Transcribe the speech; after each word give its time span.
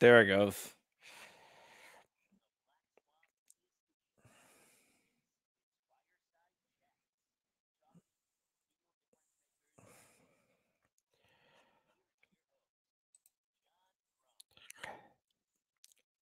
there 0.00 0.20
it 0.22 0.26
goes. 0.26 0.74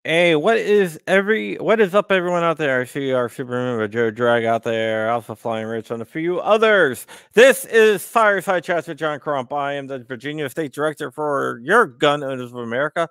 Hey, 0.04 0.36
what 0.36 0.56
is 0.56 1.00
every 1.08 1.56
what 1.56 1.80
is 1.80 1.92
up, 1.92 2.12
everyone 2.12 2.44
out 2.44 2.58
there? 2.58 2.80
I 2.80 2.84
see 2.84 3.12
our 3.12 3.28
super 3.28 3.50
member 3.50 3.88
Joe 3.88 4.12
Drag 4.12 4.44
out 4.44 4.62
there, 4.62 5.08
Alpha 5.08 5.34
Flying 5.34 5.66
Rich, 5.66 5.90
and 5.90 6.00
a 6.00 6.04
few 6.04 6.38
others. 6.38 7.08
This 7.34 7.64
is 7.64 8.06
Fireside 8.06 8.62
Chats 8.62 8.86
with 8.86 8.98
John 8.98 9.18
Crump. 9.18 9.52
I 9.52 9.72
am 9.72 9.88
the 9.88 9.98
Virginia 9.98 10.48
State 10.48 10.72
Director 10.72 11.10
for 11.10 11.60
Your 11.64 11.86
Gun 11.88 12.22
Owners 12.22 12.52
of 12.52 12.58
America, 12.58 13.08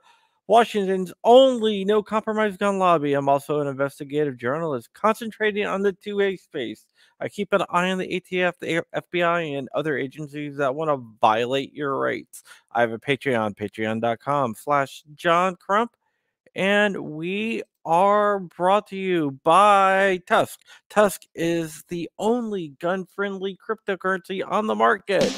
Washington's 0.47 1.11
only 1.23 1.83
no 1.85 2.03
compromise 2.03 2.57
gun 2.57 2.77
lobby. 2.77 3.13
I'm 3.13 3.29
also 3.29 3.61
an 3.61 3.67
investigative 3.67 4.37
journalist 4.37 4.89
concentrating 4.93 5.65
on 5.65 5.81
the 5.81 5.93
2A 5.93 6.39
space. 6.39 6.85
I 7.19 7.29
keep 7.29 7.51
an 7.53 7.63
eye 7.69 7.91
on 7.91 7.97
the 7.97 8.07
ATF, 8.07 8.53
the 8.59 8.83
FBI, 8.95 9.57
and 9.57 9.69
other 9.73 9.97
agencies 9.97 10.57
that 10.57 10.75
want 10.75 10.89
to 10.89 11.03
violate 11.19 11.73
your 11.73 11.97
rights. 11.97 12.43
I 12.71 12.81
have 12.81 12.91
a 12.91 12.99
Patreon, 12.99 13.55
patreon.com 13.55 14.55
slash 14.55 15.03
John 15.15 15.55
Crump 15.55 15.95
and 16.55 16.97
we 16.97 17.61
are 17.85 18.39
brought 18.39 18.87
to 18.87 18.95
you 18.95 19.39
by 19.43 20.21
TUSC. 20.27 20.57
TUSC 20.89 21.27
is 21.35 21.83
the 21.89 22.09
only 22.17 22.69
gun 22.79 23.05
friendly 23.05 23.57
cryptocurrency 23.57 24.41
on 24.45 24.67
the 24.67 24.75
market. 24.75 25.31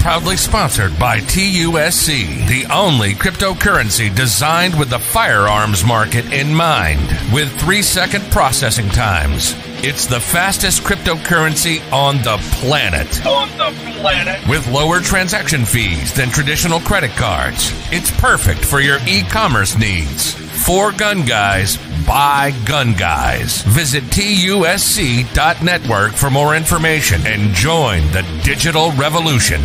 Proudly 0.00 0.36
sponsored 0.36 0.98
by 0.98 1.20
TUSC, 1.20 2.48
the 2.48 2.64
only 2.72 3.12
cryptocurrency 3.12 4.14
designed 4.14 4.78
with 4.78 4.88
the 4.88 4.98
firearms 4.98 5.84
market 5.84 6.32
in 6.32 6.54
mind, 6.54 7.00
with 7.32 7.52
three 7.60 7.82
second 7.82 8.24
processing 8.30 8.88
times. 8.88 9.54
It's 9.84 10.06
the 10.06 10.20
fastest 10.20 10.82
cryptocurrency 10.82 11.80
on 11.92 12.16
the 12.18 12.38
planet. 12.52 13.26
On 13.26 13.48
the 13.58 14.00
planet. 14.00 14.48
With 14.48 14.66
lower 14.68 15.00
transaction 15.00 15.66
fees 15.66 16.14
than 16.14 16.30
traditional 16.30 16.80
credit 16.80 17.10
cards. 17.10 17.70
It's 17.92 18.10
perfect 18.10 18.64
for 18.64 18.80
your 18.80 18.98
e 19.06 19.22
commerce 19.24 19.76
needs. 19.76 20.32
For 20.64 20.90
gun 20.92 21.26
guys, 21.26 21.76
by 22.06 22.52
gun 22.64 22.94
guys. 22.94 23.62
Visit 23.62 24.04
TUSC.network 24.04 26.12
for 26.12 26.30
more 26.30 26.54
information 26.54 27.26
and 27.26 27.52
join 27.52 28.02
the 28.12 28.22
digital 28.44 28.92
revolution. 28.92 29.60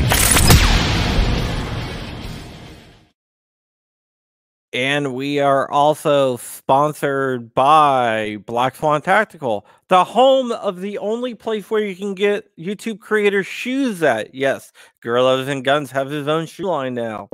And 4.74 5.14
we 5.14 5.42
are 5.42 5.70
also 5.70 6.38
sponsored 6.38 7.54
by 7.54 8.38
Black 8.46 8.78
Swan 8.78 9.02
Tactical, 9.02 9.66
the 9.90 10.06
home 10.06 10.54
of 10.54 10.80
the 10.80 10.98
only 10.98 11.36
place 11.36 11.70
where 11.70 11.84
you 11.84 11.94
can 11.94 12.16
get 12.16 12.56
YouTube 12.58 13.02
creator 13.02 13.44
shoes 13.44 14.02
at. 14.02 14.34
Yes, 14.34 14.72
Gorillas 15.02 15.50
and 15.50 15.66
Guns 15.66 15.92
have 15.92 16.10
his 16.10 16.30
own 16.30 16.46
shoe 16.46 16.68
line 16.68 16.94
now. 16.94 17.28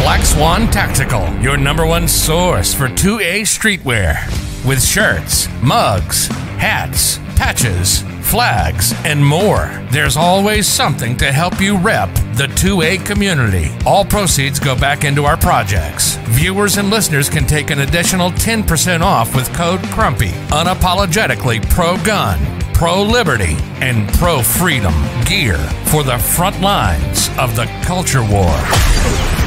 Black 0.00 0.24
Swan 0.24 0.66
Tactical, 0.70 1.28
your 1.42 1.58
number 1.58 1.84
one 1.84 2.08
source 2.08 2.72
for 2.72 2.88
2A 2.88 3.42
streetwear. 3.42 4.16
With 4.66 4.82
shirts, 4.82 5.46
mugs, 5.62 6.26
hats, 6.56 7.18
patches, 7.36 8.00
flags, 8.22 8.94
and 9.04 9.24
more. 9.24 9.68
There's 9.90 10.16
always 10.16 10.66
something 10.66 11.18
to 11.18 11.30
help 11.30 11.60
you 11.60 11.76
rep 11.76 12.08
the 12.34 12.46
2A 12.46 13.04
community. 13.04 13.70
All 13.84 14.02
proceeds 14.02 14.58
go 14.58 14.74
back 14.74 15.04
into 15.04 15.26
our 15.26 15.36
projects. 15.36 16.16
Viewers 16.30 16.78
and 16.78 16.88
listeners 16.88 17.28
can 17.28 17.44
take 17.44 17.68
an 17.68 17.80
additional 17.80 18.30
10% 18.30 19.02
off 19.02 19.36
with 19.36 19.52
code 19.52 19.82
CRUMPY. 19.90 20.30
Unapologetically 20.48 21.60
pro 21.68 22.02
gun, 22.04 22.38
pro 22.72 23.02
liberty, 23.02 23.54
and 23.82 24.08
pro 24.14 24.40
freedom 24.40 24.94
gear 25.26 25.58
for 25.84 26.02
the 26.02 26.16
front 26.16 26.58
lines 26.62 27.28
of 27.38 27.54
the 27.54 27.66
culture 27.84 28.24
war. 28.24 29.39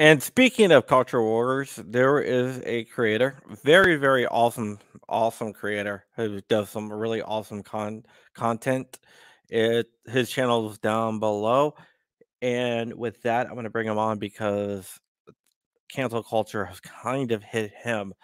And 0.00 0.22
speaking 0.22 0.72
of 0.72 0.86
culture 0.86 1.20
wars, 1.20 1.78
there 1.84 2.20
is 2.20 2.62
a 2.64 2.84
creator, 2.84 3.36
very, 3.62 3.96
very 3.96 4.26
awesome, 4.26 4.78
awesome 5.10 5.52
creator 5.52 6.06
who 6.16 6.40
does 6.48 6.70
some 6.70 6.90
really 6.90 7.20
awesome 7.20 7.62
con- 7.62 8.06
content. 8.32 8.98
It 9.50 9.88
his 10.06 10.30
channel 10.30 10.70
is 10.70 10.78
down 10.78 11.18
below. 11.18 11.74
And 12.40 12.94
with 12.94 13.20
that, 13.24 13.46
I'm 13.46 13.52
going 13.52 13.64
to 13.64 13.70
bring 13.70 13.88
him 13.88 13.98
on 13.98 14.18
because 14.18 14.98
cancel 15.90 16.22
culture 16.22 16.64
has 16.64 16.80
kind 16.80 17.30
of 17.30 17.42
hit 17.42 17.70
him. 17.70 18.14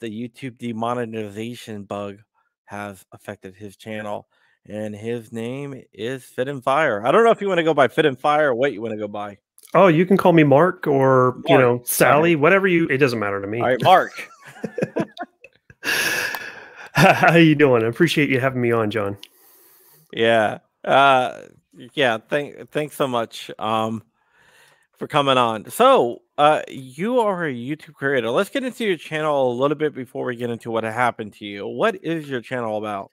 The 0.00 0.08
YouTube 0.08 0.56
demonetization 0.56 1.84
bug 1.84 2.20
has 2.64 3.04
affected 3.12 3.54
his 3.54 3.76
channel, 3.76 4.28
and 4.66 4.96
his 4.96 5.30
name 5.30 5.82
is 5.92 6.24
Fit 6.24 6.48
and 6.48 6.64
Fire. 6.64 7.06
I 7.06 7.12
don't 7.12 7.24
know 7.24 7.32
if 7.32 7.42
you 7.42 7.48
want 7.48 7.58
to 7.58 7.64
go 7.64 7.74
by 7.74 7.88
Fit 7.88 8.06
and 8.06 8.18
Fire 8.18 8.48
or 8.48 8.54
what 8.54 8.72
you 8.72 8.80
want 8.80 8.92
to 8.92 8.98
go 8.98 9.08
by. 9.08 9.36
Oh, 9.74 9.88
you 9.88 10.06
can 10.06 10.16
call 10.16 10.32
me 10.32 10.44
Mark 10.44 10.86
or 10.86 11.32
Mark. 11.32 11.48
you 11.48 11.58
know 11.58 11.82
Sally, 11.84 12.36
whatever 12.36 12.66
you. 12.66 12.86
It 12.88 12.98
doesn't 12.98 13.18
matter 13.18 13.40
to 13.40 13.46
me. 13.46 13.60
All 13.60 13.66
right, 13.66 13.82
Mark. 13.82 14.28
How 16.92 17.32
are 17.32 17.38
you 17.38 17.54
doing? 17.54 17.84
I 17.84 17.86
appreciate 17.86 18.28
you 18.28 18.40
having 18.40 18.60
me 18.60 18.72
on, 18.72 18.90
John. 18.90 19.16
Yeah. 20.12 20.58
Uh 20.84 21.42
yeah, 21.94 22.18
thank 22.28 22.70
thanks 22.70 22.96
so 22.96 23.06
much 23.06 23.50
um 23.58 24.02
for 24.96 25.06
coming 25.06 25.38
on. 25.38 25.70
So, 25.70 26.22
uh 26.38 26.62
you 26.68 27.20
are 27.20 27.46
a 27.46 27.52
YouTube 27.52 27.94
creator. 27.94 28.30
Let's 28.30 28.50
get 28.50 28.64
into 28.64 28.84
your 28.84 28.96
channel 28.96 29.52
a 29.52 29.54
little 29.54 29.76
bit 29.76 29.94
before 29.94 30.24
we 30.24 30.34
get 30.34 30.50
into 30.50 30.70
what 30.70 30.84
happened 30.84 31.34
to 31.34 31.44
you. 31.44 31.66
What 31.66 32.02
is 32.02 32.28
your 32.28 32.40
channel 32.40 32.78
about? 32.78 33.10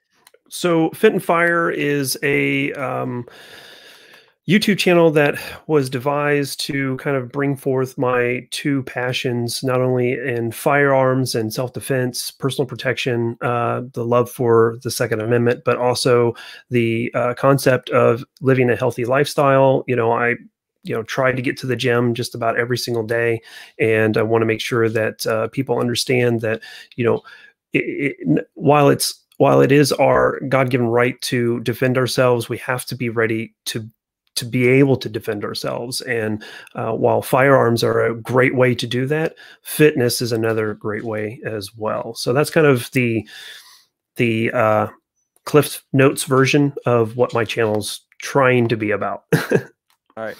So, 0.48 0.90
Fit 0.90 1.12
and 1.12 1.22
Fire 1.22 1.70
is 1.70 2.18
a 2.22 2.72
um 2.72 3.26
YouTube 4.48 4.78
channel 4.78 5.10
that 5.10 5.40
was 5.66 5.90
devised 5.90 6.60
to 6.60 6.96
kind 6.98 7.16
of 7.16 7.32
bring 7.32 7.56
forth 7.56 7.98
my 7.98 8.46
two 8.52 8.84
passions, 8.84 9.64
not 9.64 9.80
only 9.80 10.12
in 10.12 10.52
firearms 10.52 11.34
and 11.34 11.52
self 11.52 11.72
defense, 11.72 12.30
personal 12.30 12.66
protection, 12.66 13.36
uh, 13.40 13.82
the 13.92 14.04
love 14.04 14.30
for 14.30 14.78
the 14.84 14.90
Second 14.90 15.20
Amendment, 15.20 15.62
but 15.64 15.78
also 15.78 16.34
the 16.70 17.10
uh, 17.14 17.34
concept 17.34 17.90
of 17.90 18.24
living 18.40 18.70
a 18.70 18.76
healthy 18.76 19.04
lifestyle. 19.04 19.82
You 19.88 19.96
know, 19.96 20.12
I 20.12 20.36
you 20.84 20.94
know 20.94 21.02
try 21.02 21.32
to 21.32 21.42
get 21.42 21.56
to 21.56 21.66
the 21.66 21.74
gym 21.74 22.14
just 22.14 22.34
about 22.34 22.56
every 22.56 22.78
single 22.78 23.02
day 23.02 23.40
and 23.80 24.16
i 24.16 24.22
want 24.22 24.42
to 24.42 24.46
make 24.46 24.60
sure 24.60 24.88
that 24.88 25.26
uh, 25.26 25.48
people 25.48 25.80
understand 25.80 26.40
that 26.42 26.62
you 26.94 27.04
know 27.04 27.22
it, 27.72 28.14
it, 28.20 28.48
while 28.54 28.88
it's 28.88 29.20
while 29.38 29.60
it 29.60 29.72
is 29.72 29.90
our 29.92 30.38
god-given 30.48 30.86
right 30.86 31.20
to 31.22 31.58
defend 31.60 31.98
ourselves 31.98 32.48
we 32.48 32.56
have 32.56 32.84
to 32.86 32.94
be 32.94 33.08
ready 33.08 33.52
to 33.64 33.90
to 34.36 34.44
be 34.44 34.68
able 34.68 34.96
to 34.96 35.08
defend 35.08 35.44
ourselves. 35.44 36.00
And 36.02 36.42
uh, 36.74 36.92
while 36.92 37.22
firearms 37.22 37.82
are 37.82 38.04
a 38.04 38.14
great 38.14 38.54
way 38.54 38.74
to 38.74 38.86
do 38.86 39.06
that, 39.06 39.34
fitness 39.62 40.22
is 40.22 40.32
another 40.32 40.74
great 40.74 41.04
way 41.04 41.40
as 41.44 41.74
well. 41.76 42.14
So 42.14 42.32
that's 42.32 42.50
kind 42.50 42.66
of 42.66 42.90
the 42.92 43.26
the 44.16 44.50
uh, 44.52 44.88
Cliff 45.44 45.84
Notes 45.92 46.24
version 46.24 46.74
of 46.86 47.16
what 47.16 47.34
my 47.34 47.44
channel's 47.44 48.00
trying 48.20 48.68
to 48.68 48.76
be 48.76 48.90
about. 48.90 49.24
All 49.34 50.24
right. 50.24 50.36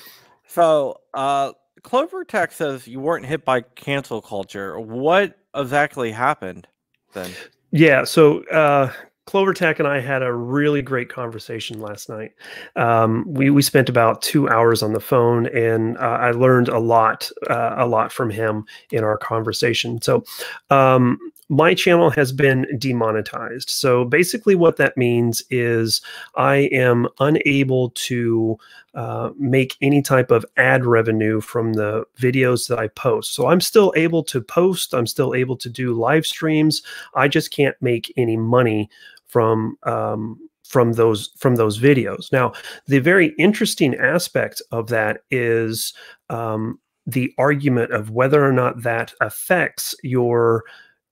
So 0.46 1.00
uh, 1.14 1.52
CloverTac 1.82 2.52
says 2.52 2.88
you 2.88 3.00
weren't 3.00 3.26
hit 3.26 3.44
by 3.44 3.60
cancel 3.60 4.22
culture. 4.22 4.80
What 4.80 5.38
exactly 5.54 6.10
happened 6.10 6.66
then? 7.12 7.30
Yeah. 7.70 8.04
So 8.04 8.42
uh, 8.44 8.92
CloverTac 9.26 9.80
and 9.80 9.88
I 9.88 10.00
had 10.00 10.22
a 10.22 10.32
really 10.32 10.82
great 10.82 11.08
conversation 11.08 11.80
last 11.80 12.08
night. 12.08 12.32
Um, 12.76 13.24
we 13.26 13.50
we 13.50 13.60
spent 13.60 13.88
about 13.88 14.22
two 14.22 14.48
hours 14.48 14.82
on 14.82 14.92
the 14.92 15.00
phone, 15.00 15.46
and 15.48 15.98
uh, 15.98 16.18
I 16.20 16.30
learned 16.30 16.68
a 16.68 16.78
lot, 16.78 17.30
uh, 17.50 17.74
a 17.76 17.86
lot 17.86 18.12
from 18.12 18.30
him 18.30 18.64
in 18.92 19.02
our 19.02 19.18
conversation. 19.18 20.00
So, 20.00 20.24
um, 20.70 21.18
my 21.48 21.74
channel 21.74 22.10
has 22.10 22.32
been 22.32 22.66
demonetized. 22.78 23.70
So 23.70 24.04
basically, 24.04 24.54
what 24.54 24.76
that 24.76 24.96
means 24.96 25.42
is 25.50 26.02
I 26.34 26.68
am 26.72 27.08
unable 27.20 27.90
to 27.90 28.58
uh, 28.94 29.30
make 29.38 29.76
any 29.80 30.02
type 30.02 30.30
of 30.30 30.44
ad 30.56 30.84
revenue 30.84 31.40
from 31.40 31.74
the 31.74 32.04
videos 32.18 32.66
that 32.68 32.78
I 32.78 32.88
post. 32.88 33.34
So 33.34 33.46
I'm 33.46 33.60
still 33.60 33.92
able 33.94 34.24
to 34.24 34.40
post. 34.40 34.94
I'm 34.94 35.06
still 35.06 35.34
able 35.34 35.56
to 35.58 35.68
do 35.68 35.92
live 35.92 36.26
streams. 36.26 36.82
I 37.14 37.28
just 37.28 37.50
can't 37.50 37.76
make 37.80 38.12
any 38.16 38.36
money 38.36 38.90
from 39.36 39.76
um, 39.82 40.38
from 40.64 40.94
those 40.94 41.30
from 41.36 41.56
those 41.56 41.78
videos. 41.78 42.32
Now, 42.32 42.54
the 42.86 43.00
very 43.00 43.34
interesting 43.38 43.94
aspect 43.96 44.62
of 44.72 44.88
that 44.88 45.20
is 45.30 45.92
um, 46.30 46.80
the 47.06 47.34
argument 47.36 47.92
of 47.92 48.08
whether 48.08 48.42
or 48.42 48.52
not 48.52 48.82
that 48.82 49.12
affects 49.20 49.94
your 50.02 50.64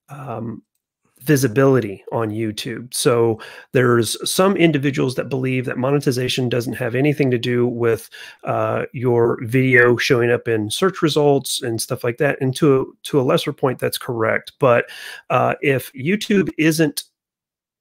um, 0.09 0.62
visibility 1.21 2.03
on 2.12 2.31
YouTube. 2.31 2.94
So 2.94 3.38
there's 3.73 4.17
some 4.31 4.56
individuals 4.56 5.17
that 5.17 5.29
believe 5.29 5.67
that 5.67 5.76
monetization 5.76 6.49
doesn't 6.49 6.81
have 6.85 6.94
anything 6.94 7.31
to 7.31 7.38
do 7.38 7.67
with 7.67 8.09
uh, 8.44 8.85
your 8.94 9.38
video 9.44 9.99
showing 9.99 10.31
up 10.31 10.49
in 10.49 10.71
search 10.71 11.03
results 11.03 11.61
and 11.61 11.79
stuff 11.79 12.05
like 12.05 12.17
that. 12.19 12.38
And 12.41 12.56
to 12.56 12.97
to 13.03 13.21
a 13.21 13.29
lesser 13.31 13.53
point, 13.53 13.81
that's 13.81 13.99
correct. 13.99 14.53
But 14.59 14.87
uh, 15.29 15.56
if 15.61 15.93
YouTube 15.93 16.49
isn't 16.56 17.05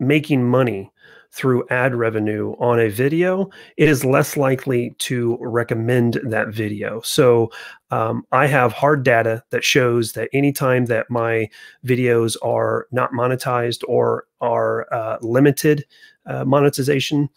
making 0.08 0.48
money 0.48 0.92
through 1.34 1.68
ad 1.70 1.96
revenue 1.96 2.54
on 2.60 2.80
a 2.80 2.90
video, 2.90 3.50
it 3.76 3.90
is 3.90 4.06
less 4.06 4.38
likely 4.38 4.94
to 5.00 5.36
recommend 5.42 6.20
that 6.24 6.50
video. 6.50 7.02
So 7.02 7.52
um, 7.90 8.24
I 8.32 8.46
have 8.46 8.72
hard 8.72 9.04
data 9.04 9.44
that 9.50 9.64
shows 9.64 10.14
that 10.14 10.30
anytime 10.32 10.86
that 10.86 11.10
my 11.10 11.50
videos 11.84 12.38
are 12.44 12.86
not 12.92 13.14
monetized 13.14 13.84
or 13.88 14.26
are 14.42 14.94
uh, 14.94 15.18
limited 15.22 15.86
uh, 16.28 16.46
monetization, 16.46 17.30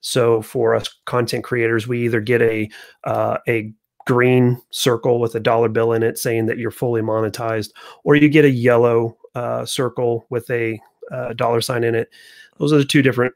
so 0.00 0.42
for 0.42 0.74
us 0.74 0.88
content 1.04 1.44
creators, 1.44 1.86
we 1.86 2.04
either 2.04 2.20
get 2.20 2.42
a 2.42 2.68
uh, 3.04 3.38
a 3.48 3.72
green 4.06 4.60
circle 4.70 5.18
with 5.20 5.34
a 5.34 5.40
dollar 5.40 5.68
bill 5.68 5.92
in 5.92 6.02
it 6.02 6.18
saying 6.18 6.46
that 6.46 6.58
you're 6.58 6.70
fully 6.70 7.02
monetized, 7.02 7.70
or 8.04 8.14
you 8.14 8.28
get 8.28 8.44
a 8.44 8.50
yellow 8.50 9.16
uh, 9.34 9.64
circle 9.64 10.26
with 10.30 10.48
a 10.50 10.80
uh, 11.10 11.32
dollar 11.32 11.60
sign 11.60 11.84
in 11.84 11.94
it. 11.94 12.10
Those 12.58 12.72
are 12.72 12.78
the 12.78 12.84
two 12.84 13.02
different 13.02 13.34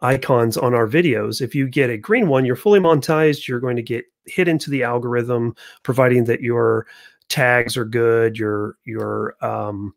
icons 0.00 0.56
on 0.56 0.74
our 0.74 0.86
videos. 0.86 1.40
If 1.40 1.54
you 1.54 1.68
get 1.68 1.90
a 1.90 1.98
green 1.98 2.28
one, 2.28 2.44
you're 2.44 2.56
fully 2.56 2.80
monetized. 2.80 3.48
You're 3.48 3.60
going 3.60 3.76
to 3.76 3.82
get 3.82 4.04
hit 4.26 4.48
into 4.48 4.70
the 4.70 4.82
algorithm, 4.82 5.54
providing 5.82 6.24
that 6.24 6.40
your 6.40 6.86
tags 7.28 7.76
are 7.76 7.84
good, 7.84 8.38
your 8.38 8.76
your 8.84 9.34
um, 9.44 9.94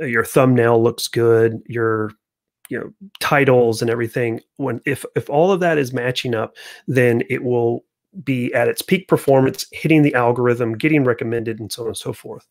your 0.00 0.24
thumbnail 0.24 0.82
looks 0.82 1.08
good, 1.08 1.60
your 1.66 2.10
you 2.68 2.78
know 2.78 2.92
titles 3.20 3.82
and 3.82 3.90
everything. 3.90 4.40
When 4.56 4.80
if 4.86 5.04
if 5.16 5.28
all 5.30 5.52
of 5.52 5.60
that 5.60 5.78
is 5.78 5.92
matching 5.92 6.34
up, 6.34 6.56
then 6.86 7.22
it 7.28 7.42
will 7.42 7.84
be 8.24 8.52
at 8.54 8.68
its 8.68 8.82
peak 8.82 9.08
performance, 9.08 9.66
hitting 9.72 10.02
the 10.02 10.14
algorithm, 10.14 10.76
getting 10.76 11.04
recommended, 11.04 11.58
and 11.58 11.72
so 11.72 11.82
on 11.82 11.88
and 11.88 11.96
so 11.96 12.12
forth. 12.12 12.46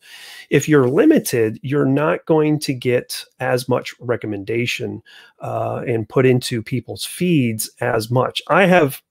If 0.50 0.68
you're 0.68 0.90
limited, 0.90 1.60
you're 1.62 1.86
not 1.86 2.26
going 2.26 2.60
to 2.62 2.74
get 2.74 3.24
as 3.40 3.70
much 3.70 3.94
recommendation 4.00 5.02
uh, 5.40 5.84
and 5.88 6.10
put 6.10 6.26
into 6.26 6.64
people's 6.64 7.06
feeds 7.06 7.70
as 7.80 8.10
much. 8.10 8.42
I 8.50 8.66
have, 8.66 9.02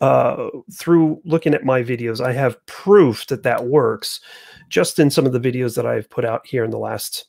uh, 0.00 0.48
through 0.72 1.20
looking 1.24 1.54
at 1.54 1.64
my 1.64 1.82
videos, 1.82 2.24
I 2.24 2.32
have 2.32 2.64
proof 2.66 3.26
that 3.26 3.42
that 3.42 3.66
works 3.66 4.20
just 4.68 4.98
in 4.98 5.10
some 5.10 5.26
of 5.26 5.32
the 5.32 5.40
videos 5.40 5.76
that 5.76 5.86
I've 5.86 6.08
put 6.08 6.24
out 6.24 6.46
here 6.46 6.64
in 6.64 6.70
the 6.70 6.78
last 6.78 7.26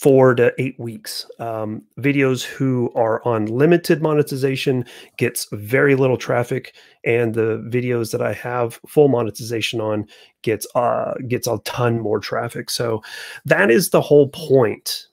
four 0.00 0.34
to 0.34 0.52
eight 0.58 0.78
weeks. 0.78 1.26
Um, 1.38 1.82
videos 1.98 2.42
who 2.42 2.90
are 2.94 3.22
on 3.26 3.46
limited 3.46 4.00
monetization 4.00 4.84
gets 5.18 5.46
very 5.52 5.94
little 5.94 6.16
traffic, 6.16 6.74
and 7.04 7.34
the 7.34 7.62
videos 7.68 8.10
that 8.12 8.22
I 8.22 8.32
have 8.32 8.80
full 8.86 9.08
monetization 9.08 9.80
on 9.80 10.06
gets 10.42 10.66
uh, 10.74 11.14
gets 11.28 11.46
a 11.46 11.58
ton 11.64 12.00
more 12.00 12.18
traffic. 12.18 12.70
So 12.70 13.02
that 13.44 13.70
is 13.70 13.90
the 13.90 14.00
whole 14.00 14.28
point 14.28 15.06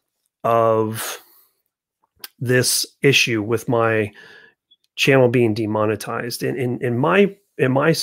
of 0.44 1.18
this 2.40 2.86
issue 3.02 3.42
with 3.42 3.68
my 3.68 4.12
channel 4.96 5.28
being 5.28 5.54
demonetized. 5.54 6.44
In 6.44 6.58
in, 6.58 6.82
in 6.82 6.98
my 6.98 7.36
in 7.58 7.74
my 7.74 7.94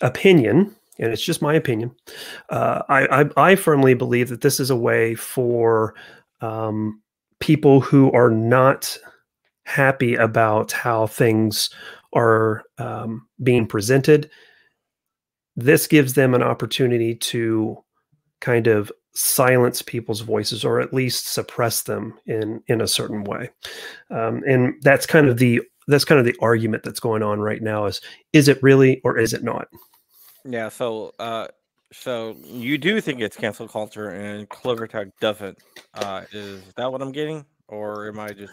opinion, 0.00 0.74
and 1.00 1.12
it's 1.12 1.22
just 1.22 1.42
my 1.42 1.54
opinion. 1.54 1.90
Uh, 2.50 2.82
I, 2.88 3.22
I, 3.22 3.50
I 3.50 3.56
firmly 3.56 3.94
believe 3.94 4.28
that 4.28 4.42
this 4.42 4.60
is 4.60 4.70
a 4.70 4.76
way 4.76 5.14
for 5.14 5.94
um, 6.40 7.02
people 7.40 7.80
who 7.80 8.12
are 8.12 8.30
not 8.30 8.96
happy 9.64 10.14
about 10.14 10.72
how 10.72 11.06
things 11.06 11.70
are 12.12 12.62
um, 12.78 13.26
being 13.42 13.66
presented. 13.66 14.30
This 15.56 15.86
gives 15.86 16.14
them 16.14 16.34
an 16.34 16.42
opportunity 16.42 17.14
to 17.16 17.82
kind 18.40 18.66
of 18.66 18.92
silence 19.12 19.82
people's 19.82 20.20
voices 20.20 20.64
or 20.64 20.80
at 20.80 20.94
least 20.94 21.26
suppress 21.26 21.82
them 21.82 22.14
in 22.26 22.62
in 22.68 22.80
a 22.80 22.86
certain 22.86 23.24
way 23.24 23.50
um, 24.10 24.40
and 24.46 24.72
that's 24.82 25.04
kind 25.04 25.26
of 25.26 25.38
the 25.38 25.60
that's 25.88 26.04
kind 26.04 26.20
of 26.20 26.24
the 26.24 26.36
argument 26.40 26.84
that's 26.84 27.00
going 27.00 27.20
on 27.20 27.40
right 27.40 27.60
now 27.60 27.86
is 27.86 28.00
is 28.32 28.46
it 28.46 28.62
really 28.62 29.00
or 29.02 29.18
is 29.18 29.34
it 29.34 29.42
not 29.42 29.66
Yeah, 30.44 30.68
so 30.68 31.14
uh 31.18 31.48
so 31.92 32.36
you 32.44 32.78
do 32.78 33.00
think 33.00 33.20
it's 33.20 33.36
cancel 33.36 33.66
culture 33.66 34.10
and 34.10 34.48
CloverTac 34.48 35.12
doesn't. 35.20 35.58
Uh 35.94 36.22
is 36.32 36.62
that 36.76 36.90
what 36.90 37.02
I'm 37.02 37.12
getting? 37.12 37.44
Or 37.68 38.08
am 38.08 38.18
I 38.18 38.30
just 38.30 38.52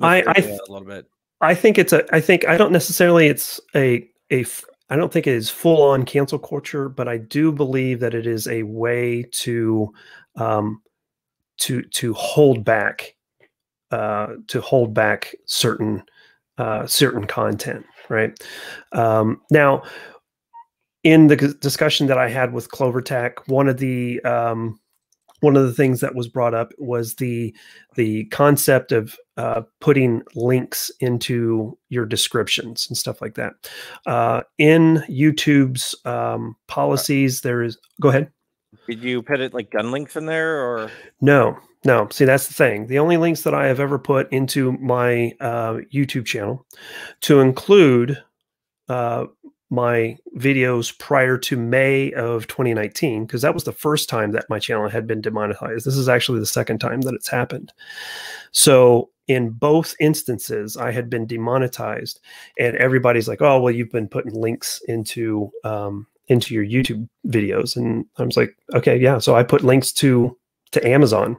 I 0.00 0.22
I, 0.26 0.40
that 0.40 0.64
a 0.68 0.72
little 0.72 0.86
bit? 0.86 1.06
I 1.40 1.54
think 1.54 1.78
it's 1.78 1.92
a 1.92 2.04
I 2.14 2.20
think 2.20 2.46
I 2.46 2.56
don't 2.56 2.72
necessarily 2.72 3.26
it's 3.26 3.60
a 3.74 4.08
a 4.30 4.44
I 4.90 4.96
don't 4.96 5.12
think 5.12 5.26
it 5.26 5.34
is 5.34 5.50
full 5.50 5.82
on 5.82 6.04
cancel 6.04 6.38
culture, 6.38 6.88
but 6.88 7.08
I 7.08 7.16
do 7.18 7.52
believe 7.52 8.00
that 8.00 8.14
it 8.14 8.26
is 8.26 8.46
a 8.48 8.62
way 8.64 9.22
to 9.32 9.92
um 10.36 10.82
to 11.58 11.82
to 11.82 12.12
hold 12.14 12.64
back 12.64 13.14
uh 13.90 14.34
to 14.48 14.60
hold 14.60 14.94
back 14.94 15.34
certain 15.46 16.02
uh 16.58 16.86
certain 16.86 17.26
content, 17.26 17.86
right? 18.08 18.38
Um 18.92 19.40
now 19.50 19.82
in 21.02 21.28
the 21.28 21.36
discussion 21.36 22.06
that 22.08 22.18
I 22.18 22.28
had 22.28 22.52
with 22.52 22.70
CloverTac, 22.70 23.46
one 23.46 23.68
of 23.68 23.78
the 23.78 24.20
um, 24.20 24.78
one 25.40 25.56
of 25.56 25.64
the 25.64 25.72
things 25.72 26.00
that 26.00 26.14
was 26.14 26.28
brought 26.28 26.54
up 26.54 26.72
was 26.78 27.16
the 27.16 27.54
the 27.96 28.26
concept 28.26 28.92
of 28.92 29.16
uh, 29.36 29.62
putting 29.80 30.22
links 30.34 30.90
into 31.00 31.76
your 31.88 32.06
descriptions 32.06 32.86
and 32.88 32.96
stuff 32.96 33.20
like 33.20 33.34
that. 33.34 33.54
Uh, 34.06 34.42
in 34.58 35.02
YouTube's 35.08 35.94
um, 36.04 36.56
policies, 36.68 37.40
there 37.40 37.62
is. 37.62 37.78
Go 38.00 38.10
ahead. 38.10 38.30
Did 38.86 39.02
you 39.02 39.22
put 39.22 39.40
it 39.40 39.54
like 39.54 39.70
gun 39.70 39.90
links 39.90 40.16
in 40.16 40.26
there 40.26 40.60
or 40.60 40.90
No, 41.20 41.58
no. 41.84 42.08
See, 42.10 42.24
that's 42.24 42.46
the 42.46 42.54
thing. 42.54 42.86
The 42.86 42.98
only 42.98 43.16
links 43.16 43.42
that 43.42 43.54
I 43.54 43.66
have 43.66 43.80
ever 43.80 43.98
put 43.98 44.30
into 44.32 44.72
my 44.72 45.32
uh, 45.40 45.78
YouTube 45.92 46.26
channel 46.26 46.66
to 47.22 47.40
include 47.40 48.22
uh, 48.88 49.26
my 49.70 50.16
videos 50.36 50.96
prior 50.98 51.38
to 51.38 51.56
May 51.56 52.12
of 52.12 52.48
2019, 52.48 53.24
because 53.24 53.42
that 53.42 53.54
was 53.54 53.64
the 53.64 53.72
first 53.72 54.08
time 54.08 54.32
that 54.32 54.50
my 54.50 54.58
channel 54.58 54.88
had 54.88 55.06
been 55.06 55.20
demonetized. 55.20 55.86
This 55.86 55.96
is 55.96 56.08
actually 56.08 56.40
the 56.40 56.46
second 56.46 56.78
time 56.78 57.02
that 57.02 57.14
it's 57.14 57.30
happened. 57.30 57.72
So, 58.50 59.10
in 59.28 59.50
both 59.50 59.94
instances, 60.00 60.76
I 60.76 60.90
had 60.90 61.08
been 61.08 61.24
demonetized, 61.24 62.18
and 62.58 62.76
everybody's 62.76 63.28
like, 63.28 63.40
"Oh, 63.40 63.60
well, 63.60 63.72
you've 63.72 63.92
been 63.92 64.08
putting 64.08 64.34
links 64.34 64.82
into 64.88 65.50
um, 65.62 66.06
into 66.26 66.52
your 66.52 66.64
YouTube 66.64 67.08
videos," 67.28 67.76
and 67.76 68.04
I 68.18 68.24
was 68.24 68.36
like, 68.36 68.56
"Okay, 68.74 68.96
yeah." 68.96 69.18
So 69.18 69.36
I 69.36 69.44
put 69.44 69.62
links 69.62 69.92
to 69.92 70.36
to 70.72 70.86
Amazon. 70.86 71.36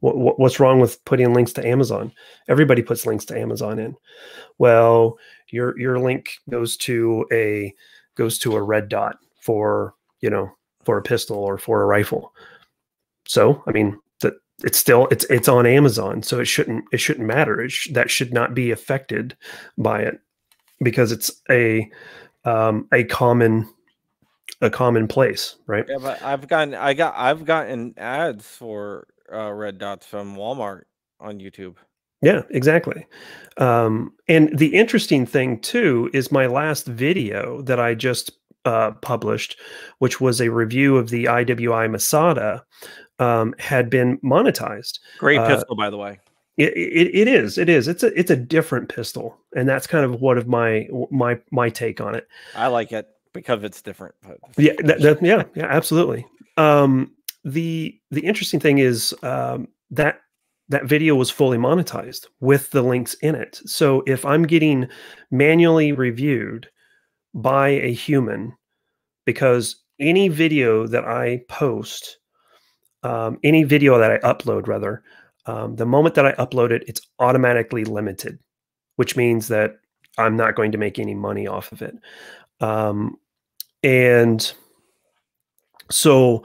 What, 0.00 0.18
what, 0.18 0.38
what's 0.38 0.60
wrong 0.60 0.80
with 0.80 1.02
putting 1.04 1.32
links 1.32 1.52
to 1.54 1.66
Amazon? 1.66 2.12
Everybody 2.48 2.82
puts 2.82 3.06
links 3.06 3.24
to 3.26 3.38
Amazon 3.38 3.78
in. 3.78 3.96
Well, 4.58 5.18
your 5.50 5.78
your 5.78 5.98
link 5.98 6.38
goes 6.50 6.76
to 6.78 7.26
a 7.32 7.74
goes 8.16 8.38
to 8.40 8.56
a 8.56 8.62
red 8.62 8.88
dot 8.88 9.18
for 9.40 9.94
you 10.20 10.30
know 10.30 10.50
for 10.84 10.98
a 10.98 11.02
pistol 11.02 11.38
or 11.38 11.58
for 11.58 11.82
a 11.82 11.86
rifle. 11.86 12.32
So 13.26 13.62
I 13.66 13.72
mean 13.72 13.98
that 14.20 14.34
it's 14.64 14.78
still 14.78 15.06
it's 15.10 15.24
it's 15.24 15.48
on 15.48 15.66
Amazon, 15.66 16.22
so 16.22 16.40
it 16.40 16.46
shouldn't 16.46 16.84
it 16.92 16.98
shouldn't 16.98 17.26
matter. 17.26 17.60
It 17.60 17.72
sh- 17.72 17.90
that 17.92 18.10
should 18.10 18.32
not 18.32 18.54
be 18.54 18.70
affected 18.70 19.36
by 19.76 20.02
it 20.02 20.20
because 20.82 21.12
it's 21.12 21.30
a 21.50 21.90
um, 22.44 22.88
a 22.92 23.04
common 23.04 23.68
a 24.60 24.70
common 24.70 25.08
place, 25.08 25.56
right? 25.66 25.84
yeah, 25.88 25.98
but 26.00 26.22
I've 26.22 26.48
gotten 26.48 26.74
I 26.74 26.94
got 26.94 27.14
I've 27.16 27.44
gotten 27.44 27.94
ads 27.98 28.46
for 28.46 29.06
uh 29.32 29.52
red 29.52 29.78
dots 29.78 30.06
from 30.06 30.36
Walmart 30.36 30.82
on 31.20 31.40
YouTube. 31.40 31.76
Yeah, 32.26 32.42
exactly. 32.50 33.06
Um, 33.58 34.12
and 34.26 34.50
the 34.58 34.74
interesting 34.74 35.26
thing 35.26 35.60
too 35.60 36.10
is 36.12 36.32
my 36.32 36.46
last 36.46 36.86
video 36.86 37.62
that 37.62 37.78
I 37.78 37.94
just 37.94 38.32
uh, 38.64 38.90
published, 39.00 39.56
which 40.00 40.20
was 40.20 40.40
a 40.40 40.50
review 40.50 40.96
of 40.96 41.10
the 41.10 41.26
IWI 41.26 41.88
Masada, 41.88 42.64
um, 43.20 43.54
had 43.60 43.88
been 43.88 44.18
monetized. 44.24 44.98
Great 45.18 45.38
Uh, 45.38 45.46
pistol, 45.46 45.76
by 45.76 45.88
the 45.88 45.96
way. 45.98 46.18
It, 46.56 46.72
it, 46.76 47.14
it 47.14 47.28
is. 47.28 47.58
It 47.58 47.68
is. 47.68 47.86
It's 47.86 48.02
a 48.02 48.08
it's 48.18 48.32
a 48.32 48.36
different 48.36 48.88
pistol, 48.88 49.38
and 49.54 49.68
that's 49.68 49.86
kind 49.86 50.04
of 50.04 50.20
one 50.20 50.36
of 50.36 50.48
my 50.48 50.88
my 51.12 51.38
my 51.52 51.68
take 51.70 52.00
on 52.00 52.16
it. 52.16 52.26
I 52.56 52.66
like 52.66 52.90
it 52.90 53.06
because 53.34 53.62
it's 53.62 53.82
different. 53.82 54.16
But 54.26 54.38
Yeah, 54.56 54.72
that, 54.80 55.00
that- 55.00 55.22
yeah, 55.22 55.44
yeah, 55.54 55.66
absolutely. 55.66 56.26
Um, 56.56 57.12
the 57.44 58.00
the 58.10 58.22
interesting 58.26 58.58
thing 58.58 58.78
is 58.78 59.14
um, 59.22 59.68
that 59.92 60.22
that 60.68 60.86
video 60.86 61.14
was 61.14 61.30
fully 61.30 61.58
monetized 61.58 62.26
with 62.40 62.70
the 62.70 62.82
links 62.82 63.14
in 63.14 63.34
it. 63.34 63.60
So 63.66 64.02
if 64.06 64.24
I'm 64.24 64.42
getting 64.42 64.88
manually 65.30 65.92
reviewed 65.92 66.68
by 67.34 67.68
a 67.68 67.92
human, 67.92 68.52
because 69.24 69.76
any 70.00 70.28
video 70.28 70.86
that 70.86 71.04
I 71.04 71.42
post 71.48 72.18
um, 73.06 73.38
any 73.44 73.62
video 73.62 73.98
that 73.98 74.10
I 74.10 74.18
upload, 74.18 74.66
rather, 74.66 75.02
um, 75.46 75.76
the 75.76 75.86
moment 75.86 76.16
that 76.16 76.26
I 76.26 76.32
upload 76.32 76.72
it, 76.72 76.82
it's 76.88 77.00
automatically 77.20 77.84
limited, 77.84 78.38
which 78.96 79.16
means 79.16 79.46
that 79.48 79.76
I'm 80.18 80.36
not 80.36 80.56
going 80.56 80.72
to 80.72 80.78
make 80.78 80.98
any 80.98 81.14
money 81.14 81.46
off 81.46 81.70
of 81.70 81.82
it. 81.82 81.94
Um, 82.60 83.16
and 83.84 84.52
so 85.88 86.42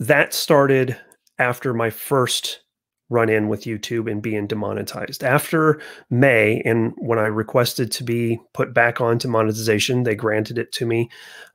that 0.00 0.34
started 0.34 0.96
after 1.38 1.72
my 1.72 1.90
first 1.90 2.63
run 3.14 3.28
in 3.28 3.48
with 3.48 3.62
YouTube 3.62 4.10
and 4.10 4.20
being 4.20 4.48
demonetized. 4.48 5.22
After 5.22 5.80
May, 6.10 6.60
and 6.64 6.92
when 6.98 7.18
I 7.18 7.26
requested 7.26 7.92
to 7.92 8.04
be 8.04 8.40
put 8.52 8.74
back 8.74 9.00
onto 9.00 9.28
monetization, 9.28 10.02
they 10.02 10.16
granted 10.16 10.58
it 10.58 10.72
to 10.72 10.84
me. 10.84 11.08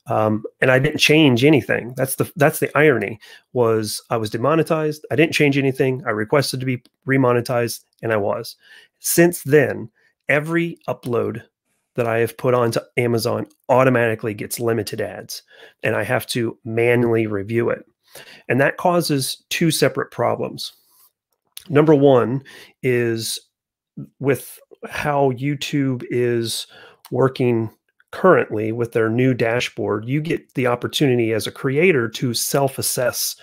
Um, 0.07 0.43
and 0.61 0.71
I 0.71 0.79
didn't 0.79 0.99
change 0.99 1.43
anything. 1.43 1.93
That's 1.97 2.15
the 2.15 2.31
that's 2.37 2.59
the 2.59 2.75
irony. 2.75 3.19
Was 3.53 4.01
I 4.09 4.17
was 4.17 4.29
demonetized? 4.29 5.05
I 5.11 5.15
didn't 5.15 5.33
change 5.33 5.57
anything. 5.57 6.01
I 6.07 6.11
requested 6.11 6.61
to 6.61 6.65
be 6.65 6.81
remonetized, 7.05 7.83
and 8.01 8.13
I 8.13 8.17
was. 8.17 8.55
Since 8.99 9.43
then, 9.43 9.89
every 10.29 10.77
upload 10.87 11.43
that 11.95 12.07
I 12.07 12.19
have 12.19 12.37
put 12.37 12.53
onto 12.53 12.79
Amazon 12.95 13.47
automatically 13.67 14.33
gets 14.33 14.59
limited 14.59 15.01
ads, 15.01 15.43
and 15.83 15.95
I 15.95 16.03
have 16.03 16.25
to 16.27 16.57
manually 16.63 17.27
review 17.27 17.69
it. 17.69 17.85
And 18.47 18.59
that 18.61 18.77
causes 18.77 19.43
two 19.49 19.69
separate 19.69 20.09
problems. 20.09 20.73
Number 21.67 21.93
one 21.93 22.43
is 22.83 23.39
with 24.19 24.59
how 24.87 25.31
YouTube 25.31 26.03
is 26.09 26.67
working 27.11 27.69
currently 28.11 28.71
with 28.71 28.93
their 28.93 29.09
new 29.09 29.33
dashboard, 29.33 30.05
you 30.05 30.21
get 30.21 30.53
the 30.53 30.67
opportunity 30.67 31.33
as 31.33 31.45
a 31.45 31.51
creator 31.51 32.09
to 32.09 32.33
self-assess 32.33 33.35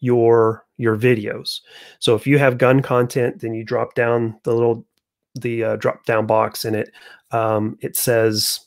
your 0.00 0.64
your 0.76 0.96
videos. 0.96 1.60
So 2.00 2.14
if 2.14 2.26
you 2.26 2.38
have 2.38 2.58
gun 2.58 2.82
content, 2.82 3.40
then 3.40 3.54
you 3.54 3.64
drop 3.64 3.94
down 3.94 4.38
the 4.44 4.52
little 4.52 4.86
the 5.34 5.64
uh, 5.64 5.76
drop 5.76 6.04
down 6.04 6.26
box 6.26 6.64
and 6.64 6.76
it 6.76 6.90
um, 7.30 7.76
it 7.80 7.96
says 7.96 8.60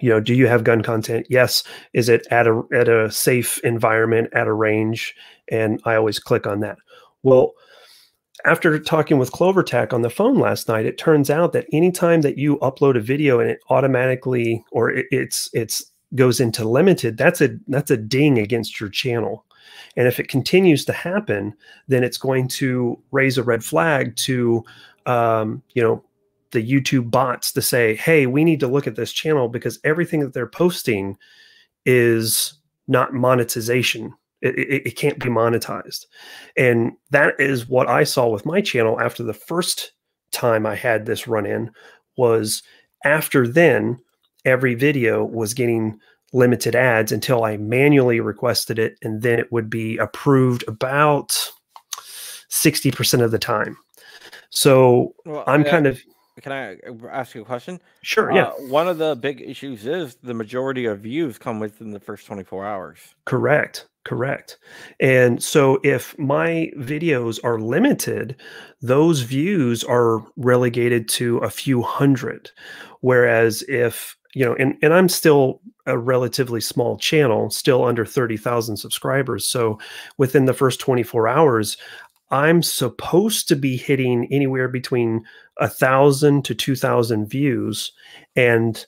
you 0.00 0.08
know 0.08 0.20
do 0.20 0.34
you 0.34 0.46
have 0.46 0.64
gun 0.64 0.82
content? 0.82 1.26
Yes. 1.28 1.62
Is 1.92 2.08
it 2.08 2.26
at 2.30 2.46
a 2.46 2.62
at 2.72 2.88
a 2.88 3.10
safe 3.10 3.58
environment 3.64 4.28
at 4.32 4.46
a 4.46 4.52
range? 4.52 5.14
and 5.48 5.78
i 5.84 5.94
always 5.94 6.18
click 6.18 6.46
on 6.46 6.60
that. 6.60 6.78
Well 7.22 7.52
after 8.44 8.78
talking 8.78 9.18
with 9.18 9.32
clovertac 9.32 9.92
on 9.92 10.02
the 10.02 10.10
phone 10.10 10.38
last 10.38 10.68
night 10.68 10.86
it 10.86 10.98
turns 10.98 11.30
out 11.30 11.52
that 11.52 11.66
anytime 11.72 12.20
that 12.22 12.38
you 12.38 12.58
upload 12.58 12.96
a 12.96 13.00
video 13.00 13.40
and 13.40 13.50
it 13.50 13.60
automatically 13.70 14.64
or 14.72 14.90
it, 14.90 15.06
it's 15.10 15.50
it's 15.52 15.90
goes 16.14 16.40
into 16.40 16.68
limited 16.68 17.16
that's 17.16 17.40
a 17.40 17.56
that's 17.68 17.90
a 17.90 17.96
ding 17.96 18.38
against 18.38 18.78
your 18.78 18.88
channel 18.88 19.44
and 19.96 20.06
if 20.06 20.20
it 20.20 20.28
continues 20.28 20.84
to 20.84 20.92
happen 20.92 21.54
then 21.88 22.04
it's 22.04 22.18
going 22.18 22.46
to 22.46 23.00
raise 23.10 23.36
a 23.36 23.42
red 23.42 23.64
flag 23.64 24.14
to 24.16 24.62
um, 25.06 25.62
you 25.74 25.82
know 25.82 26.02
the 26.54 26.66
YouTube 26.66 27.10
bots 27.10 27.52
to 27.52 27.60
say, 27.60 27.96
hey, 27.96 28.26
we 28.26 28.44
need 28.44 28.60
to 28.60 28.68
look 28.68 28.86
at 28.86 28.96
this 28.96 29.12
channel 29.12 29.48
because 29.48 29.78
everything 29.84 30.20
that 30.20 30.32
they're 30.32 30.46
posting 30.46 31.18
is 31.84 32.54
not 32.88 33.12
monetization. 33.12 34.14
It, 34.44 34.58
it, 34.58 34.86
it, 34.88 34.96
can't 34.96 35.18
be 35.18 35.28
monetized. 35.28 36.04
And 36.56 36.92
that 37.10 37.34
is 37.38 37.68
what 37.68 37.88
I 37.88 38.04
saw 38.04 38.28
with 38.28 38.44
my 38.44 38.60
channel 38.60 39.00
after 39.00 39.22
the 39.22 39.32
first 39.32 39.92
time 40.32 40.66
I 40.66 40.74
had 40.74 41.06
this 41.06 41.26
run 41.26 41.46
in 41.46 41.70
was 42.16 42.62
after 43.04 43.48
then, 43.48 43.98
every 44.44 44.74
video 44.74 45.24
was 45.24 45.54
getting 45.54 45.98
limited 46.32 46.74
ads 46.74 47.10
until 47.10 47.44
I 47.44 47.56
manually 47.56 48.20
requested 48.20 48.78
it. 48.78 48.98
And 49.02 49.22
then 49.22 49.38
it 49.38 49.50
would 49.50 49.70
be 49.70 49.96
approved 49.96 50.64
about 50.68 51.30
60% 52.50 53.22
of 53.22 53.30
the 53.30 53.38
time. 53.38 53.76
So 54.50 55.14
well, 55.24 55.44
I'm 55.46 55.64
kind 55.64 55.86
of 55.86 56.00
can 56.40 56.52
I 56.52 56.74
uh, 56.74 57.08
ask 57.10 57.34
you 57.34 57.42
a 57.42 57.44
question? 57.44 57.80
Sure. 58.02 58.32
Yeah. 58.32 58.46
Uh, 58.46 58.52
one 58.68 58.88
of 58.88 58.98
the 58.98 59.14
big 59.14 59.40
issues 59.40 59.86
is 59.86 60.16
the 60.16 60.34
majority 60.34 60.84
of 60.86 61.00
views 61.00 61.38
come 61.38 61.60
within 61.60 61.92
the 61.92 62.00
first 62.00 62.26
24 62.26 62.66
hours. 62.66 62.98
Correct. 63.24 63.86
Correct. 64.04 64.58
And 65.00 65.42
so 65.42 65.80
if 65.82 66.18
my 66.18 66.70
videos 66.76 67.40
are 67.42 67.58
limited, 67.58 68.36
those 68.82 69.20
views 69.20 69.82
are 69.82 70.20
relegated 70.36 71.08
to 71.10 71.38
a 71.38 71.48
few 71.48 71.80
hundred. 71.80 72.50
Whereas 73.00 73.62
if, 73.66 74.14
you 74.34 74.44
know, 74.44 74.54
and, 74.56 74.76
and 74.82 74.92
I'm 74.92 75.08
still 75.08 75.62
a 75.86 75.96
relatively 75.96 76.60
small 76.60 76.98
channel, 76.98 77.48
still 77.48 77.82
under 77.84 78.04
30,000 78.04 78.76
subscribers. 78.76 79.48
So 79.48 79.78
within 80.18 80.44
the 80.44 80.52
first 80.54 80.80
24 80.80 81.26
hours, 81.26 81.78
I'm 82.30 82.62
supposed 82.62 83.48
to 83.48 83.56
be 83.56 83.76
hitting 83.76 84.28
anywhere 84.30 84.68
between 84.68 85.24
a 85.58 85.68
thousand 85.68 86.44
to 86.46 86.54
two 86.54 86.74
thousand 86.74 87.26
views, 87.28 87.92
and 88.34 88.84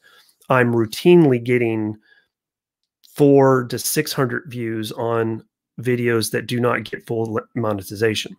I'm 0.49 0.73
routinely 0.73 1.43
getting 1.45 1.97
four 3.17 3.65
to 3.65 3.79
six 3.79 4.13
hundred 4.13 4.45
views 4.49 4.93
on 4.93 5.45
videos 5.81 6.31
that 6.31 6.47
do 6.47 6.61
not 6.61 6.85
get 6.85 7.07
full 7.07 7.41
monetization. 7.55 8.37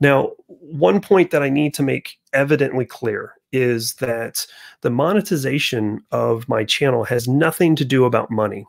Now, 0.00 0.32
one 0.48 1.00
point 1.00 1.30
that 1.30 1.42
I 1.42 1.48
need 1.48 1.74
to 1.74 1.82
make 1.82 2.18
evidently 2.32 2.84
clear 2.84 3.34
is 3.52 3.94
that 3.94 4.46
the 4.80 4.90
monetization 4.90 6.02
of 6.10 6.48
my 6.48 6.64
channel 6.64 7.04
has 7.04 7.28
nothing 7.28 7.76
to 7.76 7.84
do 7.84 8.04
about 8.04 8.30
money. 8.30 8.66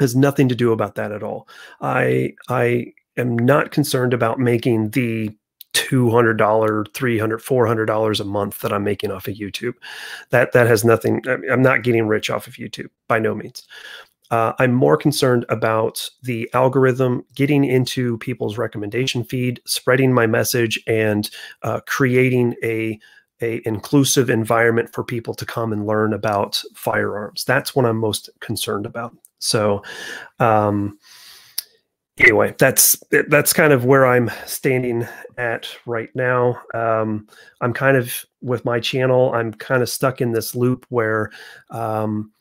Has 0.00 0.14
nothing 0.14 0.48
to 0.48 0.54
do 0.54 0.72
about 0.72 0.96
that 0.96 1.12
at 1.12 1.22
all. 1.22 1.48
I 1.80 2.34
I 2.48 2.92
am 3.16 3.38
not 3.38 3.70
concerned 3.70 4.12
about 4.12 4.38
making 4.38 4.90
the 4.90 5.30
$200 5.74 6.36
$300 6.36 6.88
$400 6.92 8.20
a 8.20 8.24
month 8.24 8.60
that 8.60 8.72
i'm 8.72 8.84
making 8.84 9.10
off 9.10 9.26
of 9.26 9.34
youtube 9.34 9.74
that 10.30 10.52
that 10.52 10.68
has 10.68 10.84
nothing 10.84 11.20
i'm 11.50 11.62
not 11.62 11.82
getting 11.82 12.06
rich 12.06 12.30
off 12.30 12.46
of 12.46 12.54
youtube 12.54 12.86
by 13.08 13.18
no 13.18 13.34
means 13.34 13.66
uh, 14.34 14.52
i'm 14.58 14.72
more 14.72 14.96
concerned 14.96 15.44
about 15.48 16.08
the 16.22 16.48
algorithm 16.54 17.24
getting 17.34 17.64
into 17.64 18.18
people's 18.18 18.58
recommendation 18.58 19.22
feed 19.22 19.60
spreading 19.66 20.12
my 20.12 20.26
message 20.26 20.78
and 20.86 21.30
uh, 21.62 21.80
creating 21.86 22.54
a 22.62 22.98
a 23.42 23.60
inclusive 23.66 24.30
environment 24.30 24.88
for 24.92 25.04
people 25.04 25.34
to 25.34 25.44
come 25.44 25.72
and 25.72 25.86
learn 25.86 26.12
about 26.12 26.62
firearms 26.74 27.44
that's 27.44 27.74
what 27.74 27.84
i'm 27.86 27.96
most 27.96 28.28
concerned 28.40 28.86
about 28.86 29.14
so 29.38 29.82
um, 30.38 30.98
anyway, 32.18 32.54
that's 32.58 33.02
that's 33.28 33.52
kind 33.52 33.72
of 33.72 33.84
where 33.84 34.06
I'm 34.06 34.30
standing 34.46 35.06
at 35.38 35.68
right 35.86 36.10
now. 36.14 36.60
Um, 36.72 37.28
I'm 37.60 37.72
kind 37.72 37.96
of 37.96 38.24
with 38.40 38.64
my 38.64 38.80
channel. 38.80 39.32
I'm 39.34 39.52
kind 39.52 39.82
of 39.82 39.88
stuck 39.88 40.20
in 40.20 40.32
this 40.32 40.54
loop 40.54 40.86
where, 40.88 41.30
um, 41.70 42.32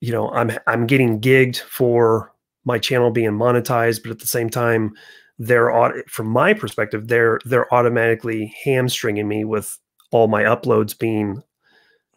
you 0.00 0.12
know, 0.12 0.30
I'm 0.30 0.52
I'm 0.66 0.86
getting 0.86 1.20
gigged 1.20 1.58
for 1.58 2.32
my 2.64 2.78
channel 2.78 3.10
being 3.10 3.32
monetized, 3.32 4.02
but 4.02 4.12
at 4.12 4.18
the 4.18 4.26
same 4.26 4.50
time, 4.50 4.92
they're 5.38 6.04
from 6.08 6.28
my 6.28 6.54
perspective, 6.54 7.08
they're 7.08 7.40
they're 7.44 7.72
automatically 7.72 8.54
hamstringing 8.64 9.28
me 9.28 9.44
with 9.44 9.78
all 10.10 10.28
my 10.28 10.42
uploads 10.42 10.98
being 10.98 11.42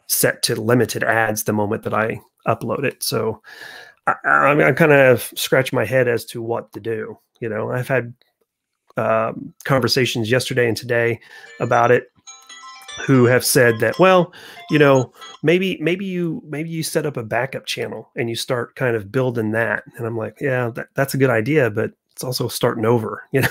set 0.07 0.43
to 0.43 0.59
limited 0.59 1.03
ads 1.03 1.43
the 1.43 1.53
moment 1.53 1.83
that 1.83 1.93
I 1.93 2.19
upload 2.47 2.83
it. 2.83 3.03
So 3.03 3.41
I, 4.07 4.15
I, 4.25 4.67
I 4.69 4.71
kind 4.73 4.91
of 4.91 5.31
scratch 5.35 5.71
my 5.71 5.85
head 5.85 6.07
as 6.07 6.25
to 6.25 6.41
what 6.41 6.71
to 6.73 6.79
do. 6.79 7.17
You 7.39 7.49
know, 7.49 7.71
I've 7.71 7.87
had 7.87 8.13
um, 8.97 9.53
conversations 9.63 10.29
yesterday 10.29 10.67
and 10.67 10.75
today 10.75 11.19
about 11.59 11.91
it 11.91 12.10
who 12.99 13.25
have 13.25 13.45
said 13.45 13.79
that 13.79 13.97
well 13.99 14.33
you 14.69 14.77
know 14.77 15.13
maybe 15.43 15.77
maybe 15.81 16.05
you 16.05 16.41
maybe 16.45 16.69
you 16.69 16.83
set 16.83 17.05
up 17.05 17.17
a 17.17 17.23
backup 17.23 17.65
channel 17.65 18.09
and 18.15 18.29
you 18.29 18.35
start 18.35 18.75
kind 18.75 18.95
of 18.95 19.11
building 19.11 19.51
that 19.51 19.83
and 19.97 20.05
i'm 20.05 20.17
like 20.17 20.37
yeah 20.41 20.69
that, 20.69 20.87
that's 20.93 21.13
a 21.13 21.17
good 21.17 21.29
idea 21.29 21.69
but 21.69 21.91
it's 22.11 22.23
also 22.23 22.47
starting 22.47 22.85
over 22.85 23.23
you 23.31 23.41
know 23.41 23.47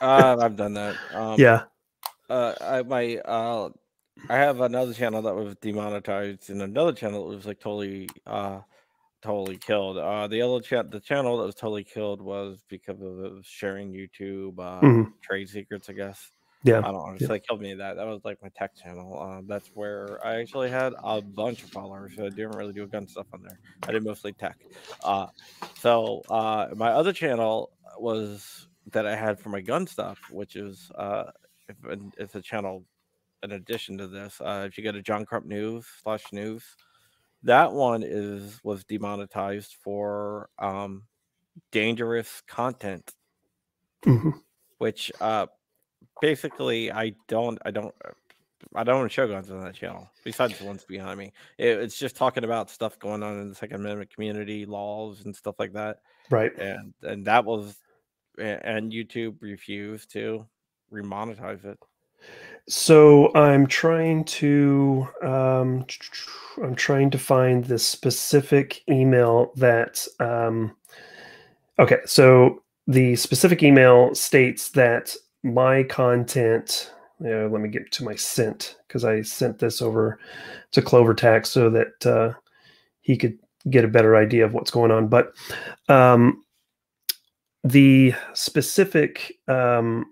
uh, 0.00 0.36
i've 0.40 0.56
done 0.56 0.74
that 0.74 0.96
um, 1.14 1.36
yeah 1.38 1.62
uh, 2.28 2.54
I, 2.60 2.82
my 2.82 3.16
uh, 3.18 3.70
i 4.28 4.36
have 4.36 4.60
another 4.60 4.92
channel 4.92 5.22
that 5.22 5.34
was 5.34 5.54
demonetized 5.56 6.50
and 6.50 6.62
another 6.62 6.92
channel 6.92 7.28
that 7.28 7.36
was 7.36 7.46
like 7.46 7.60
totally 7.60 8.08
uh 8.26 8.60
totally 9.22 9.56
killed. 9.56 9.96
Uh, 9.96 10.26
the 10.26 10.42
other 10.42 10.60
chat, 10.60 10.90
the 10.90 11.00
channel 11.00 11.38
that 11.38 11.46
was 11.46 11.54
totally 11.54 11.84
killed 11.84 12.20
was 12.20 12.62
because 12.68 13.00
of 13.00 13.46
sharing 13.46 13.92
YouTube 13.92 14.58
uh, 14.58 14.80
mm-hmm. 14.80 15.10
trade 15.22 15.48
secrets, 15.48 15.88
I 15.88 15.92
guess. 15.92 16.32
Yeah, 16.64 16.78
I 16.78 16.82
don't 16.82 16.94
know. 16.94 17.12
It's 17.12 17.22
yeah. 17.22 17.28
like 17.28 17.44
me 17.58 17.74
that. 17.74 17.96
That 17.96 18.06
was 18.06 18.20
like 18.24 18.38
my 18.42 18.48
tech 18.56 18.76
channel. 18.76 19.18
Uh, 19.20 19.42
that's 19.46 19.68
where 19.74 20.24
I 20.24 20.36
actually 20.40 20.70
had 20.70 20.92
a 21.02 21.20
bunch 21.20 21.62
of 21.64 21.70
followers. 21.70 22.12
So 22.16 22.26
I 22.26 22.28
didn't 22.28 22.52
really 22.52 22.72
do 22.72 22.86
gun 22.86 23.08
stuff 23.08 23.26
on 23.32 23.42
there. 23.42 23.58
I 23.88 23.92
did 23.92 24.04
mostly 24.04 24.32
tech. 24.32 24.58
Uh, 25.02 25.26
so 25.78 26.22
uh, 26.30 26.68
my 26.76 26.90
other 26.90 27.12
channel 27.12 27.72
was 27.98 28.68
that 28.92 29.06
I 29.06 29.16
had 29.16 29.40
for 29.40 29.48
my 29.48 29.60
gun 29.60 29.86
stuff, 29.86 30.18
which 30.30 30.54
is 30.54 30.90
uh, 30.94 31.24
if, 31.68 31.76
it's 32.16 32.34
a 32.36 32.42
channel 32.42 32.84
in 33.42 33.52
addition 33.52 33.98
to 33.98 34.06
this. 34.06 34.40
Uh, 34.40 34.64
if 34.68 34.78
you 34.78 34.84
go 34.84 34.92
to 34.92 35.02
John 35.02 35.24
Crump 35.24 35.46
News 35.46 35.84
slash 36.02 36.24
news, 36.32 36.64
that 37.42 37.72
one 37.72 38.04
is 38.04 38.60
was 38.62 38.84
demonetized 38.84 39.76
for 39.82 40.48
um, 40.60 41.02
dangerous 41.72 42.42
content 42.46 43.12
hmm 44.04 44.30
which 44.78 45.12
uh 45.20 45.46
basically 46.20 46.90
I 46.92 47.14
don't 47.28 47.58
I 47.64 47.70
don't 47.70 47.94
I 48.74 48.84
don't 48.84 49.10
show 49.10 49.26
guns 49.26 49.50
on 49.50 49.62
that 49.64 49.74
channel 49.74 50.08
besides 50.24 50.58
the 50.58 50.64
ones 50.64 50.84
behind 50.84 51.18
me. 51.18 51.32
It, 51.58 51.78
it's 51.78 51.98
just 51.98 52.16
talking 52.16 52.44
about 52.44 52.70
stuff 52.70 52.98
going 52.98 53.22
on 53.22 53.40
in 53.40 53.48
the 53.48 53.54
Second 53.54 53.76
Amendment 53.76 54.12
community, 54.14 54.64
laws 54.66 55.24
and 55.24 55.34
stuff 55.34 55.56
like 55.58 55.72
that. 55.72 56.00
Right. 56.30 56.56
And 56.58 56.94
and 57.02 57.24
that 57.26 57.44
was 57.44 57.76
and 58.38 58.92
YouTube 58.92 59.36
refused 59.40 60.10
to 60.12 60.46
remonetize 60.92 61.64
it. 61.64 61.78
So 62.68 63.34
I'm 63.34 63.66
trying 63.66 64.24
to 64.24 65.08
um, 65.22 65.84
I'm 66.62 66.74
trying 66.74 67.10
to 67.10 67.18
find 67.18 67.64
the 67.64 67.78
specific 67.78 68.82
email 68.88 69.52
that 69.56 70.06
um, 70.20 70.76
okay. 71.78 71.98
So 72.06 72.62
the 72.86 73.16
specific 73.16 73.62
email 73.62 74.14
states 74.14 74.70
that 74.70 75.14
my 75.42 75.82
content. 75.84 76.92
Yeah, 77.20 77.48
let 77.50 77.60
me 77.60 77.68
get 77.68 77.90
to 77.92 78.04
my 78.04 78.16
sent 78.16 78.76
because 78.86 79.04
I 79.04 79.22
sent 79.22 79.58
this 79.58 79.80
over 79.80 80.18
to 80.72 80.82
CloverTac 80.82 81.46
so 81.46 81.70
that 81.70 82.06
uh, 82.06 82.32
he 83.00 83.16
could 83.16 83.38
get 83.70 83.84
a 83.84 83.88
better 83.88 84.16
idea 84.16 84.44
of 84.44 84.54
what's 84.54 84.70
going 84.70 84.90
on. 84.90 85.08
But 85.08 85.32
um, 85.88 86.42
the 87.62 88.14
specific 88.34 89.34
um, 89.46 90.06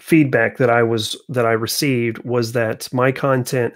feedback 0.00 0.56
that 0.56 0.70
I 0.70 0.82
was 0.82 1.20
that 1.28 1.46
I 1.46 1.52
received 1.52 2.18
was 2.24 2.52
that 2.52 2.92
my 2.92 3.12
content 3.12 3.74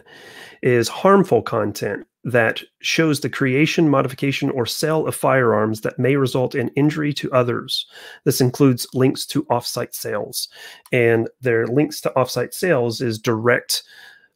is 0.63 0.89
harmful 0.89 1.43
content 1.43 2.07
that 2.27 2.61
shows 2.81 3.21
the 3.21 3.31
creation, 3.31 3.89
modification, 3.89 4.51
or 4.51 4.67
sale 4.67 5.07
of 5.07 5.15
firearms 5.15 5.83
that 5.83 5.99
may 5.99 6.17
result 6.17 6.57
in 6.57 6.69
injury 6.71 7.13
to 7.15 7.31
others. 7.33 7.87
This 8.25 8.41
includes 8.41 8.85
links 8.93 9.25
to 9.27 9.45
offsite 9.45 9.95
sales, 9.95 10.49
and 10.91 11.29
their 11.41 11.69
links 11.69 12.01
to 12.01 12.11
offsite 12.17 12.53
sales 12.53 13.01
is 13.01 13.17
direct 13.17 13.85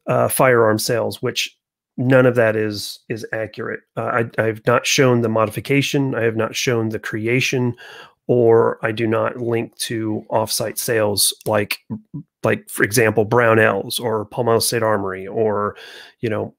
uh, 0.07 0.29
firearm 0.29 0.79
sales, 0.79 1.21
which 1.21 1.59
none 1.97 2.27
of 2.27 2.37
that 2.37 2.55
is 2.55 3.01
is 3.09 3.27
accurate. 3.33 3.81
Uh, 3.97 4.23
I, 4.39 4.43
have 4.45 4.65
not 4.69 4.87
shown 4.87 5.23
the 5.23 5.29
modification. 5.29 6.15
I 6.15 6.23
have 6.23 6.37
not 6.37 6.55
shown 6.55 6.91
the 6.91 7.01
creation 7.01 7.75
or 8.29 8.79
I 8.87 8.93
do 8.93 9.09
not 9.09 9.39
link 9.39 9.77
to 9.79 10.25
offsite 10.31 10.79
sales 10.79 11.35
like 11.45 11.79
like 12.45 12.69
for 12.71 12.85
example 12.85 13.27
Brownells 13.27 13.99
or 13.99 14.27
Palmetto 14.27 14.61
State 14.61 14.85
Armory 14.85 15.27
or 15.27 15.75
you 16.21 16.31
know 16.31 16.55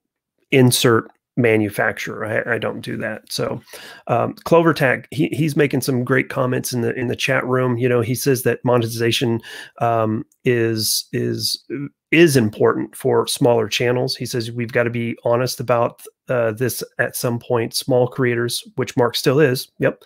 insert 0.52 1.10
manufacturer. 1.38 2.26
I, 2.26 2.56
I 2.56 2.58
don't 2.58 2.82
do 2.82 2.98
that. 2.98 3.32
So 3.32 3.62
um, 4.08 4.34
CloverTac 4.46 5.06
he, 5.12 5.28
he's 5.28 5.56
making 5.56 5.82
some 5.82 6.04
great 6.04 6.30
comments 6.30 6.74
in 6.74 6.82
the 6.82 6.94
in 6.94 7.08
the 7.08 7.16
chat 7.16 7.46
room. 7.46 7.78
You 7.78 7.90
know 7.90 8.02
he 8.02 8.16
says 8.16 8.44
that 8.44 8.64
monetization 8.64 9.42
um, 9.80 10.26
is 10.44 11.06
is 11.14 11.64
is 12.12 12.36
important 12.36 12.96
for 12.96 13.26
smaller 13.28 13.68
channels. 13.68 14.16
He 14.16 14.26
says 14.26 14.52
we've 14.52 14.74
got 14.74 14.84
to 14.84 14.90
be 14.90 15.18
honest 15.24 15.60
about 15.60 16.02
uh, 16.28 16.52
this 16.52 16.84
at 17.00 17.16
some 17.16 17.40
point. 17.40 17.74
Small 17.74 18.08
creators, 18.08 18.64
which 18.76 18.98
Mark 18.98 19.16
still 19.16 19.40
is, 19.40 19.70
yep, 19.80 20.04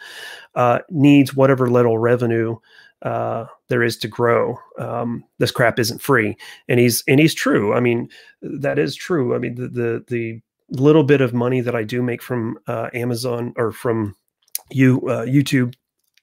uh, 0.53 0.79
needs 0.89 1.35
whatever 1.35 1.69
little 1.69 1.97
revenue 1.97 2.57
uh, 3.01 3.45
there 3.69 3.83
is 3.83 3.97
to 3.97 4.07
grow. 4.07 4.57
Um, 4.79 5.23
this 5.39 5.51
crap 5.51 5.79
isn't 5.79 6.01
free, 6.01 6.35
and 6.67 6.79
he's 6.79 7.03
and 7.07 7.19
he's 7.19 7.33
true. 7.33 7.73
I 7.73 7.79
mean, 7.79 8.09
that 8.41 8.79
is 8.79 8.95
true. 8.95 9.35
I 9.35 9.39
mean, 9.39 9.55
the 9.55 9.67
the, 9.67 10.03
the 10.07 10.41
little 10.69 11.03
bit 11.03 11.21
of 11.21 11.33
money 11.33 11.61
that 11.61 11.75
I 11.75 11.83
do 11.83 12.01
make 12.01 12.21
from 12.21 12.57
uh, 12.67 12.89
Amazon 12.93 13.53
or 13.57 13.71
from 13.71 14.15
you 14.71 14.97
uh, 15.07 15.25
YouTube 15.25 15.75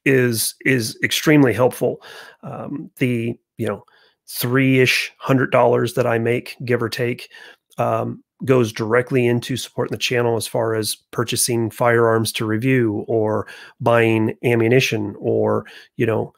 is 0.05 0.55
is 0.64 0.98
extremely 1.02 1.52
helpful. 1.52 2.02
Um, 2.42 2.90
the 2.96 3.38
you 3.59 3.66
know 3.66 3.85
three 4.28 4.81
ish 4.81 5.12
hundred 5.18 5.50
dollars 5.50 5.94
that 5.94 6.07
I 6.07 6.18
make, 6.18 6.57
give 6.64 6.83
or 6.83 6.88
take, 6.88 7.31
um, 7.78 8.22
goes 8.44 8.72
directly 8.72 9.26
into 9.26 9.57
supporting 9.57 9.92
the 9.92 9.98
channel 9.98 10.37
as 10.37 10.46
far 10.46 10.74
as 10.74 10.96
purchasing 11.12 11.70
firearms 11.70 12.33
to 12.33 12.44
review 12.44 13.05
or 13.09 13.46
buying 13.81 14.35
ammunition 14.44 15.14
or 15.18 15.66
you 15.96 16.07
know 16.07 16.33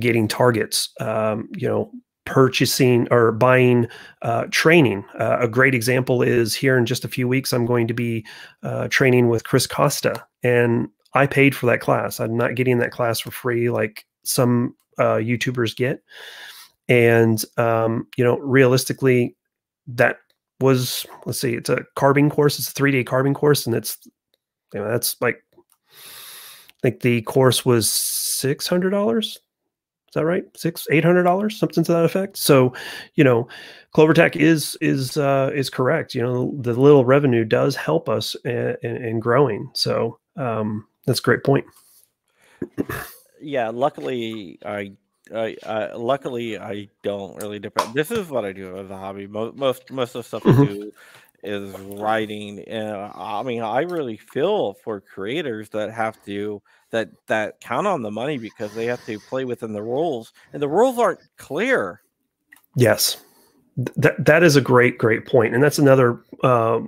getting 0.00 0.28
targets 0.28 0.90
um, 1.00 1.48
you 1.56 1.68
know 1.68 1.90
purchasing 2.32 3.06
or 3.10 3.30
buying 3.30 3.86
uh, 4.22 4.46
training. 4.50 5.04
Uh, 5.20 5.36
a 5.40 5.46
great 5.46 5.74
example 5.74 6.22
is 6.22 6.54
here 6.54 6.78
in 6.78 6.86
just 6.86 7.04
a 7.04 7.08
few 7.08 7.28
weeks 7.28 7.52
i'm 7.52 7.66
going 7.66 7.86
to 7.86 7.92
be 7.92 8.24
uh, 8.62 8.88
training 8.88 9.28
with 9.28 9.44
chris 9.44 9.66
costa 9.66 10.24
and 10.42 10.88
i 11.12 11.26
paid 11.26 11.54
for 11.54 11.66
that 11.66 11.80
class. 11.80 12.20
I'm 12.20 12.36
not 12.38 12.54
getting 12.54 12.78
that 12.78 12.90
class 12.90 13.20
for 13.20 13.30
free 13.30 13.68
like 13.68 14.06
some 14.24 14.74
uh, 14.98 15.20
youtubers 15.20 15.76
get. 15.76 16.02
And 16.88 17.44
um, 17.58 18.06
you 18.16 18.24
know 18.24 18.38
realistically 18.38 19.36
that 19.86 20.16
was 20.58 21.04
let's 21.26 21.40
see 21.40 21.54
it's 21.54 21.68
a 21.68 21.84
carbine 21.96 22.30
course 22.30 22.58
it's 22.58 22.68
a 22.68 22.72
three 22.72 22.92
day 22.92 23.04
carbine 23.04 23.34
course 23.34 23.66
and 23.66 23.74
it's 23.74 23.98
you 24.72 24.80
know 24.80 24.88
that's 24.88 25.16
like 25.20 25.42
i 25.58 26.80
think 26.80 27.00
the 27.00 27.20
course 27.22 27.64
was 27.66 27.90
six 27.90 28.66
hundred 28.68 28.90
dollars 28.90 29.40
is 30.12 30.20
that 30.20 30.26
right 30.26 30.44
six 30.56 30.86
eight 30.92 31.04
hundred 31.04 31.24
dollars 31.24 31.58
something 31.58 31.84
to 31.84 31.92
that 31.92 32.04
effect 32.04 32.36
so 32.38 32.72
you 33.16 33.24
know 33.24 33.48
clovertac 33.96 34.36
is 34.36 34.76
is 34.82 35.16
uh 35.16 35.50
is 35.54 35.70
correct 35.70 36.14
you 36.14 36.22
know 36.22 36.54
the 36.60 36.74
little 36.74 37.04
revenue 37.04 37.44
does 37.44 37.76
help 37.76 38.08
us 38.08 38.36
in, 38.44 38.76
in, 38.82 38.96
in 39.04 39.20
growing 39.20 39.70
so 39.74 40.18
um 40.36 40.86
that's 41.06 41.20
a 41.20 41.24
great 41.24 41.44
point 41.44 41.66
Yeah, 43.40 43.70
luckily 43.70 44.58
I 44.64 44.94
I, 45.34 45.56
I 45.64 45.92
luckily 45.94 46.58
I 46.58 46.90
don't 47.02 47.36
really 47.36 47.58
depend. 47.60 47.94
This 47.94 48.10
is 48.12 48.28
what 48.28 48.44
I 48.44 48.52
do 48.52 48.76
as 48.78 48.90
a 48.90 48.98
hobby. 48.98 49.26
Most 49.28 49.56
most 49.56 49.90
most 49.90 50.16
of 50.16 50.24
the 50.24 50.28
stuff 50.28 50.48
I 50.48 50.54
Mhm. 50.54 50.56
do 50.56 50.92
is 51.42 51.72
writing. 51.78 52.60
And 52.60 52.96
I 53.14 53.42
mean, 53.42 53.62
I 53.62 53.80
really 53.80 54.16
feel 54.16 54.74
for 54.74 55.00
creators 55.00 55.68
that 55.70 55.92
have 55.92 56.22
to 56.24 56.62
that 56.90 57.10
that 57.26 57.60
count 57.60 57.86
on 57.86 58.02
the 58.02 58.10
money 58.10 58.38
because 58.38 58.74
they 58.74 58.86
have 58.86 59.04
to 59.06 59.18
play 59.18 59.44
within 59.44 59.72
the 59.72 59.82
rules, 59.82 60.32
and 60.52 60.62
the 60.62 60.68
rules 60.68 60.98
aren't 60.98 61.20
clear. 61.36 62.02
Yes, 62.76 63.16
that 63.76 64.24
that 64.24 64.42
is 64.42 64.56
a 64.56 64.60
great 64.60 64.98
great 64.98 65.26
point, 65.26 65.54
and 65.54 65.62
that's 65.62 65.78
another 65.78 66.20
uh, 66.42 66.80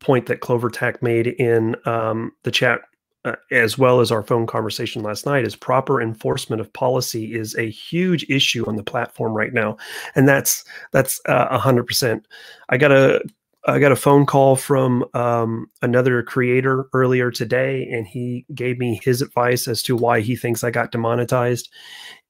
point 0.00 0.26
that 0.26 0.40
CloverTac 0.40 1.02
made 1.02 1.28
in 1.28 1.76
um, 1.84 2.32
the 2.42 2.50
chat, 2.50 2.80
uh, 3.24 3.36
as 3.50 3.78
well 3.78 4.00
as 4.00 4.10
our 4.10 4.22
phone 4.22 4.46
conversation 4.46 5.02
last 5.02 5.26
night. 5.26 5.44
Is 5.44 5.54
proper 5.54 6.00
enforcement 6.00 6.60
of 6.60 6.72
policy 6.72 7.34
is 7.34 7.54
a 7.56 7.70
huge 7.70 8.24
issue 8.28 8.66
on 8.66 8.76
the 8.76 8.82
platform 8.82 9.34
right 9.34 9.52
now, 9.52 9.76
and 10.14 10.26
that's 10.26 10.64
that's 10.92 11.20
uh, 11.26 11.48
a 11.50 11.58
hundred 11.58 11.86
percent. 11.86 12.26
I 12.70 12.78
got 12.78 12.92
a 12.92 13.22
I 13.66 13.78
got 13.78 13.92
a 13.92 13.96
phone 13.96 14.24
call 14.24 14.56
from 14.56 15.04
um, 15.12 15.66
another 15.82 16.22
creator 16.22 16.88
earlier 16.94 17.30
today, 17.30 17.86
and 17.90 18.06
he 18.06 18.46
gave 18.54 18.78
me 18.78 19.00
his 19.02 19.20
advice 19.20 19.68
as 19.68 19.82
to 19.82 19.96
why 19.96 20.20
he 20.20 20.34
thinks 20.34 20.64
I 20.64 20.70
got 20.70 20.92
demonetized, 20.92 21.68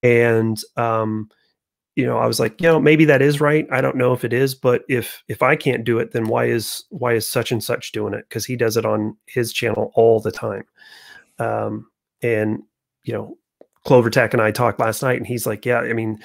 and 0.02 0.60
um, 0.76 1.28
you 1.96 2.06
know 2.06 2.18
i 2.18 2.26
was 2.26 2.40
like 2.40 2.60
you 2.60 2.68
know 2.68 2.80
maybe 2.80 3.04
that 3.04 3.22
is 3.22 3.40
right. 3.40 3.66
I 3.70 3.80
don't 3.80 3.96
know 3.96 4.12
if 4.12 4.24
it 4.24 4.32
is 4.32 4.54
but 4.54 4.82
if 4.88 5.22
if 5.28 5.42
i 5.42 5.56
can't 5.56 5.84
do 5.84 5.98
it 5.98 6.12
then 6.12 6.28
why 6.28 6.46
is 6.46 6.84
why 6.88 7.14
is 7.14 7.28
such 7.28 7.52
and 7.52 7.62
such 7.62 7.92
doing 7.92 8.14
it? 8.14 8.24
Because 8.28 8.46
he 8.46 8.56
does 8.56 8.76
it 8.76 8.86
on 8.86 9.16
his 9.26 9.52
channel 9.52 9.92
all 9.94 10.20
the 10.20 10.32
time. 10.32 10.64
Um 11.38 11.90
and 12.22 12.62
you 13.04 13.12
know 13.12 13.36
clovertac 13.86 14.32
and 14.32 14.42
i 14.42 14.50
talked 14.50 14.78
last 14.78 15.02
night 15.02 15.16
and 15.16 15.26
he's 15.26 15.46
like 15.46 15.64
yeah 15.64 15.78
i 15.80 15.92
mean 15.92 16.18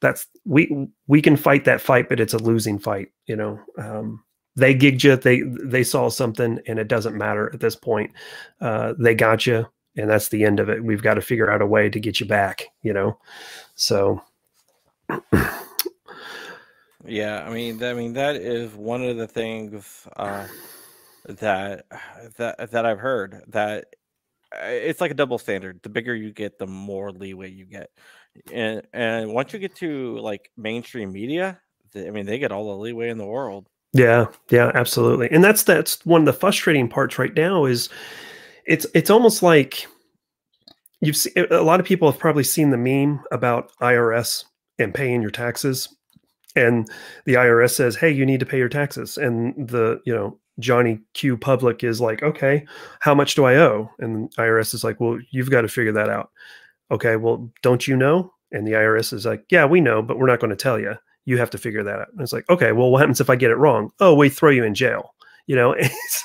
that's 0.00 0.26
we 0.44 0.88
we 1.06 1.22
can 1.22 1.36
fight 1.36 1.64
that 1.64 1.80
fight 1.80 2.08
but 2.08 2.20
it's 2.20 2.34
a 2.34 2.38
losing 2.38 2.78
fight 2.78 3.08
you 3.26 3.34
know 3.34 3.58
um 3.78 4.22
they 4.58 4.74
gigged 4.74 5.02
you 5.02 5.16
they 5.16 5.42
they 5.42 5.82
saw 5.82 6.08
something 6.08 6.60
and 6.66 6.78
it 6.78 6.88
doesn't 6.88 7.16
matter 7.16 7.50
at 7.52 7.60
this 7.60 7.76
point 7.76 8.10
uh 8.60 8.94
they 8.98 9.14
got 9.14 9.46
you 9.46 9.66
and 9.96 10.10
that's 10.10 10.28
the 10.28 10.44
end 10.44 10.60
of 10.60 10.68
it 10.68 10.84
we've 10.84 11.02
got 11.02 11.14
to 11.14 11.20
figure 11.20 11.50
out 11.50 11.62
a 11.62 11.66
way 11.66 11.88
to 11.88 12.00
get 12.00 12.20
you 12.20 12.26
back 12.26 12.64
you 12.82 12.92
know 12.92 13.18
so 13.74 14.20
Yeah, 17.08 17.44
I 17.46 17.50
mean, 17.50 17.82
I 17.82 17.94
mean 17.94 18.12
that 18.14 18.36
is 18.36 18.74
one 18.74 19.02
of 19.02 19.16
the 19.16 19.26
things 19.26 20.06
uh, 20.16 20.46
that 21.24 21.86
that 22.36 22.70
that 22.70 22.86
I've 22.86 22.98
heard 22.98 23.42
that 23.48 23.86
uh, 24.54 24.66
it's 24.66 25.00
like 25.00 25.10
a 25.10 25.14
double 25.14 25.38
standard. 25.38 25.80
The 25.82 25.88
bigger 25.88 26.14
you 26.14 26.32
get, 26.32 26.58
the 26.58 26.66
more 26.66 27.10
leeway 27.10 27.50
you 27.50 27.64
get, 27.64 27.90
and 28.52 28.82
and 28.92 29.32
once 29.32 29.52
you 29.52 29.58
get 29.58 29.74
to 29.76 30.18
like 30.18 30.50
mainstream 30.56 31.12
media, 31.12 31.60
I 31.94 32.10
mean, 32.10 32.26
they 32.26 32.38
get 32.38 32.52
all 32.52 32.68
the 32.68 32.82
leeway 32.82 33.10
in 33.10 33.18
the 33.18 33.26
world. 33.26 33.68
Yeah, 33.92 34.26
yeah, 34.50 34.70
absolutely. 34.74 35.28
And 35.30 35.42
that's 35.42 35.62
that's 35.62 36.04
one 36.04 36.22
of 36.22 36.26
the 36.26 36.32
frustrating 36.32 36.88
parts 36.88 37.18
right 37.18 37.34
now 37.34 37.64
is 37.64 37.88
it's 38.66 38.86
it's 38.94 39.10
almost 39.10 39.42
like 39.42 39.86
you've 41.00 41.16
seen 41.16 41.32
a 41.50 41.62
lot 41.62 41.80
of 41.80 41.86
people 41.86 42.10
have 42.10 42.20
probably 42.20 42.44
seen 42.44 42.70
the 42.70 42.76
meme 42.76 43.20
about 43.32 43.72
IRS 43.80 44.44
and 44.78 44.94
paying 44.94 45.22
your 45.22 45.30
taxes 45.30 45.88
and 46.56 46.88
the 47.26 47.34
IRS 47.34 47.74
says, 47.76 47.96
"Hey, 47.96 48.10
you 48.10 48.26
need 48.26 48.40
to 48.40 48.46
pay 48.46 48.58
your 48.58 48.68
taxes." 48.70 49.18
And 49.18 49.54
the, 49.68 50.00
you 50.06 50.14
know, 50.14 50.38
Johnny 50.60 51.00
Q 51.14 51.36
public 51.36 51.84
is 51.84 52.00
like, 52.00 52.22
"Okay, 52.22 52.66
how 53.00 53.14
much 53.14 53.34
do 53.36 53.44
I 53.44 53.56
owe?" 53.56 53.90
And 54.00 54.30
the 54.36 54.42
IRS 54.42 54.74
is 54.74 54.84
like, 54.84 55.00
"Well, 55.00 55.18
you've 55.32 55.50
got 55.50 55.62
to 55.62 55.68
figure 55.68 55.92
that 55.92 56.10
out." 56.10 56.30
Okay, 56.90 57.16
well, 57.16 57.50
don't 57.62 57.88
you 57.88 57.96
know? 57.96 58.32
And 58.52 58.66
the 58.66 58.72
IRS 58.74 59.12
is 59.12 59.26
like, 59.26 59.44
yeah, 59.50 59.66
we 59.66 59.80
know, 59.80 60.02
but 60.02 60.18
we're 60.18 60.26
not 60.28 60.40
going 60.40 60.50
to 60.50 60.56
tell 60.56 60.78
you. 60.80 60.94
You 61.28 61.36
have 61.36 61.50
to 61.50 61.58
figure 61.58 61.82
that 61.82 62.00
out. 62.00 62.08
And 62.12 62.20
it's 62.22 62.32
like, 62.32 62.48
okay, 62.48 62.72
well, 62.72 62.90
what 62.90 63.00
happens 63.00 63.20
if 63.20 63.28
I 63.28 63.36
get 63.36 63.50
it 63.50 63.56
wrong? 63.56 63.90
Oh, 64.00 64.14
we 64.14 64.30
throw 64.30 64.50
you 64.50 64.64
in 64.64 64.74
jail. 64.74 65.14
You 65.46 65.56
know, 65.56 65.76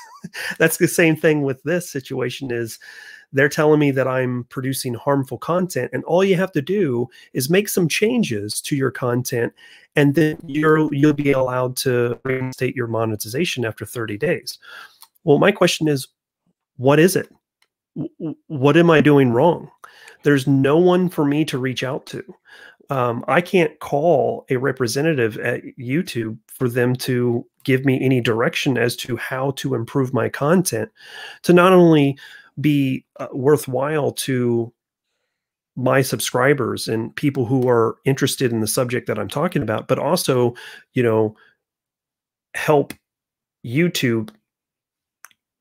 that's 0.58 0.78
the 0.78 0.88
same 0.88 1.14
thing 1.14 1.42
with 1.42 1.62
this 1.62 1.90
situation 1.90 2.50
is 2.50 2.78
they're 3.30 3.50
telling 3.50 3.80
me 3.80 3.90
that 3.90 4.08
I'm 4.08 4.44
producing 4.44 4.94
harmful 4.94 5.36
content 5.36 5.90
and 5.92 6.04
all 6.04 6.24
you 6.24 6.36
have 6.36 6.52
to 6.52 6.62
do 6.62 7.08
is 7.34 7.50
make 7.50 7.68
some 7.68 7.86
changes 7.86 8.60
to 8.62 8.76
your 8.76 8.90
content 8.90 9.52
and 9.96 10.14
then 10.14 10.38
you're 10.46 10.88
you'll 10.94 11.12
be 11.12 11.32
allowed 11.32 11.76
to 11.78 12.18
reinstate 12.24 12.76
your 12.76 12.86
monetization 12.86 13.64
after 13.64 13.84
30 13.84 14.16
days. 14.16 14.58
Well, 15.24 15.38
my 15.38 15.52
question 15.52 15.86
is 15.86 16.08
what 16.76 16.98
is 16.98 17.14
it? 17.14 17.28
what 18.48 18.76
am 18.76 18.90
I 18.90 19.00
doing 19.00 19.30
wrong? 19.32 19.70
There's 20.22 20.46
no 20.46 20.78
one 20.78 21.08
for 21.08 21.24
me 21.24 21.44
to 21.46 21.58
reach 21.58 21.84
out 21.84 22.06
to. 22.06 22.24
Um, 22.90 23.24
I 23.28 23.40
can't 23.40 23.78
call 23.80 24.44
a 24.50 24.56
representative 24.56 25.38
at 25.38 25.62
YouTube 25.78 26.38
for 26.46 26.68
them 26.68 26.94
to 26.96 27.46
give 27.64 27.84
me 27.84 28.02
any 28.02 28.20
direction 28.20 28.76
as 28.76 28.94
to 28.96 29.16
how 29.16 29.52
to 29.52 29.74
improve 29.74 30.12
my 30.12 30.28
content 30.28 30.90
to 31.42 31.52
not 31.52 31.72
only 31.72 32.18
be 32.60 33.04
uh, 33.18 33.28
worthwhile 33.32 34.12
to 34.12 34.72
my 35.76 36.02
subscribers 36.02 36.86
and 36.86 37.14
people 37.16 37.46
who 37.46 37.68
are 37.68 37.96
interested 38.04 38.52
in 38.52 38.60
the 38.60 38.66
subject 38.66 39.06
that 39.08 39.18
I'm 39.18 39.28
talking 39.28 39.62
about, 39.62 39.88
but 39.88 39.98
also, 39.98 40.54
you 40.92 41.02
know, 41.02 41.34
help 42.54 42.94
YouTube 43.64 44.30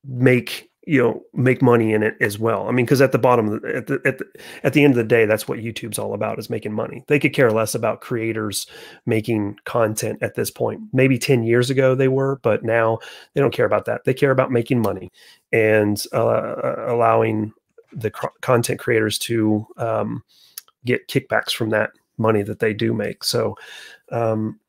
make 0.03 0.69
you 0.85 1.01
know 1.01 1.23
make 1.33 1.61
money 1.61 1.93
in 1.93 2.03
it 2.03 2.15
as 2.21 2.37
well. 2.37 2.67
I 2.67 2.71
mean 2.71 2.85
because 2.85 3.01
at 3.01 3.11
the 3.11 3.17
bottom 3.17 3.61
at 3.65 3.87
the, 3.87 4.01
at 4.05 4.17
the 4.17 4.25
at 4.63 4.73
the 4.73 4.83
end 4.83 4.91
of 4.91 4.97
the 4.97 5.03
day 5.03 5.25
that's 5.25 5.47
what 5.47 5.59
youtube's 5.59 5.99
all 5.99 6.13
about 6.13 6.39
is 6.39 6.49
making 6.49 6.73
money. 6.73 7.03
They 7.07 7.19
could 7.19 7.33
care 7.33 7.51
less 7.51 7.75
about 7.75 8.01
creators 8.01 8.67
making 9.05 9.57
content 9.65 10.19
at 10.21 10.35
this 10.35 10.51
point. 10.51 10.81
Maybe 10.91 11.17
10 11.17 11.43
years 11.43 11.69
ago 11.69 11.95
they 11.95 12.07
were 12.07 12.39
but 12.43 12.63
now 12.63 12.99
they 13.33 13.41
don't 13.41 13.53
care 13.53 13.65
about 13.65 13.85
that. 13.85 14.03
They 14.03 14.13
care 14.13 14.31
about 14.31 14.51
making 14.51 14.81
money 14.81 15.11
and 15.51 16.03
uh, 16.13 16.55
allowing 16.87 17.53
the 17.91 18.11
content 18.41 18.79
creators 18.79 19.17
to 19.19 19.65
um, 19.77 20.23
get 20.85 21.07
kickbacks 21.07 21.51
from 21.51 21.69
that 21.69 21.91
money 22.17 22.41
that 22.43 22.59
they 22.59 22.73
do 22.73 22.93
make. 22.93 23.23
So 23.23 23.55
um, 24.11 24.59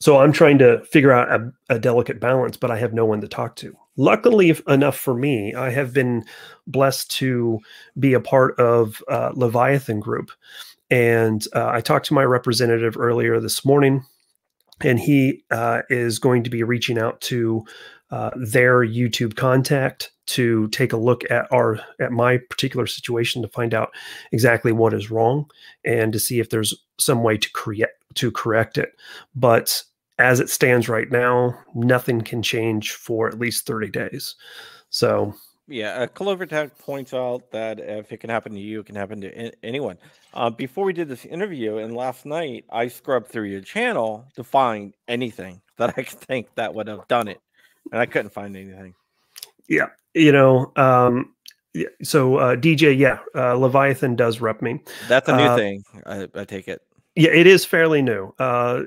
so 0.00 0.18
i'm 0.18 0.32
trying 0.32 0.58
to 0.58 0.84
figure 0.84 1.12
out 1.12 1.28
a, 1.30 1.52
a 1.74 1.78
delicate 1.78 2.20
balance 2.20 2.56
but 2.56 2.70
i 2.70 2.76
have 2.76 2.92
no 2.92 3.06
one 3.06 3.20
to 3.20 3.28
talk 3.28 3.56
to 3.56 3.74
luckily 3.96 4.56
enough 4.68 4.96
for 4.96 5.14
me, 5.14 5.54
I 5.54 5.70
have 5.70 5.92
been 5.92 6.24
blessed 6.66 7.10
to 7.12 7.60
be 7.98 8.14
a 8.14 8.20
part 8.20 8.58
of 8.58 9.02
uh, 9.08 9.32
Leviathan 9.34 10.00
Group. 10.00 10.30
And 10.90 11.46
uh, 11.54 11.68
I 11.68 11.80
talked 11.80 12.06
to 12.06 12.14
my 12.14 12.24
representative 12.24 12.96
earlier 12.96 13.40
this 13.40 13.64
morning, 13.64 14.04
and 14.80 15.00
he 15.00 15.42
uh, 15.50 15.82
is 15.88 16.18
going 16.18 16.44
to 16.44 16.50
be 16.50 16.62
reaching 16.62 16.98
out 16.98 17.20
to 17.22 17.64
uh, 18.10 18.30
their 18.36 18.80
YouTube 18.80 19.34
contact 19.34 20.12
to 20.26 20.68
take 20.68 20.92
a 20.92 20.96
look 20.96 21.28
at 21.30 21.46
our 21.52 21.80
at 22.00 22.12
my 22.12 22.38
particular 22.48 22.86
situation 22.86 23.42
to 23.42 23.48
find 23.48 23.74
out 23.74 23.90
exactly 24.32 24.72
what 24.72 24.94
is 24.94 25.10
wrong 25.10 25.46
and 25.84 26.12
to 26.12 26.18
see 26.18 26.40
if 26.40 26.48
there's 26.48 26.74
some 26.98 27.22
way 27.22 27.36
to 27.36 27.50
create 27.52 27.88
to 28.14 28.30
correct 28.30 28.78
it. 28.78 28.90
But 29.34 29.82
as 30.18 30.40
it 30.40 30.48
stands 30.48 30.88
right 30.88 31.10
now, 31.10 31.58
nothing 31.74 32.20
can 32.20 32.42
change 32.42 32.92
for 32.92 33.28
at 33.28 33.38
least 33.38 33.66
30 33.66 33.90
days. 33.90 34.36
So, 34.90 35.34
yeah, 35.66 35.94
uh, 35.94 36.06
CloverTac 36.06 36.78
points 36.78 37.14
out 37.14 37.50
that 37.50 37.80
if 37.80 38.12
it 38.12 38.18
can 38.18 38.30
happen 38.30 38.52
to 38.52 38.60
you, 38.60 38.80
it 38.80 38.86
can 38.86 38.94
happen 38.94 39.20
to 39.22 39.64
anyone. 39.64 39.98
Uh, 40.34 40.50
before 40.50 40.84
we 40.84 40.92
did 40.92 41.08
this 41.08 41.24
interview 41.24 41.78
and 41.78 41.96
last 41.96 42.26
night, 42.26 42.64
I 42.70 42.88
scrubbed 42.88 43.28
through 43.28 43.44
your 43.44 43.62
channel 43.62 44.26
to 44.36 44.44
find 44.44 44.94
anything 45.08 45.60
that 45.78 45.94
I 45.96 46.02
could 46.02 46.20
think 46.20 46.54
that 46.54 46.74
would 46.74 46.86
have 46.86 47.08
done 47.08 47.28
it, 47.28 47.40
and 47.90 48.00
I 48.00 48.06
couldn't 48.06 48.30
find 48.30 48.56
anything. 48.56 48.94
Yeah, 49.68 49.88
you 50.12 50.30
know, 50.30 50.72
um, 50.76 51.34
so 52.02 52.36
uh, 52.36 52.56
DJ, 52.56 52.96
yeah, 52.96 53.18
uh, 53.34 53.54
Leviathan 53.54 54.14
does 54.14 54.40
rep 54.40 54.62
me. 54.62 54.80
That's 55.08 55.28
a 55.28 55.36
new 55.36 55.42
uh, 55.42 55.56
thing. 55.56 55.84
I, 56.06 56.28
I, 56.34 56.44
take 56.44 56.68
it. 56.68 56.82
Yeah, 57.16 57.30
it 57.30 57.46
is 57.46 57.64
fairly 57.64 58.02
new. 58.02 58.34
Uh, 58.38 58.82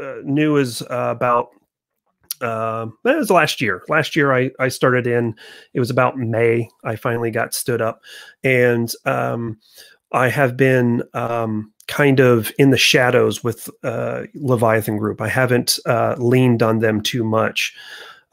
uh, 0.00 0.14
new 0.22 0.56
is 0.56 0.82
uh, 0.82 1.08
about 1.10 1.48
uh, 2.40 2.86
it 3.04 3.16
was 3.16 3.30
last 3.30 3.60
year. 3.60 3.82
Last 3.88 4.14
year, 4.14 4.32
I 4.32 4.50
I 4.60 4.68
started 4.68 5.06
in. 5.06 5.34
It 5.72 5.80
was 5.80 5.90
about 5.90 6.16
May. 6.16 6.68
I 6.84 6.96
finally 6.96 7.30
got 7.30 7.54
stood 7.54 7.80
up, 7.82 8.00
and 8.44 8.92
um, 9.04 9.58
I 10.12 10.28
have 10.28 10.56
been 10.56 11.02
um, 11.14 11.72
kind 11.88 12.20
of 12.20 12.52
in 12.58 12.70
the 12.70 12.78
shadows 12.78 13.42
with 13.42 13.68
uh, 13.82 14.22
Leviathan 14.34 14.98
Group. 14.98 15.20
I 15.20 15.28
haven't 15.28 15.78
uh, 15.86 16.14
leaned 16.18 16.62
on 16.62 16.78
them 16.78 17.00
too 17.02 17.24
much. 17.24 17.74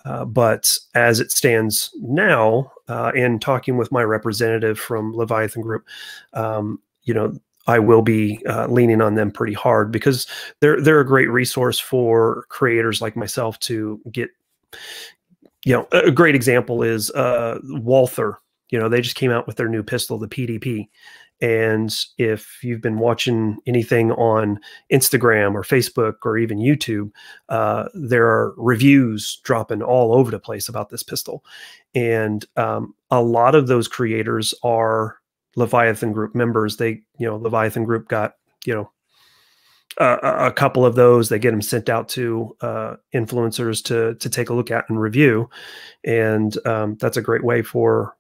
Uh, 0.04 0.26
but 0.26 0.72
as 0.96 1.20
it 1.20 1.32
stands 1.32 1.92
now, 2.02 2.72
uh, 2.88 3.12
in 3.14 3.40
talking 3.40 3.78
with 3.78 3.92
my 3.92 4.02
representative 4.02 4.80
from 4.80 5.14
Leviathan 5.14 5.62
Group, 5.62 5.86
um, 6.34 6.80
you 7.04 7.14
know, 7.14 7.40
I 7.68 7.80
will 7.80 8.02
be 8.02 8.44
uh, 8.48 8.68
leaning 8.68 9.02
on 9.02 9.16
them 9.16 9.32
pretty 9.32 9.54
hard 9.54 9.92
because 9.92 10.28
they're 10.60 10.82
they're 10.82 11.00
a 11.00 11.06
great 11.08 11.30
resource 11.30 11.80
for 11.80 12.46
creators 12.50 13.02
like 13.02 13.16
myself 13.16 13.60
to 13.60 14.00
get. 14.12 14.30
You 15.64 15.74
know, 15.74 15.88
a 15.92 16.10
great 16.10 16.34
example 16.34 16.82
is 16.82 17.12
uh, 17.12 17.60
Walther. 17.64 18.40
You 18.70 18.80
know, 18.80 18.90
they 18.90 19.02
just 19.02 19.16
came 19.16 19.32
out 19.32 19.46
with 19.46 19.58
their 19.58 19.70
new 19.70 19.84
pistol, 19.84 20.18
the 20.18 20.28
PDP. 20.28 20.88
And 21.42 21.96
if 22.20 22.64
you've 22.64 22.82
been 22.82 23.00
watching 23.00 23.58
anything 23.66 24.12
on 24.12 24.60
Instagram 24.94 25.56
or 25.56 25.64
Facebook 25.64 26.18
or 26.24 26.38
even 26.38 26.60
YouTube, 26.60 27.12
uh, 27.50 27.90
there 27.96 28.28
are 28.28 28.54
reviews 28.58 29.42
dropping 29.44 29.82
all 29.82 30.14
over 30.14 30.30
the 30.30 30.40
place 30.40 30.70
about 30.70 30.90
this 30.90 31.02
pistol. 31.02 31.44
And 31.96 32.46
um, 32.58 32.94
a 33.10 33.22
lot 33.22 33.56
of 33.56 33.68
those 33.68 33.88
creators 33.88 34.54
are 34.64 35.18
Leviathan 35.56 36.14
Group 36.14 36.36
members. 36.36 36.78
They, 36.78 37.02
you 37.18 37.28
know, 37.28 37.38
Leviathan 37.38 37.84
Group 37.84 38.08
got, 38.08 38.36
you 38.66 38.74
know, 38.74 38.92
a, 39.98 40.48
a 40.48 40.52
couple 40.52 40.86
of 40.86 40.96
those. 40.96 41.30
They 41.30 41.40
get 41.40 41.52
them 41.52 41.62
sent 41.62 41.90
out 41.90 42.08
to 42.10 42.56
uh, 42.62 42.96
influencers 43.14 43.84
to 43.86 44.16
to 44.16 44.30
take 44.30 44.50
a 44.50 44.54
look 44.54 44.72
at 44.72 44.90
and 44.90 45.00
review, 45.00 45.50
and 46.04 46.56
um, 46.66 46.98
that's 47.00 47.18
a 47.18 47.22
great 47.22 47.44
way 47.44 47.62
for 47.62 48.16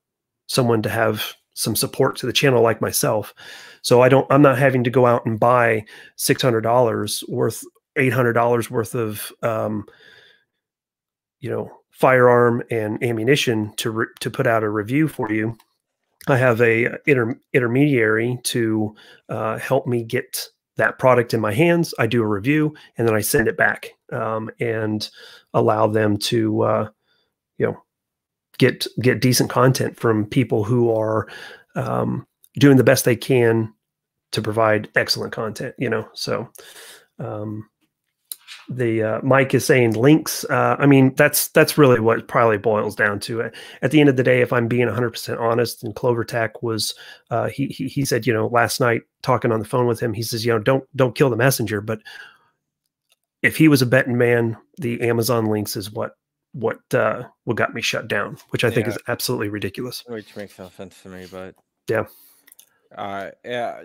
someone 0.48 0.82
to 0.82 0.89
have 0.89 1.34
some 1.54 1.76
support 1.76 2.15
to 2.17 2.26
the 2.26 2.34
channel 2.34 2.62
like 2.62 2.82
myself. 2.82 3.34
So 3.82 4.02
I 4.02 4.10
don't, 4.10 4.26
I'm 4.32 4.41
not 4.41 4.58
having 4.58 4.84
to 4.84 4.89
go 4.89 5.06
out 5.06 5.26
and 5.26 5.39
buy 5.39 5.86
six 6.15 6.41
hundred 6.41 6.62
dollars 6.62 7.24
worth, 7.28 7.63
eight 7.96 8.13
hundred 8.13 8.34
dollars 8.34 8.70
worth 8.70 8.96
of, 8.96 9.32
um, 9.44 9.86
you 11.39 11.50
know, 11.50 11.72
firearm 11.91 12.63
and 12.70 13.02
ammunition 13.04 13.74
to 13.78 14.08
to 14.20 14.30
put 14.30 14.48
out 14.48 14.63
a 14.63 14.70
review 14.70 15.08
for 15.08 15.32
you 15.32 15.58
I 16.28 16.38
have 16.38 16.62
a 16.62 16.98
inter, 17.06 17.40
intermediary 17.54 18.40
to 18.44 18.96
uh, 19.30 19.58
help 19.58 19.88
me 19.88 20.04
get 20.04 20.48
that 20.78 21.00
product 21.00 21.34
in 21.34 21.42
my 21.42 21.54
hands. 21.54 21.94
I 22.00 22.08
do 22.08 22.22
a 22.22 22.28
review 22.28 22.74
and 22.98 23.08
then 23.08 23.16
I 23.16 23.22
send 23.22 23.48
it 23.48 23.58
back 23.58 23.92
um, 24.12 24.50
and 24.60 25.08
allow 25.54 25.88
them 25.88 26.18
to, 26.18 26.62
uh, 26.62 26.90
you 27.58 27.68
know, 27.68 27.84
get 28.58 28.86
get 29.02 29.22
decent 29.22 29.50
content 29.50 30.00
from 30.00 30.26
people 30.26 30.64
who 30.64 30.96
are 30.96 31.28
um, 31.76 32.28
doing 32.60 32.78
the 32.78 32.84
best 32.84 33.06
they 33.06 33.16
can 33.16 33.74
to 34.32 34.42
provide 34.42 34.90
excellent 34.96 35.34
content. 35.34 35.76
You 35.78 35.90
know, 35.90 36.08
so 36.14 36.50
um, 37.20 37.68
the 38.72 39.04
uh, 39.04 39.22
Mike 39.22 39.54
is 39.54 39.66
saying 39.66 39.94
links. 39.94 40.46
Uh, 40.46 40.78
I 40.80 40.86
mean, 40.86 41.14
that's 41.16 41.50
that's 41.50 41.78
really 41.78 42.00
what 42.00 42.28
probably 42.28 42.58
boils 42.58 42.96
down 42.96 43.20
to. 43.22 43.52
At 43.82 43.92
the 43.92 44.00
end 44.00 44.10
of 44.10 44.16
the 44.16 44.24
day, 44.24 44.42
if 44.42 44.54
I'm 44.54 44.68
being 44.68 44.88
100% 44.88 45.40
honest, 45.40 45.84
and 45.84 45.94
CloverTac 45.94 46.62
was, 46.62 46.96
uh, 47.30 47.50
he, 47.50 47.68
he 47.68 47.88
he 47.88 48.06
said, 48.06 48.26
you 48.26 48.34
know, 48.34 48.48
last 48.48 48.80
night 48.80 49.02
talking 49.22 49.52
on 49.52 49.60
the 49.60 49.66
phone 49.66 49.88
with 49.88 50.00
him, 50.00 50.14
he 50.14 50.24
says, 50.24 50.46
you 50.46 50.54
know, 50.54 50.60
don't 50.60 50.86
don't 50.96 51.16
kill 51.16 51.30
the 51.30 51.36
messenger. 51.36 51.82
But 51.82 52.00
if 53.42 53.58
he 53.58 53.68
was 53.68 53.82
a 53.82 53.86
betting 53.86 54.18
man, 54.18 54.58
the 54.78 55.02
Amazon 55.02 55.48
links 55.48 55.76
is 55.76 55.92
what 55.92 56.16
what 56.54 56.80
uh, 56.94 57.24
what 57.44 57.58
got 57.58 57.74
me 57.74 57.82
shut 57.82 58.08
down, 58.08 58.38
which 58.50 58.64
I 58.64 58.70
yeah. 58.70 58.76
think 58.76 58.88
is 58.88 58.98
absolutely 59.10 59.50
ridiculous. 59.50 60.04
Which 60.08 60.36
makes 60.36 60.58
no 60.58 60.70
sense 60.70 61.02
to 61.04 61.10
me, 61.10 61.28
but 61.30 61.56
yeah. 61.90 62.06
Uh, 62.96 63.32
yeah. 63.46 63.84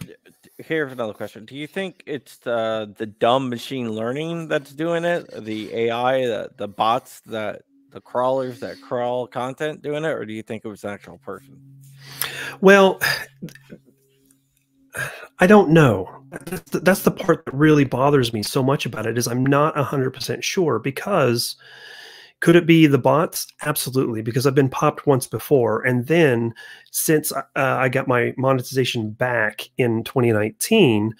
Here's 0.58 0.92
another 0.92 1.12
question: 1.12 1.44
Do 1.44 1.54
you 1.54 1.66
think 1.66 2.02
it's 2.06 2.38
the 2.38 2.92
the 2.96 3.06
dumb 3.06 3.48
machine 3.48 3.90
learning 3.92 4.48
that's 4.48 4.72
doing 4.72 5.04
it, 5.04 5.44
the 5.44 5.72
AI, 5.74 6.26
the 6.26 6.50
the 6.56 6.68
bots 6.68 7.20
that 7.26 7.62
the 7.90 8.00
crawlers 8.00 8.60
that 8.60 8.80
crawl 8.80 9.26
content 9.26 9.82
doing 9.82 10.04
it, 10.04 10.08
or 10.08 10.24
do 10.24 10.32
you 10.32 10.42
think 10.42 10.64
it 10.64 10.68
was 10.68 10.84
an 10.84 10.90
actual 10.90 11.18
person? 11.18 11.58
Well, 12.60 13.00
I 15.38 15.46
don't 15.46 15.70
know. 15.70 16.22
That's 16.30 16.70
the, 16.70 16.80
that's 16.80 17.02
the 17.02 17.10
part 17.10 17.44
that 17.44 17.54
really 17.54 17.84
bothers 17.84 18.32
me 18.32 18.42
so 18.42 18.62
much 18.62 18.86
about 18.86 19.06
it 19.06 19.16
is 19.16 19.28
I'm 19.28 19.44
not 19.44 19.74
100% 19.76 20.42
sure 20.42 20.78
because 20.78 21.56
Could 22.40 22.56
it 22.56 22.66
be 22.66 22.86
the 22.86 22.98
bots? 22.98 23.46
Absolutely, 23.62 24.22
because 24.22 24.46
I've 24.46 24.54
been 24.54 24.68
popped 24.68 25.06
once 25.06 25.26
before. 25.26 25.82
And 25.82 26.06
then 26.06 26.54
since 26.90 27.32
uh, 27.32 27.42
I 27.54 27.88
got 27.88 28.08
my 28.08 28.34
monetization 28.36 29.10
back 29.10 29.68
in 29.78 30.04
2019, 30.04 31.14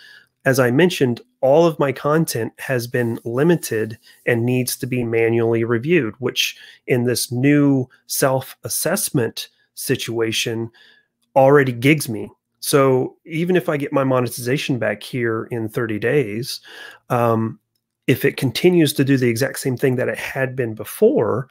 as 0.44 0.61
I 0.61 0.70
mentioned, 0.70 1.20
all 1.40 1.66
of 1.66 1.79
my 1.79 1.92
content 1.92 2.52
has 2.59 2.87
been 2.87 3.18
limited 3.24 3.98
and 4.26 4.44
needs 4.44 4.76
to 4.76 4.87
be 4.87 5.05
manually 5.05 5.64
reviewed, 5.64 6.14
which 6.18 6.57
in 6.87 7.05
this 7.05 7.33
new 7.33 7.88
self 8.07 8.57
assessment 8.62 9.48
situation 9.74 10.70
already 11.35 11.72
gigs 11.72 12.09
me. 12.09 12.31
So 12.61 13.16
even 13.24 13.55
if 13.55 13.68
I 13.68 13.76
get 13.76 13.92
my 13.92 14.05
monetization 14.05 14.79
back 14.79 15.02
here 15.02 15.44
in 15.50 15.68
30 15.68 15.98
days, 15.98 16.61
um, 17.11 17.61
if 18.06 18.24
it 18.24 18.36
continues 18.36 18.92
to 18.94 19.04
do 19.04 19.16
the 19.16 19.28
exact 19.28 19.58
same 19.58 19.76
thing 19.76 19.96
that 19.96 20.08
it 20.08 20.18
had 20.18 20.54
been 20.54 20.74
before, 20.74 21.48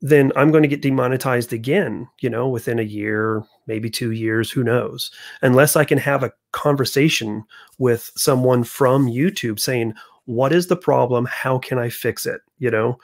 then 0.00 0.32
I'm 0.34 0.50
going 0.50 0.62
to 0.62 0.68
get 0.68 0.82
demonetized 0.82 1.52
again, 1.52 2.08
you 2.20 2.30
know, 2.30 2.48
within 2.48 2.78
a 2.78 2.82
year, 2.82 3.44
maybe 3.66 3.90
two 3.90 4.12
years, 4.12 4.50
who 4.50 4.64
knows? 4.64 5.10
Unless 5.42 5.76
I 5.76 5.84
can 5.84 5.98
have 5.98 6.22
a 6.22 6.32
conversation 6.52 7.44
with 7.78 8.10
someone 8.16 8.64
from 8.64 9.06
YouTube 9.06 9.60
saying, 9.60 9.94
what 10.24 10.52
is 10.52 10.68
the 10.68 10.76
problem? 10.76 11.26
How 11.26 11.58
can 11.58 11.78
I 11.78 11.90
fix 11.90 12.24
it? 12.24 12.40
You 12.58 12.70
know, 12.70 12.98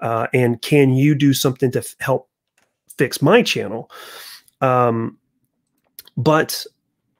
uh, 0.00 0.26
and 0.32 0.60
can 0.62 0.94
you 0.94 1.14
do 1.14 1.34
something 1.34 1.70
to 1.72 1.86
help 2.00 2.28
fix 2.96 3.22
my 3.22 3.42
channel? 3.42 3.90
Um, 4.60 5.18
but 6.16 6.66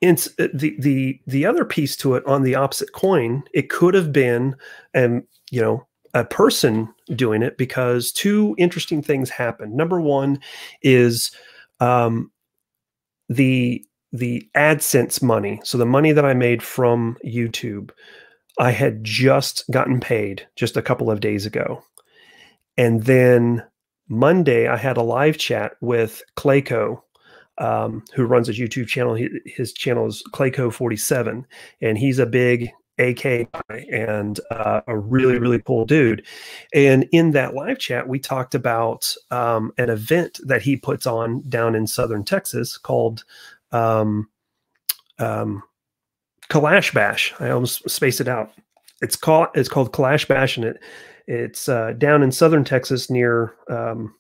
in 0.01 0.17
uh, 0.39 0.49
the 0.55 0.77
the 0.79 1.21
the 1.27 1.47
other 1.47 1.65
piece 1.65 1.97
to 1.97 2.15
it 2.15 2.27
on 2.27 2.43
the 2.43 2.55
opposite 2.55 2.93
coin, 2.93 3.43
it 3.53 3.69
could 3.69 3.95
have 3.95 4.13
been, 4.13 4.57
and 4.95 5.23
you 5.51 5.61
know, 5.61 5.87
a 6.15 6.25
person 6.25 6.93
doing 7.15 7.43
it 7.43 7.59
because 7.59 8.13
two 8.13 8.55
interesting 8.59 9.03
things 9.03 9.31
happen. 9.31 9.77
Number 9.77 10.01
one 10.01 10.41
is 10.83 11.31
um, 11.81 12.31
the 13.29 13.85
the 14.13 14.49
AdSense 14.57 15.23
money. 15.23 15.61
So 15.65 15.79
the 15.79 15.87
money 15.87 16.13
that 16.13 16.25
I 16.25 16.35
made 16.35 16.63
from 16.63 17.17
YouTube, 17.25 17.91
I 18.59 18.73
had 18.73 19.05
just 19.05 19.65
gotten 19.71 20.01
paid 20.01 20.47
just 20.57 20.77
a 20.77 20.83
couple 20.83 21.11
of 21.11 21.21
days 21.21 21.47
ago, 21.47 21.83
and 22.77 23.05
then 23.05 23.63
Monday 24.09 24.67
I 24.67 24.77
had 24.77 24.97
a 24.97 25.03
live 25.03 25.39
chat 25.39 25.73
with 25.81 26.23
Clayco. 26.37 27.03
Um, 27.61 28.05
who 28.15 28.25
runs 28.25 28.47
his 28.47 28.59
YouTube 28.59 28.89
channel? 28.89 29.15
his 29.45 29.73
channel 29.73 30.07
is 30.07 30.23
Clayco47, 30.33 31.45
and 31.81 31.99
he's 31.99 32.19
a 32.19 32.27
big 32.27 32.71
AK 33.01 33.51
guy 33.53 33.87
and 33.91 34.39
uh, 34.51 34.83
a 34.87 34.99
really, 34.99 35.39
really 35.39 35.61
cool 35.61 35.85
dude. 35.85 36.25
And 36.75 37.09
in 37.13 37.31
that 37.33 37.55
live 37.55 37.79
chat, 37.79 38.09
we 38.09 38.19
talked 38.19 38.55
about 38.55 39.15
um, 39.31 39.73
an 39.79 39.91
event 39.91 40.41
that 40.45 40.63
he 40.63 40.77
puts 40.77 41.07
on 41.07 41.43
down 41.49 41.75
in 41.75 41.87
southern 41.87 42.25
Texas 42.25 42.77
called 42.77 43.25
um, 43.73 44.29
um, 45.19 45.63
Kalash 46.51 46.93
Bash. 46.93 47.33
I 47.41 47.51
almost 47.51 47.89
spaced 47.89 48.21
it 48.21 48.29
out. 48.29 48.53
It's 49.01 49.17
called 49.17 49.49
it's 49.55 49.69
called 49.69 49.93
Kalash 49.93 50.29
Bash, 50.29 50.57
and 50.57 50.67
it 50.67 50.81
it's 51.27 51.69
uh, 51.69 51.93
down 51.97 52.23
in 52.23 52.33
southern 52.33 52.65
Texas 52.65 53.09
near 53.09 53.55
um, 53.69 54.15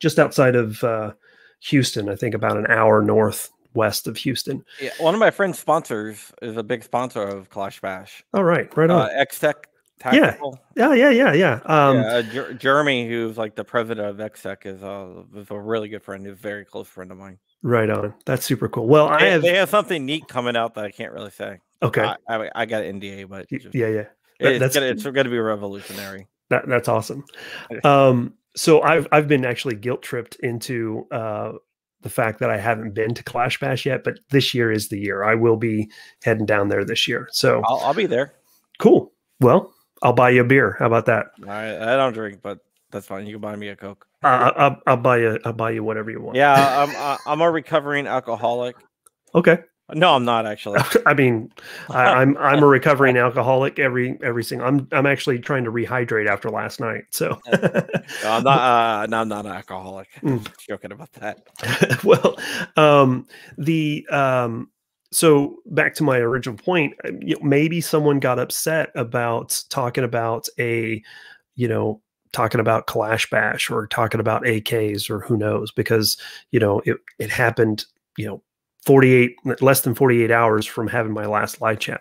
just 0.00 0.18
outside 0.18 0.56
of 0.56 0.82
uh, 0.82 1.12
Houston. 1.60 2.08
I 2.08 2.16
think 2.16 2.34
about 2.34 2.56
an 2.56 2.66
hour 2.68 3.02
north 3.02 3.50
west 3.74 4.06
of 4.06 4.16
Houston. 4.18 4.64
Yeah, 4.80 4.90
one 4.98 5.14
of 5.14 5.20
my 5.20 5.30
friends' 5.30 5.58
sponsors 5.58 6.32
is 6.42 6.56
a 6.56 6.62
big 6.62 6.82
sponsor 6.82 7.22
of 7.22 7.50
Kalash 7.50 7.80
Bash. 7.80 8.24
All 8.34 8.44
right, 8.44 8.74
right 8.76 8.90
on. 8.90 9.02
Uh, 9.02 9.08
X-Tech 9.12 9.68
Tactical. 9.98 10.58
Yeah, 10.76 10.94
yeah, 10.94 11.10
yeah, 11.10 11.32
yeah, 11.32 11.60
yeah. 11.66 11.88
Um, 11.88 11.96
yeah 11.98 12.22
uh, 12.38 12.52
Jeremy, 12.54 13.06
who's 13.06 13.36
like 13.36 13.54
the 13.54 13.64
president 13.64 14.06
of 14.06 14.20
X-Tech, 14.20 14.64
is, 14.64 14.82
uh, 14.82 15.22
is 15.36 15.46
a 15.50 15.58
really 15.58 15.88
good 15.88 16.02
friend. 16.02 16.24
He's 16.24 16.32
a 16.32 16.36
very 16.36 16.64
close 16.64 16.88
friend 16.88 17.12
of 17.12 17.18
mine. 17.18 17.38
Right 17.62 17.90
on. 17.90 18.14
That's 18.24 18.44
super 18.44 18.68
cool. 18.68 18.86
Well, 18.86 19.08
they, 19.08 19.14
I 19.14 19.24
have 19.26 19.42
they 19.42 19.56
have 19.56 19.68
something 19.68 20.06
neat 20.06 20.26
coming 20.26 20.56
out 20.56 20.74
that 20.74 20.84
I 20.84 20.90
can't 20.90 21.12
really 21.12 21.30
say. 21.30 21.58
Okay. 21.82 22.02
I, 22.02 22.16
I, 22.28 22.50
I 22.54 22.66
got 22.66 22.84
an 22.84 23.00
NDA, 23.00 23.28
but 23.28 23.48
just, 23.50 23.74
yeah, 23.74 23.88
yeah. 23.88 24.04
That, 24.40 24.52
it's, 24.52 24.60
that's, 24.60 24.74
gonna, 24.74 24.86
it's 24.86 25.02
gonna 25.02 25.28
be 25.28 25.38
revolutionary. 25.38 26.26
That, 26.48 26.66
that's 26.66 26.88
awesome. 26.88 27.24
Um, 27.84 28.34
so 28.56 28.82
I've 28.82 29.06
I've 29.12 29.28
been 29.28 29.44
actually 29.44 29.76
guilt 29.76 30.02
tripped 30.02 30.36
into 30.36 31.06
uh, 31.10 31.52
the 32.02 32.10
fact 32.10 32.40
that 32.40 32.50
I 32.50 32.58
haven't 32.58 32.94
been 32.94 33.14
to 33.14 33.22
Kalash 33.22 33.60
Bash 33.60 33.86
yet, 33.86 34.04
but 34.04 34.18
this 34.30 34.54
year 34.54 34.72
is 34.72 34.88
the 34.88 34.98
year. 34.98 35.22
I 35.24 35.34
will 35.34 35.56
be 35.56 35.90
heading 36.22 36.46
down 36.46 36.68
there 36.68 36.84
this 36.84 37.06
year. 37.06 37.28
So 37.30 37.62
I'll, 37.66 37.80
I'll 37.80 37.94
be 37.94 38.06
there. 38.06 38.34
Cool. 38.78 39.12
Well, 39.40 39.72
I'll 40.02 40.12
buy 40.12 40.30
you 40.30 40.42
a 40.42 40.44
beer. 40.44 40.76
How 40.78 40.86
about 40.86 41.06
that? 41.06 41.26
I, 41.46 41.76
I 41.76 41.96
don't 41.96 42.12
drink, 42.12 42.40
but 42.42 42.58
that's 42.90 43.06
fine. 43.06 43.26
You 43.26 43.34
can 43.34 43.40
buy 43.40 43.56
me 43.56 43.68
a 43.68 43.76
Coke. 43.76 44.06
Uh, 44.22 44.52
I'll, 44.56 44.82
I'll 44.86 44.96
buy 44.96 45.18
you. 45.18 45.38
I'll 45.44 45.52
buy 45.52 45.70
you 45.70 45.84
whatever 45.84 46.10
you 46.10 46.20
want. 46.20 46.36
Yeah, 46.36 46.52
I'm 46.52 47.18
I'm 47.26 47.40
a 47.40 47.50
recovering 47.50 48.06
alcoholic. 48.06 48.76
Okay. 49.32 49.58
No, 49.94 50.14
I'm 50.14 50.24
not 50.24 50.46
actually. 50.46 50.80
I 51.06 51.14
mean, 51.14 51.52
I, 51.88 52.22
am 52.22 52.36
I'm, 52.36 52.38
I'm 52.38 52.62
a 52.62 52.66
recovering 52.66 53.16
alcoholic. 53.16 53.78
Every 53.78 54.18
every 54.22 54.44
single. 54.44 54.66
I'm 54.66 54.88
I'm 54.92 55.06
actually 55.06 55.38
trying 55.38 55.64
to 55.64 55.72
rehydrate 55.72 56.28
after 56.28 56.50
last 56.50 56.80
night. 56.80 57.04
So 57.10 57.38
no, 57.52 57.60
I'm 58.24 58.44
not. 58.44 58.58
Uh, 58.58 59.06
no, 59.06 59.20
I'm 59.20 59.28
not 59.28 59.46
an 59.46 59.52
alcoholic. 59.52 60.08
Mm. 60.22 60.46
Joking 60.68 60.92
about 60.92 61.12
that. 61.14 62.04
well, 62.04 62.38
um, 62.76 63.26
the 63.58 64.06
um, 64.10 64.70
so 65.12 65.56
back 65.66 65.94
to 65.94 66.02
my 66.02 66.18
original 66.18 66.56
point. 66.56 66.94
Uh, 67.04 67.12
you 67.20 67.36
know, 67.36 67.42
maybe 67.42 67.80
someone 67.80 68.20
got 68.20 68.38
upset 68.38 68.90
about 68.94 69.62
talking 69.70 70.04
about 70.04 70.48
a, 70.58 71.02
you 71.56 71.68
know, 71.68 72.00
talking 72.32 72.60
about 72.60 72.86
Kalash 72.86 73.28
Bash 73.30 73.70
or 73.70 73.86
talking 73.86 74.20
about 74.20 74.42
AKs 74.44 75.10
or 75.10 75.20
who 75.20 75.36
knows 75.36 75.72
because 75.72 76.16
you 76.50 76.60
know 76.60 76.80
it 76.84 76.96
it 77.18 77.30
happened 77.30 77.84
you 78.16 78.26
know 78.26 78.42
48 78.90 79.62
less 79.62 79.82
than 79.82 79.94
48 79.94 80.32
hours 80.32 80.66
from 80.66 80.88
having 80.88 81.12
my 81.12 81.24
last 81.24 81.60
live 81.60 81.78
chat. 81.78 82.00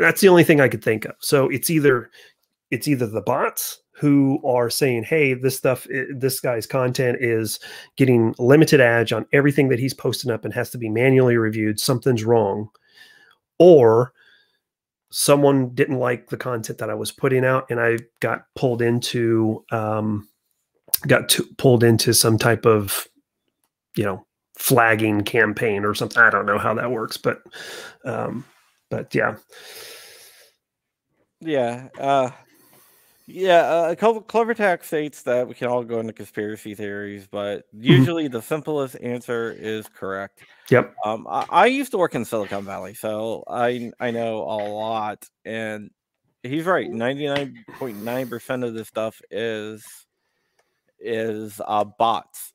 That's 0.00 0.20
the 0.20 0.26
only 0.26 0.42
thing 0.42 0.60
i 0.60 0.66
could 0.66 0.82
think 0.82 1.04
of. 1.04 1.14
So 1.20 1.48
it's 1.48 1.70
either 1.70 2.10
it's 2.72 2.88
either 2.88 3.06
the 3.06 3.20
bots 3.20 3.80
who 3.92 4.40
are 4.44 4.68
saying 4.68 5.04
hey 5.04 5.32
this 5.32 5.56
stuff 5.56 5.86
this 6.12 6.40
guy's 6.40 6.66
content 6.66 7.18
is 7.20 7.60
getting 7.96 8.34
limited 8.40 8.80
ads 8.80 9.12
on 9.12 9.26
everything 9.32 9.68
that 9.68 9.78
he's 9.78 9.94
posting 9.94 10.32
up 10.32 10.44
and 10.44 10.52
has 10.52 10.70
to 10.70 10.78
be 10.78 10.88
manually 10.88 11.36
reviewed 11.36 11.78
something's 11.78 12.24
wrong 12.24 12.68
or 13.60 14.12
someone 15.10 15.72
didn't 15.72 16.00
like 16.00 16.30
the 16.30 16.36
content 16.36 16.78
that 16.78 16.90
i 16.90 16.94
was 16.94 17.12
putting 17.12 17.44
out 17.44 17.64
and 17.70 17.78
i 17.78 17.96
got 18.18 18.46
pulled 18.56 18.82
into 18.82 19.64
um, 19.70 20.26
got 21.06 21.28
to, 21.28 21.46
pulled 21.58 21.84
into 21.84 22.12
some 22.12 22.38
type 22.38 22.66
of 22.66 23.06
you 23.94 24.02
know 24.02 24.26
flagging 24.56 25.22
campaign 25.22 25.84
or 25.84 25.94
something. 25.94 26.22
I 26.22 26.30
don't 26.30 26.46
know 26.46 26.58
how 26.58 26.74
that 26.74 26.90
works, 26.90 27.16
but 27.16 27.42
um, 28.04 28.44
but 28.90 29.14
yeah. 29.14 29.36
Yeah. 31.40 31.88
Uh, 31.98 32.30
yeah. 33.26 33.62
Uh, 33.62 33.94
CloverTac 33.94 34.84
states 34.84 35.22
that 35.22 35.48
we 35.48 35.54
can 35.54 35.68
all 35.68 35.82
go 35.82 35.98
into 35.98 36.12
conspiracy 36.12 36.74
theories, 36.74 37.26
but 37.26 37.66
mm-hmm. 37.74 37.84
usually 37.84 38.24
mm-hmm. 38.24 38.34
the 38.34 38.42
simplest 38.42 38.96
answer 39.02 39.50
is 39.50 39.88
correct. 39.88 40.40
Yep. 40.70 40.94
Um, 41.04 41.26
I, 41.28 41.46
I, 41.50 41.66
used 41.66 41.90
to 41.92 41.98
work 41.98 42.14
in 42.14 42.24
Silicon 42.24 42.64
Valley, 42.64 42.94
so 42.94 43.44
I 43.48 43.90
I 43.98 44.10
know 44.10 44.38
a 44.42 44.60
lot, 44.68 45.26
and 45.44 45.90
he's 46.42 46.64
right. 46.64 46.88
Ninety 46.88 47.26
nine 47.26 47.64
point 47.78 48.02
nine 48.02 48.28
percent 48.28 48.64
of 48.64 48.74
this 48.74 48.88
stuff 48.88 49.20
is 49.30 49.84
is 50.98 51.60
uh, 51.66 51.84
bots. 51.84 52.52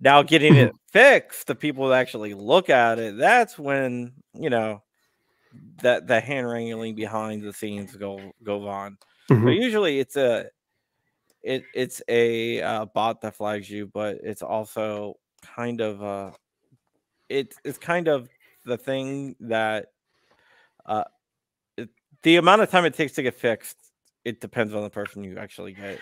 Now 0.00 0.22
getting 0.34 0.56
it 0.56 0.72
fixed, 0.92 1.46
the 1.46 1.54
people 1.54 1.88
that 1.88 2.00
actually 2.00 2.34
look 2.34 2.70
at 2.70 2.98
it, 2.98 3.16
that's 3.16 3.58
when 3.58 4.12
you 4.34 4.50
know 4.50 4.82
that 5.82 6.06
the 6.06 6.20
hand 6.20 6.48
wrangling 6.48 6.94
behind 6.94 7.42
the 7.42 7.52
scenes 7.52 7.94
go 7.96 8.32
go 8.42 8.66
on. 8.68 8.98
Mm-hmm. 9.30 9.44
But 9.44 9.50
usually 9.54 9.98
it's 9.98 10.16
a 10.16 10.46
it 11.42 11.64
it's 11.74 12.02
a 12.08 12.62
uh, 12.62 12.84
bot 12.86 13.20
that 13.22 13.36
flags 13.36 13.70
you, 13.70 13.86
but 13.86 14.18
it's 14.22 14.42
also 14.42 15.16
kind 15.44 15.80
of 15.80 16.02
uh 16.02 16.30
it, 17.28 17.54
it's 17.64 17.78
kind 17.78 18.08
of 18.08 18.28
the 18.64 18.76
thing 18.76 19.36
that 19.40 19.86
uh 20.86 21.04
it, 21.76 21.88
the 22.22 22.36
amount 22.36 22.62
of 22.62 22.70
time 22.70 22.84
it 22.84 22.94
takes 22.94 23.12
to 23.12 23.22
get 23.22 23.34
fixed 23.34 23.76
it 24.24 24.40
depends 24.40 24.74
on 24.74 24.82
the 24.82 24.90
person 24.90 25.22
you 25.22 25.36
actually 25.36 25.72
get 25.72 26.00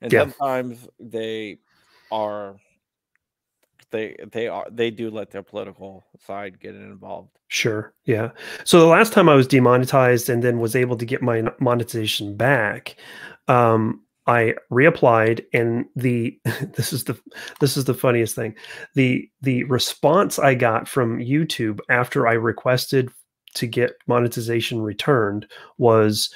and 0.00 0.12
yeah. 0.12 0.20
sometimes 0.20 0.88
they 1.00 1.58
are 2.12 2.56
they 3.90 4.16
they 4.32 4.48
are 4.48 4.66
they 4.70 4.90
do 4.90 5.10
let 5.10 5.30
their 5.30 5.42
political 5.42 6.04
side 6.26 6.60
get 6.60 6.74
involved. 6.74 7.30
Sure. 7.48 7.94
Yeah. 8.04 8.30
So 8.64 8.80
the 8.80 8.86
last 8.86 9.12
time 9.12 9.28
I 9.28 9.34
was 9.34 9.46
demonetized 9.46 10.28
and 10.28 10.42
then 10.42 10.58
was 10.58 10.76
able 10.76 10.96
to 10.96 11.06
get 11.06 11.22
my 11.22 11.44
monetization 11.60 12.36
back, 12.36 12.96
um, 13.48 14.02
I 14.26 14.54
reapplied 14.72 15.44
and 15.52 15.86
the 15.94 16.38
this 16.74 16.92
is 16.92 17.04
the 17.04 17.18
this 17.60 17.76
is 17.76 17.84
the 17.84 17.94
funniest 17.94 18.34
thing. 18.34 18.54
The 18.94 19.28
the 19.42 19.64
response 19.64 20.38
I 20.38 20.54
got 20.54 20.88
from 20.88 21.18
YouTube 21.18 21.80
after 21.88 22.26
I 22.26 22.32
requested 22.32 23.10
to 23.54 23.66
get 23.66 23.92
monetization 24.06 24.82
returned 24.82 25.46
was 25.78 26.30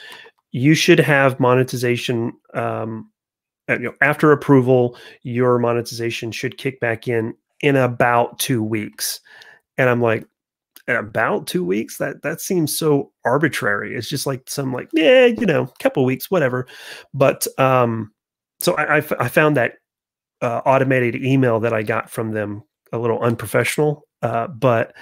you 0.53 0.75
should 0.75 0.99
have 0.99 1.39
monetization 1.39 2.33
um, 2.55 3.11
you 3.75 3.87
know, 3.87 3.95
after 4.01 4.33
approval, 4.33 4.97
your 5.23 5.59
monetization 5.59 6.33
should 6.33 6.59
kick 6.59 6.81
back 6.81 7.09
in 7.09 7.35
in 7.61 7.77
about 7.77 8.39
two 8.39 8.63
weeks. 8.63 9.21
And 9.77 9.89
I'm 9.89 10.01
like, 10.01 10.27
about 10.89 11.47
two 11.47 11.65
weeks? 11.65 11.99
That 11.99 12.23
that 12.23 12.41
seems 12.41 12.77
so 12.77 13.13
arbitrary. 13.25 13.95
It's 13.95 14.09
just 14.09 14.27
like 14.27 14.49
some 14.49 14.73
like, 14.73 14.89
yeah, 14.93 15.27
you 15.27 15.47
know, 15.47 15.67
couple 15.81 16.05
weeks, 16.05 16.31
whatever. 16.31 16.67
But 17.15 17.47
um, 17.59 18.13
so 18.61 18.75
I, 18.77 18.97
I, 18.97 19.29
found 19.29 19.57
that 19.57 19.75
uh, 20.43 20.61
automated 20.67 21.25
email 21.25 21.61
that 21.61 21.73
I 21.73 21.83
got 21.83 22.11
from 22.11 22.33
them 22.33 22.63
a 22.93 22.99
little 22.99 23.21
unprofessional. 23.21 24.07
Uh, 24.23 24.49
but 24.49 24.95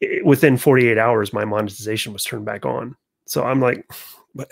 it, 0.00 0.24
within 0.24 0.56
48 0.56 0.98
hours, 0.98 1.32
my 1.32 1.44
monetization 1.44 2.12
was 2.12 2.24
turned 2.24 2.44
back 2.44 2.66
on. 2.66 2.96
So 3.26 3.44
I'm 3.44 3.60
like, 3.60 3.88
but 4.34 4.50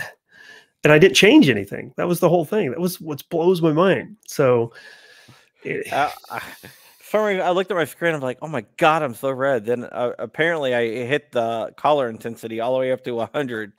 and 0.87 0.93
I 0.93 1.01
didn't 1.01 1.17
change 1.17 1.49
anything. 1.49 1.93
That 1.97 2.07
was 2.07 2.21
the 2.21 2.29
whole 2.29 2.45
thing. 2.45 2.71
That 2.71 2.79
was 2.79 3.01
what 3.01 3.29
blows 3.29 3.61
my 3.61 3.73
mind. 3.73 4.19
So. 4.25 4.73
It, 5.65 5.93
uh, 5.93 6.11
for 7.01 7.29
I 7.29 7.51
looked 7.51 7.73
at 7.73 7.77
my 7.77 7.87
screen. 7.87 8.15
I'm 8.15 8.21
like, 8.21 8.39
oh 8.41 8.47
my 8.47 8.65
god, 8.77 9.03
I'm 9.03 9.13
so 9.13 9.33
red. 9.33 9.67
Then 9.67 9.83
uh, 9.83 10.13
apparently, 10.21 10.77
I 10.77 10.85
hit 10.85 11.33
the 11.33 11.73
color 11.77 12.09
intensity 12.09 12.61
all 12.61 12.75
the 12.75 12.79
way 12.79 12.93
up 12.93 13.03
to 13.03 13.11
100. 13.17 13.73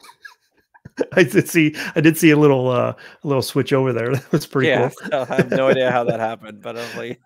I 1.13 1.23
did 1.23 1.47
see. 1.47 1.77
I 1.95 2.01
did 2.01 2.17
see 2.17 2.31
a 2.31 2.37
little, 2.37 2.69
uh, 2.69 2.91
a 3.23 3.27
little 3.27 3.41
switch 3.41 3.71
over 3.71 3.93
there. 3.93 4.11
That 4.13 4.29
was 4.29 4.45
pretty 4.45 4.67
yeah, 4.67 4.89
cool. 4.89 5.25
I 5.29 5.35
have 5.37 5.49
no 5.49 5.69
idea 5.69 5.89
how 5.91 6.03
that 6.03 6.19
happened, 6.19 6.61
but 6.61 6.75
I 6.75 6.81
was 6.81 6.95
like, 6.97 7.21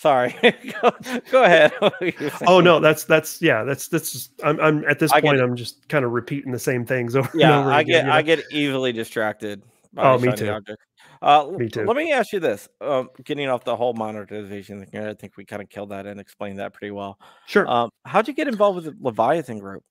sorry. 0.00 0.34
go, 0.82 0.90
go, 1.30 1.44
ahead. 1.44 1.72
oh 2.46 2.60
no, 2.60 2.80
that's 2.80 3.04
that's 3.04 3.40
yeah, 3.42 3.62
that's 3.64 3.88
that's. 3.88 4.30
I'm 4.42 4.58
I'm 4.60 4.84
at 4.86 4.98
this 4.98 5.12
I 5.12 5.20
point. 5.20 5.36
Get, 5.36 5.44
I'm 5.44 5.56
just 5.56 5.88
kind 5.88 6.04
of 6.04 6.12
repeating 6.12 6.52
the 6.52 6.58
same 6.58 6.84
things 6.84 7.14
over. 7.16 7.30
Yeah, 7.34 7.60
over 7.60 7.70
I 7.70 7.82
again, 7.82 8.06
get? 8.06 8.14
I 8.14 8.22
get 8.22 8.44
easily 8.50 8.92
distracted. 8.92 9.62
oh, 9.96 10.18
me 10.18 10.32
too. 10.32 10.50
Object. 10.50 10.82
Uh, 11.22 11.50
Me 11.58 11.68
too. 11.68 11.84
Let 11.84 11.96
me 11.96 12.12
ask 12.12 12.32
you 12.32 12.40
this: 12.40 12.66
um, 12.80 13.10
getting 13.24 13.48
off 13.48 13.64
the 13.64 13.76
whole 13.76 13.92
monetization 13.92 14.84
thing, 14.86 15.02
I 15.02 15.12
think 15.12 15.36
we 15.36 15.44
kind 15.44 15.60
of 15.60 15.68
killed 15.68 15.90
that 15.90 16.06
and 16.06 16.18
explained 16.18 16.58
that 16.60 16.72
pretty 16.72 16.92
well. 16.92 17.18
Sure. 17.46 17.68
Um, 17.68 17.90
how'd 18.06 18.26
you 18.26 18.32
get 18.32 18.48
involved 18.48 18.76
with 18.76 18.84
the 18.86 18.96
Leviathan 19.00 19.58
Group? 19.58 19.82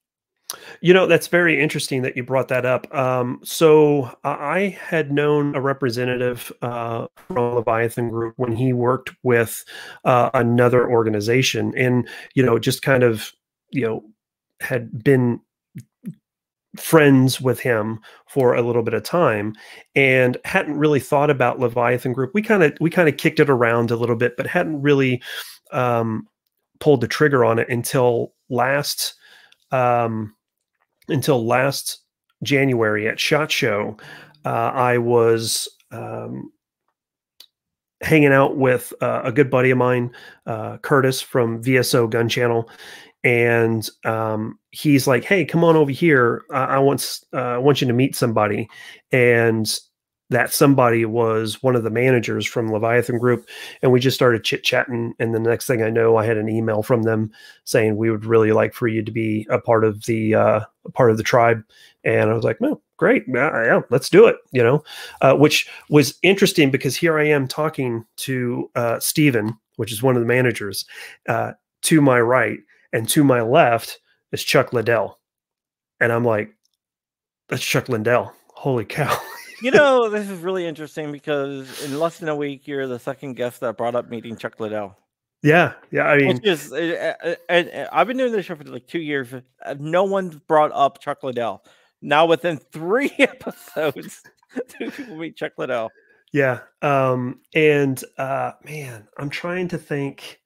You 0.82 0.94
know, 0.94 1.06
that's 1.06 1.28
very 1.28 1.62
interesting 1.62 2.02
that 2.02 2.18
you 2.18 2.24
brought 2.24 2.48
that 2.48 2.66
up. 2.66 2.92
Um, 2.94 3.40
so 3.44 4.12
I 4.24 4.78
had 4.82 5.12
known 5.12 5.56
a 5.56 5.62
representative 5.62 6.52
uh, 6.62 7.06
from 7.28 7.56
Leviathan 7.56 8.10
Group 8.10 8.34
when 8.38 8.56
he 8.56 8.74
worked 8.74 9.12
with 9.22 9.64
uh, 10.06 10.32
another 10.34 10.90
organization, 10.90 11.74
and 11.78 12.08
you 12.34 12.44
know, 12.44 12.58
just 12.58 12.82
kind 12.82 13.04
of 13.04 13.32
you 13.72 13.86
know 13.86 14.04
had 14.60 15.04
been 15.04 15.40
friends 16.78 17.42
with 17.42 17.60
him 17.60 18.00
for 18.28 18.54
a 18.54 18.62
little 18.62 18.84
bit 18.84 18.94
of 18.94 19.04
time 19.04 19.54
and 19.96 20.38
hadn't 20.46 20.78
really 20.78 21.00
thought 21.00 21.30
about 21.30 21.60
Leviathan 21.60 22.14
Group. 22.14 22.32
We 22.34 22.42
kind 22.42 22.64
of 22.64 22.74
we 22.80 22.90
kind 22.90 23.10
of 23.10 23.18
kicked 23.18 23.40
it 23.40 23.50
around 23.50 23.92
a 23.92 23.96
little 23.96 24.16
bit, 24.16 24.36
but 24.38 24.48
hadn't 24.48 24.82
really 24.82 25.22
um, 25.72 26.28
pulled 26.80 27.02
the 27.02 27.08
trigger 27.08 27.46
on 27.46 27.60
it 27.60 27.70
until 27.70 28.34
last 28.50 29.16
um, 29.72 30.34
until 31.10 31.46
last 31.46 32.00
January 32.44 33.08
at 33.08 33.20
Shot 33.20 33.52
Show. 33.52 33.98
Uh, 34.46 34.72
I 34.74 34.98
was 34.98 35.68
um, 35.92 36.52
hanging 38.02 38.32
out 38.32 38.58
with 38.58 38.94
uh, 39.02 39.22
a 39.24 39.32
good 39.32 39.50
buddy 39.50 39.70
of 39.70 39.78
mine, 39.78 40.12
uh, 40.46 40.78
Curtis 40.78 41.22
from 41.22 41.62
VSO 41.62 42.10
Gun 42.10 42.30
Channel, 42.30 42.70
and 43.24 43.88
um, 44.06 44.58
he's 44.72 45.08
like, 45.08 45.24
"Hey, 45.24 45.44
come 45.46 45.64
on 45.64 45.76
over 45.76 45.92
here. 45.92 46.44
I, 46.52 46.64
I 46.64 46.80
want 46.80 47.20
uh, 47.34 47.38
I 47.38 47.58
want 47.58 47.82
you 47.82 47.88
to 47.88 47.94
meet 47.94 48.16
somebody." 48.16 48.70
And 49.12 49.70
that 50.30 50.54
somebody 50.54 51.06
was 51.06 51.64
one 51.64 51.76
of 51.76 51.84
the 51.84 51.90
managers 51.90 52.46
from 52.46 52.72
Leviathan 52.72 53.18
Group, 53.18 53.48
and 53.82 53.92
we 53.92 54.00
just 54.00 54.16
started 54.16 54.44
chit 54.44 54.64
chatting. 54.64 55.14
And 55.20 55.34
the 55.34 55.40
next 55.40 55.66
thing 55.66 55.82
I 55.82 55.90
know, 55.90 56.18
I 56.18 56.26
had 56.26 56.38
an 56.38 56.50
email 56.50 56.84
from 56.84 57.04
them 57.04 57.32
saying 57.64 57.98
we 57.98 58.12
would 58.12 58.26
really 58.26 58.52
like 58.52 58.74
for 58.74 58.88
you 58.88 59.04
to 59.04 59.12
be 59.12 59.48
a 59.50 59.60
part 59.60 59.84
of 59.84 60.06
the 60.06 60.36
uh, 60.36 60.60
part 60.94 61.12
of 61.12 61.18
the 61.18 61.24
tribe. 61.24 61.64
And 62.04 62.30
I 62.30 62.34
was 62.34 62.44
like, 62.44 62.62
"No, 62.62 62.82
great, 62.98 63.24
yeah, 63.28 63.64
yeah 63.64 63.82
let's 63.90 64.10
do 64.10 64.28
it." 64.28 64.38
You 64.52 64.64
know, 64.64 64.84
uh, 65.22 65.36
which 65.36 65.68
was 65.90 66.18
interesting 66.22 66.70
because 66.70 66.96
here 66.96 67.18
I 67.18 67.28
am 67.28 67.48
talking 67.48 68.06
to 68.18 68.70
uh, 68.76 69.00
Stephen, 69.00 69.58
which 69.78 69.92
is 69.92 70.04
one 70.04 70.16
of 70.16 70.22
the 70.22 70.28
managers, 70.28 70.86
uh, 71.28 71.54
to 71.84 72.02
my 72.02 72.22
right, 72.22 72.60
and 72.94 73.10
to 73.10 73.24
my 73.24 73.42
left 73.42 74.00
is 74.32 74.44
Chuck 74.44 74.74
Liddell. 74.74 75.18
And 76.00 76.12
I'm 76.12 76.24
like, 76.24 76.54
that's 77.50 77.64
Chuck 77.64 77.90
Liddell. 77.90 78.32
Holy 78.54 78.86
cow. 78.86 79.20
you 79.62 79.72
know, 79.72 80.10
this 80.10 80.30
is 80.30 80.40
really 80.40 80.66
interesting 80.66 81.12
because 81.12 81.84
in 81.84 82.00
less 82.00 82.20
than 82.20 82.30
a 82.30 82.36
week, 82.36 82.68
you're 82.68 82.88
the 82.88 83.00
second 83.00 83.36
guest 83.36 83.60
that 83.62 83.78
brought 83.78 83.96
up 83.96 84.10
meeting 84.10 84.36
Chuck 84.36 84.60
Liddell. 84.60 84.98
Yeah, 85.42 85.74
yeah. 85.92 86.04
I 86.04 86.18
mean, 86.18 86.42
just, 86.44 86.74
uh, 86.74 87.14
uh, 87.50 87.88
I've 87.92 88.08
been 88.08 88.18
doing 88.18 88.34
this 88.34 88.46
show 88.46 88.56
for 88.56 88.64
like 88.66 88.88
two 88.88 89.00
years. 89.00 89.34
No 89.78 90.04
one's 90.04 90.36
brought 90.36 90.72
up 90.74 91.00
Chuck 91.00 91.24
Liddell. 91.24 91.64
Now, 92.02 92.26
within 92.26 92.58
three 92.72 93.12
episodes, 93.20 94.24
two 94.68 94.92
people 94.92 95.18
meet 95.18 95.36
Chuck 95.38 95.54
Liddell. 95.58 95.90
Yeah. 96.32 96.60
Um, 96.82 97.40
and 97.56 98.04
uh, 98.18 98.52
man, 98.64 99.08
I'm 99.18 99.30
trying 99.30 99.68
to 99.70 99.78
think 99.78 100.40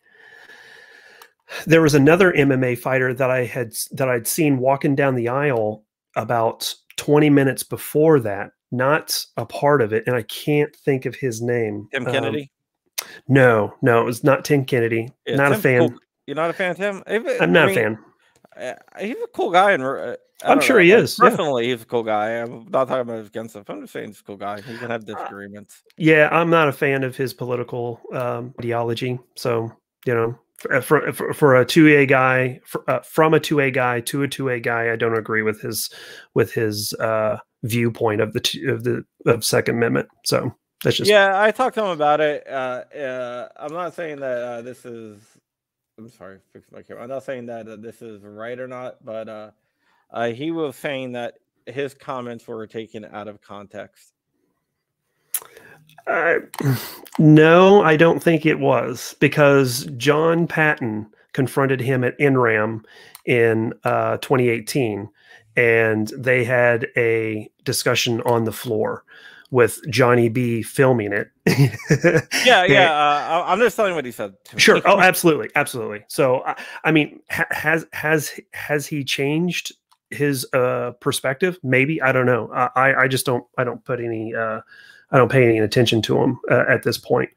there 1.65 1.81
was 1.81 1.93
another 1.93 2.31
MMA 2.31 2.77
fighter 2.77 3.13
that 3.13 3.29
I 3.29 3.45
had 3.45 3.73
that 3.91 4.09
I'd 4.09 4.27
seen 4.27 4.59
walking 4.59 4.95
down 4.95 5.15
the 5.15 5.27
aisle 5.27 5.83
about 6.15 6.73
20 6.97 7.29
minutes 7.29 7.63
before 7.63 8.19
that, 8.21 8.51
not 8.73 9.25
a 9.37 9.45
part 9.45 9.81
of 9.81 9.93
it, 9.93 10.03
and 10.07 10.15
I 10.15 10.23
can't 10.23 10.75
think 10.75 11.05
of 11.05 11.15
his 11.15 11.41
name. 11.41 11.87
Tim 11.93 12.05
um, 12.05 12.11
Kennedy. 12.11 12.51
Um, 13.01 13.07
no, 13.27 13.73
no, 13.81 14.01
it 14.01 14.05
was 14.05 14.23
not 14.23 14.43
Tim 14.43 14.65
Kennedy. 14.65 15.11
Yeah, 15.25 15.35
not 15.35 15.49
Tim, 15.49 15.59
a 15.59 15.61
fan. 15.61 15.89
Cool. 15.89 15.99
You're 16.27 16.35
not 16.35 16.49
a 16.49 16.53
fan 16.53 16.71
of 16.71 16.77
Tim? 16.77 17.03
I'm 17.07 17.51
not 17.51 17.67
mean, 17.67 17.77
a 17.77 17.81
fan. 17.81 17.97
Uh, 18.57 18.73
he's 18.99 19.15
a 19.15 19.27
cool 19.33 19.51
guy, 19.51 19.71
and 19.71 19.83
uh, 19.83 20.15
I'm 20.43 20.61
sure 20.61 20.77
know, 20.77 20.83
he 20.83 20.91
is. 20.91 21.15
Personally, 21.15 21.67
yeah. 21.67 21.73
he's 21.73 21.83
a 21.83 21.85
cool 21.85 22.03
guy. 22.03 22.41
I'm 22.41 22.65
not 22.69 22.87
talking 22.87 23.01
about 23.01 23.25
against 23.25 23.55
him. 23.55 23.63
I'm 23.67 23.81
just 23.81 23.93
saying 23.93 24.07
he's 24.07 24.19
a 24.19 24.23
cool 24.23 24.37
guy. 24.37 24.61
He 24.61 24.77
can 24.77 24.89
have 24.89 25.03
uh, 25.03 25.13
disagreements. 25.13 25.83
Uh, 25.85 25.91
yeah, 25.97 26.29
I'm 26.31 26.49
not 26.49 26.67
a 26.67 26.73
fan 26.73 27.03
of 27.03 27.15
his 27.15 27.33
political 27.33 28.01
um, 28.13 28.53
ideology. 28.59 29.19
So 29.35 29.71
you 30.05 30.13
know, 30.13 30.37
for, 30.81 31.11
for, 31.11 31.33
for 31.33 31.55
a 31.55 31.65
2A 31.65 32.07
guy 32.07 32.59
for, 32.65 32.89
uh, 32.89 33.01
from 33.01 33.33
a 33.33 33.39
2A 33.39 33.73
guy 33.73 34.01
to 34.01 34.23
a 34.23 34.27
2A 34.27 34.63
guy 34.63 34.91
I 34.91 34.95
don't 34.95 35.17
agree 35.17 35.41
with 35.41 35.61
his 35.61 35.89
with 36.33 36.53
his 36.53 36.93
uh, 36.95 37.37
viewpoint 37.63 38.21
of 38.21 38.33
the 38.33 38.39
two, 38.39 38.71
of 38.71 38.83
the 38.83 39.03
of 39.25 39.43
second 39.43 39.75
amendment 39.75 40.07
so 40.25 40.53
that's 40.83 40.97
just 40.97 41.09
Yeah, 41.09 41.41
I 41.41 41.51
talked 41.51 41.75
to 41.75 41.83
him 41.83 41.91
about 41.91 42.21
it 42.21 42.47
uh, 42.47 42.83
uh 42.95 43.47
I'm 43.57 43.73
not 43.73 43.93
saying 43.93 44.19
that 44.19 44.41
uh, 44.41 44.61
this 44.61 44.85
is 44.85 45.17
I'm 45.97 46.09
sorry, 46.09 46.39
fix 46.51 46.71
my 46.71 46.81
camera. 46.81 47.03
I'm 47.03 47.09
not 47.09 47.23
saying 47.23 47.45
that 47.47 47.81
this 47.81 48.01
is 48.01 48.23
right 48.23 48.59
or 48.59 48.67
not, 48.67 49.03
but 49.05 49.29
uh, 49.29 49.51
uh, 50.11 50.29
he 50.29 50.51
was 50.51 50.75
saying 50.75 51.11
that 51.11 51.35
his 51.67 51.93
comments 51.93 52.47
were 52.47 52.65
taken 52.65 53.05
out 53.05 53.27
of 53.27 53.41
context. 53.41 54.13
Uh, 56.07 56.39
no, 57.19 57.83
I 57.83 57.95
don't 57.95 58.21
think 58.21 58.45
it 58.45 58.59
was 58.59 59.15
because 59.19 59.85
John 59.97 60.47
Patton 60.47 61.07
confronted 61.33 61.79
him 61.79 62.03
at 62.03 62.17
NRAM 62.17 62.83
in 63.25 63.73
uh, 63.83 64.17
2018, 64.17 65.07
and 65.55 66.07
they 66.17 66.43
had 66.43 66.87
a 66.97 67.49
discussion 67.63 68.21
on 68.21 68.45
the 68.45 68.51
floor 68.51 69.03
with 69.53 69.79
Johnny 69.87 70.29
B 70.29 70.63
filming 70.63 71.13
it. 71.13 71.29
yeah, 72.43 72.65
yeah. 72.65 72.91
Uh, 72.91 73.43
I'm 73.45 73.59
just 73.59 73.75
telling 73.75 73.93
what 73.93 74.03
he 74.03 74.11
said. 74.11 74.33
Sure. 74.57 74.81
Oh, 74.85 74.99
absolutely, 74.99 75.49
absolutely. 75.53 76.03
So, 76.07 76.43
I, 76.43 76.55
I 76.83 76.91
mean, 76.91 77.19
ha- 77.29 77.45
has 77.51 77.85
has 77.93 78.39
has 78.53 78.87
he 78.87 79.03
changed 79.03 79.73
his 80.09 80.47
uh, 80.53 80.93
perspective? 80.99 81.59
Maybe 81.61 82.01
I 82.01 82.11
don't 82.11 82.25
know. 82.25 82.49
I 82.51 83.03
I 83.03 83.07
just 83.07 83.27
don't 83.27 83.45
I 83.57 83.63
don't 83.63 83.85
put 83.85 83.99
any. 83.99 84.33
Uh, 84.33 84.61
I 85.11 85.17
don't 85.17 85.31
pay 85.31 85.43
any 85.45 85.59
attention 85.59 86.01
to 86.03 86.17
him 86.17 86.39
uh, 86.49 86.63
at 86.67 86.81
this 86.81 86.97
point. 86.97 87.29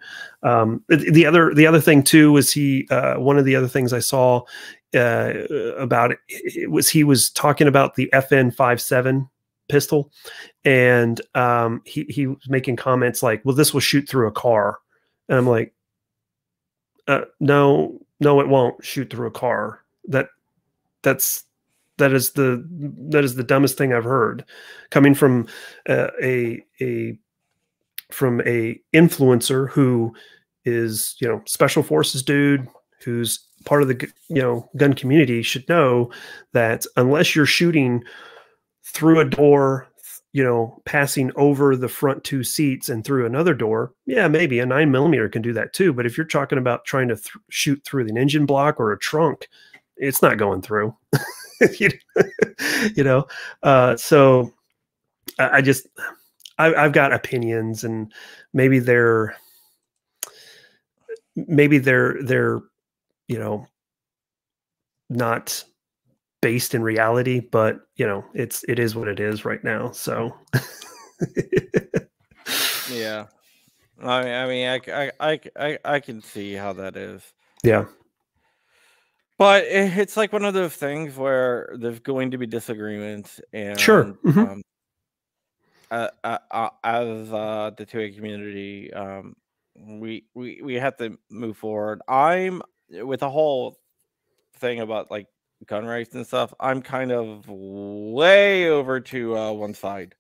Um, 0.43 0.83
the 0.89 1.27
other 1.27 1.53
the 1.53 1.67
other 1.67 1.81
thing 1.81 2.03
too 2.03 2.33
was 2.33 2.51
he 2.51 2.89
uh, 2.91 3.17
one 3.17 3.37
of 3.37 3.45
the 3.45 3.55
other 3.55 3.69
things 3.69 3.93
I 3.93 3.99
saw 3.99 4.43
uh, 4.95 5.45
about 5.79 6.13
it, 6.13 6.71
was 6.71 6.89
he 6.89 7.05
was 7.05 7.31
talking 7.31 7.69
about 7.69 7.95
the 7.95 8.11
FN 8.13 8.55
57 8.55 9.29
pistol, 9.69 10.13
and 10.65 11.21
um, 11.35 11.83
he 11.85 12.05
he 12.09 12.27
was 12.27 12.49
making 12.49 12.77
comments 12.77 13.23
like, 13.23 13.43
"Well, 13.45 13.57
this 13.57 13.73
will 13.73 13.81
shoot 13.81 14.09
through 14.09 14.29
a 14.29 14.33
car," 14.33 14.79
and 15.29 15.39
I'm 15.39 15.47
like, 15.47 15.75
uh, 17.09 17.23
"No, 17.41 18.01
no, 18.21 18.41
it 18.41 18.49
won't 18.49 18.85
shoot 18.85 19.11
through 19.11 19.29
a 19.29 19.33
car. 19.33 19.81
That 20.09 20.29
that's 21.03 21.45
that 21.99 22.13
is 22.13 22.33
the 22.33 22.65
that 23.11 23.25
is 23.25 23.35
the 23.35 23.45
dumbest 23.45 23.79
thing 23.79 23.93
I've 23.93 24.05
heard, 24.05 24.45
coming 24.91 25.15
from 25.15 25.49
uh, 25.89 26.09
a 26.23 26.63
a 26.81 27.19
from 28.13 28.41
a 28.43 28.81
influencer 28.95 29.69
who 29.71 30.15
is 30.65 31.17
you 31.21 31.29
know 31.29 31.43
special 31.47 31.83
forces 31.83 32.23
dude 32.23 32.67
who's 33.05 33.41
part 33.65 33.83
of 33.83 33.89
the 33.89 34.09
you 34.29 34.41
know 34.41 34.69
gun 34.77 34.93
community 34.93 35.43
should 35.43 35.69
know 35.69 36.11
that 36.53 36.87
unless 36.97 37.35
you're 37.35 37.47
shooting 37.47 38.03
through 38.85 39.21
a 39.21 39.25
door 39.25 39.89
you 40.37 40.45
know, 40.45 40.83
passing 40.85 41.33
over 41.37 41.75
the 41.75 41.89
front 41.89 42.23
two 42.23 42.45
seats 42.45 42.91
and 42.91 43.07
through 43.07 43.25
another 43.25 43.55
door, 43.55 43.95
yeah, 44.05 44.29
maybe 44.29 44.59
a 44.59 44.67
nine 44.67 44.91
millimeter 44.91 45.31
can 45.31 45.41
do 45.41 45.55
that 45.55 45.73
too. 45.73 45.95
But 45.95 46.05
if 46.05 46.19
you're 46.19 46.27
talking 46.27 46.59
about 46.59 46.85
trying 46.85 47.09
to 47.09 47.15
th- 47.15 47.39
shoot 47.49 47.83
through 47.87 48.07
an 48.07 48.19
engine 48.19 48.45
block 48.45 48.79
or 48.79 48.93
a 48.93 48.99
trunk, 48.99 49.49
it's 49.97 50.21
not 50.21 50.37
going 50.37 50.61
through. 50.61 50.95
you 51.79 53.03
know, 53.03 53.27
uh, 53.63 53.97
so 53.97 54.53
I, 55.39 55.57
I 55.57 55.61
just 55.63 55.87
I, 56.59 56.75
I've 56.75 56.93
got 56.93 57.15
opinions, 57.15 57.83
and 57.83 58.13
maybe 58.53 58.79
they're 58.79 59.35
maybe 61.35 61.79
they're 61.79 62.23
they're 62.23 62.61
you 63.29 63.39
know 63.39 63.67
not 65.09 65.65
based 66.41 66.75
in 66.75 66.83
reality, 66.83 67.41
but 67.41 67.81
you 67.97 68.07
know, 68.07 68.25
it's 68.35 68.65
it 68.69 68.79
is 68.79 68.95
what 68.95 69.09
it 69.09 69.19
is 69.21 69.45
right 69.45 69.63
now. 69.65 69.91
So 69.91 70.33
yeah. 72.91 73.27
I 74.03 74.23
mean, 74.23 74.35
I 74.35 74.47
mean, 74.47 74.69
I, 74.69 75.11
I, 75.19 75.41
I, 75.59 75.79
I 75.85 76.01
can 76.01 76.21
see 76.21 76.53
how 76.53 76.75
that 76.75 76.97
is. 76.97 77.23
Yeah. 77.65 77.87
But 79.39 79.65
it's 79.65 80.17
like 80.17 80.33
one 80.33 80.45
of 80.45 80.55
those 80.55 80.75
things 80.75 81.17
where 81.17 81.75
there's 81.79 81.99
going 82.01 82.31
to 82.31 82.39
be 82.39 82.47
disagreements, 82.47 83.39
and 83.53 83.79
sure, 83.79 84.17
mm-hmm. 84.25 84.39
um, 84.39 84.63
uh, 85.91 86.09
uh, 86.25 86.39
uh, 86.51 86.71
as 86.83 87.33
uh, 87.33 87.71
the 87.77 87.85
2A 87.85 88.17
community, 88.17 88.91
um, 88.95 89.35
we 89.75 90.25
we 90.35 90.63
we 90.63 90.75
have 90.77 90.97
to 90.97 91.19
move 91.29 91.59
forward. 91.59 92.01
I'm 92.09 92.63
with 92.91 93.21
the 93.21 93.31
whole 93.31 93.79
thing 94.57 94.81
about 94.81 95.11
like 95.11 95.27
gun 95.67 95.87
rights 95.87 96.15
and 96.15 96.27
stuff, 96.27 96.53
I'm 96.61 96.83
kind 96.83 97.13
of 97.13 97.49
way 97.49 98.69
over 98.69 99.01
to 99.01 99.37
uh, 99.37 99.53
one 99.53 99.75
side. 99.75 100.15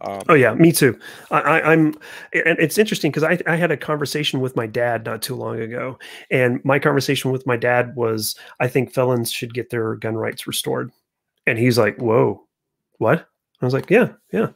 Um, 0.00 0.22
oh 0.28 0.34
yeah, 0.34 0.54
me 0.54 0.70
too. 0.72 0.98
I, 1.30 1.72
am 1.72 1.94
and 2.32 2.58
it's 2.58 2.78
interesting 2.78 3.10
because 3.10 3.22
I, 3.22 3.38
I 3.50 3.56
had 3.56 3.70
a 3.70 3.76
conversation 3.76 4.40
with 4.40 4.54
my 4.54 4.66
dad 4.66 5.04
not 5.06 5.22
too 5.22 5.34
long 5.34 5.58
ago, 5.60 5.98
and 6.30 6.62
my 6.64 6.78
conversation 6.78 7.30
with 7.30 7.46
my 7.46 7.56
dad 7.56 7.94
was, 7.96 8.36
I 8.60 8.68
think 8.68 8.92
felons 8.92 9.32
should 9.32 9.54
get 9.54 9.70
their 9.70 9.94
gun 9.96 10.16
rights 10.16 10.46
restored, 10.46 10.90
and 11.46 11.58
he's 11.58 11.78
like, 11.78 11.96
"Whoa, 11.96 12.44
what?" 12.98 13.28
I 13.62 13.64
was 13.64 13.72
like, 13.72 13.88
"Yeah, 13.88 14.10
yeah." 14.32 14.48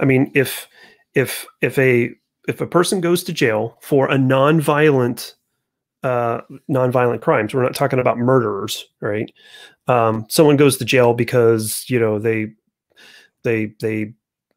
I 0.00 0.04
mean, 0.04 0.30
if 0.34 0.68
if 1.14 1.44
if 1.60 1.78
a 1.78 2.10
if 2.46 2.60
a 2.60 2.66
person 2.66 3.00
goes 3.00 3.22
to 3.24 3.32
jail 3.32 3.76
for 3.82 4.08
a 4.10 4.16
non-violent 4.16 5.34
uh, 6.02 6.40
nonviolent 6.70 7.22
crimes. 7.22 7.54
We're 7.54 7.62
not 7.62 7.74
talking 7.74 7.98
about 7.98 8.18
murderers, 8.18 8.84
right? 9.00 9.30
Um, 9.86 10.26
someone 10.28 10.56
goes 10.56 10.76
to 10.76 10.84
jail 10.84 11.14
because 11.14 11.84
you 11.88 11.98
know 11.98 12.18
they 12.18 12.52
they 13.42 13.74
they 13.80 14.12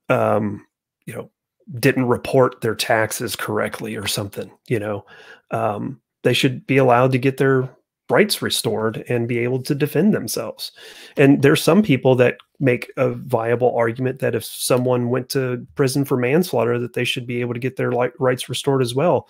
um, 0.10 0.66
you 1.06 1.14
know 1.14 1.32
didn't 1.80 2.08
report 2.08 2.62
their 2.62 2.76
taxes 2.76 3.36
correctly 3.36 3.96
or 3.96 4.08
something. 4.08 4.52
You 4.68 4.80
know, 4.80 5.06
um, 5.52 6.02
they 6.24 6.34
should 6.34 6.66
be 6.68 6.78
allowed 6.78 7.12
to 7.14 7.18
get 7.18 7.38
their 7.38 7.70
rights 8.12 8.42
restored 8.42 9.04
and 9.08 9.28
be 9.28 9.40
able 9.40 9.64
to 9.64 9.74
defend 9.74 10.14
themselves. 10.14 10.74
And 11.16 11.42
there's 11.42 11.64
some 11.64 11.82
people 11.82 12.16
that 12.16 12.38
make 12.60 12.92
a 12.98 13.12
viable 13.12 13.76
argument 13.76 14.20
that 14.20 14.36
if 14.36 14.44
someone 14.44 15.10
went 15.10 15.30
to 15.30 15.66
prison 15.76 16.04
for 16.04 16.18
manslaughter, 16.18 16.78
that 16.78 16.94
they 16.94 17.06
should 17.06 17.26
be 17.26 17.40
able 17.40 17.54
to 17.54 17.60
get 17.60 17.78
their 17.78 17.90
rights 17.90 18.50
restored 18.50 18.82
as 18.82 18.94
well. 18.94 19.30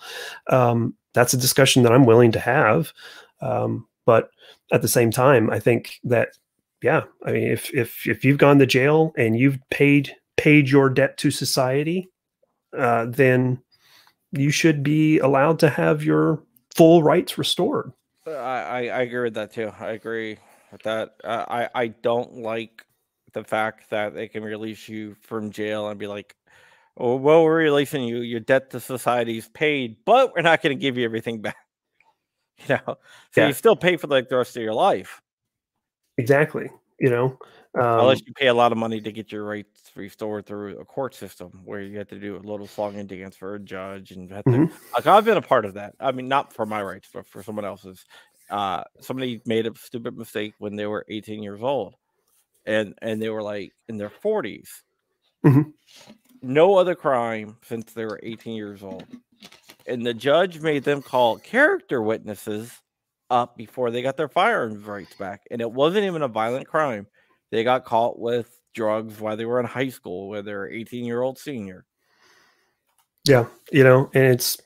Um, 0.50 0.94
that's 1.14 1.34
a 1.34 1.38
discussion 1.38 1.82
that 1.82 1.92
I'm 1.92 2.06
willing 2.06 2.32
to 2.32 2.40
have. 2.40 2.92
Um, 3.40 3.86
but 4.06 4.30
at 4.72 4.82
the 4.82 4.88
same 4.88 5.10
time, 5.10 5.50
I 5.50 5.58
think 5.58 6.00
that 6.04 6.28
yeah, 6.82 7.02
I 7.24 7.32
mean, 7.32 7.44
if 7.44 7.72
if 7.72 8.06
if 8.06 8.24
you've 8.24 8.38
gone 8.38 8.58
to 8.58 8.66
jail 8.66 9.12
and 9.16 9.38
you've 9.38 9.58
paid 9.70 10.14
paid 10.36 10.68
your 10.68 10.90
debt 10.90 11.16
to 11.18 11.30
society, 11.30 12.10
uh, 12.76 13.06
then 13.08 13.62
you 14.32 14.50
should 14.50 14.82
be 14.82 15.18
allowed 15.18 15.58
to 15.60 15.70
have 15.70 16.02
your 16.02 16.42
full 16.74 17.02
rights 17.02 17.38
restored. 17.38 17.92
I, 18.26 18.30
I, 18.30 18.78
I 18.78 19.02
agree 19.02 19.24
with 19.24 19.34
that 19.34 19.52
too. 19.52 19.70
I 19.78 19.90
agree 19.90 20.38
with 20.72 20.82
that. 20.82 21.14
Uh, 21.22 21.44
I 21.48 21.68
I 21.74 21.86
don't 21.88 22.38
like 22.38 22.84
the 23.32 23.44
fact 23.44 23.90
that 23.90 24.14
they 24.14 24.28
can 24.28 24.42
release 24.42 24.88
you 24.88 25.14
from 25.20 25.50
jail 25.50 25.88
and 25.88 25.98
be 26.00 26.08
like, 26.08 26.34
"Oh, 26.41 26.41
well, 26.96 27.42
we're 27.44 27.56
releasing 27.56 28.04
you. 28.04 28.18
Your 28.18 28.40
debt 28.40 28.70
to 28.70 28.80
society 28.80 29.38
is 29.38 29.48
paid, 29.48 29.96
but 30.04 30.32
we're 30.34 30.42
not 30.42 30.62
going 30.62 30.76
to 30.76 30.80
give 30.80 30.96
you 30.96 31.04
everything 31.04 31.40
back." 31.42 31.56
You 32.68 32.76
know, 32.86 32.96
so 33.32 33.40
yeah. 33.40 33.48
you 33.48 33.52
still 33.54 33.76
pay 33.76 33.96
for 33.96 34.06
like 34.06 34.28
the 34.28 34.36
rest 34.36 34.56
of 34.56 34.62
your 34.62 34.74
life. 34.74 35.20
Exactly. 36.18 36.70
You 37.00 37.10
know, 37.10 37.38
um, 37.74 38.00
unless 38.00 38.20
you 38.26 38.34
pay 38.34 38.48
a 38.48 38.54
lot 38.54 38.70
of 38.70 38.78
money 38.78 39.00
to 39.00 39.10
get 39.10 39.32
your 39.32 39.44
rights 39.44 39.90
restored 39.94 40.44
through 40.44 40.78
a 40.78 40.84
court 40.84 41.14
system 41.14 41.62
where 41.64 41.80
you 41.80 41.96
have 41.98 42.08
to 42.08 42.18
do 42.18 42.36
a 42.36 42.38
little 42.38 42.66
song 42.66 42.96
and 42.96 43.08
dance 43.08 43.34
for 43.34 43.54
a 43.54 43.58
judge 43.58 44.10
and 44.10 44.30
have 44.30 44.44
mm-hmm. 44.44 44.72
like 44.94 45.06
I've 45.06 45.24
been 45.24 45.38
a 45.38 45.42
part 45.42 45.64
of 45.64 45.74
that. 45.74 45.94
I 45.98 46.12
mean, 46.12 46.28
not 46.28 46.52
for 46.52 46.66
my 46.66 46.82
rights, 46.82 47.08
but 47.12 47.26
for 47.26 47.42
someone 47.42 47.64
else's. 47.64 48.04
Uh, 48.50 48.84
somebody 49.00 49.40
made 49.46 49.66
a 49.66 49.74
stupid 49.74 50.18
mistake 50.18 50.52
when 50.58 50.76
they 50.76 50.86
were 50.86 51.06
18 51.08 51.42
years 51.42 51.62
old, 51.62 51.94
and 52.66 52.94
and 53.00 53.22
they 53.22 53.30
were 53.30 53.42
like 53.42 53.72
in 53.88 53.96
their 53.96 54.10
40s. 54.10 54.68
Mm-hmm. 55.46 55.70
No 56.42 56.76
other 56.76 56.94
crime 56.94 57.56
since 57.62 57.92
they 57.92 58.04
were 58.04 58.20
18 58.22 58.54
years 58.54 58.82
old, 58.82 59.06
and 59.86 60.04
the 60.04 60.14
judge 60.14 60.60
made 60.60 60.84
them 60.84 61.02
call 61.02 61.38
character 61.38 62.02
witnesses 62.02 62.72
up 63.30 63.56
before 63.56 63.90
they 63.90 64.02
got 64.02 64.16
their 64.16 64.28
firearms 64.28 64.84
rights 64.84 65.14
back, 65.14 65.42
and 65.50 65.60
it 65.60 65.70
wasn't 65.70 66.04
even 66.04 66.22
a 66.22 66.28
violent 66.28 66.66
crime. 66.66 67.06
They 67.50 67.64
got 67.64 67.84
caught 67.84 68.18
with 68.18 68.60
drugs 68.74 69.20
while 69.20 69.36
they 69.36 69.44
were 69.44 69.60
in 69.60 69.66
high 69.66 69.88
school, 69.88 70.28
where 70.28 70.42
they're 70.42 70.68
18 70.68 71.04
year 71.04 71.22
old 71.22 71.38
senior. 71.38 71.84
Yeah, 73.24 73.46
you 73.70 73.84
know, 73.84 74.10
and 74.14 74.24
it's 74.24 74.60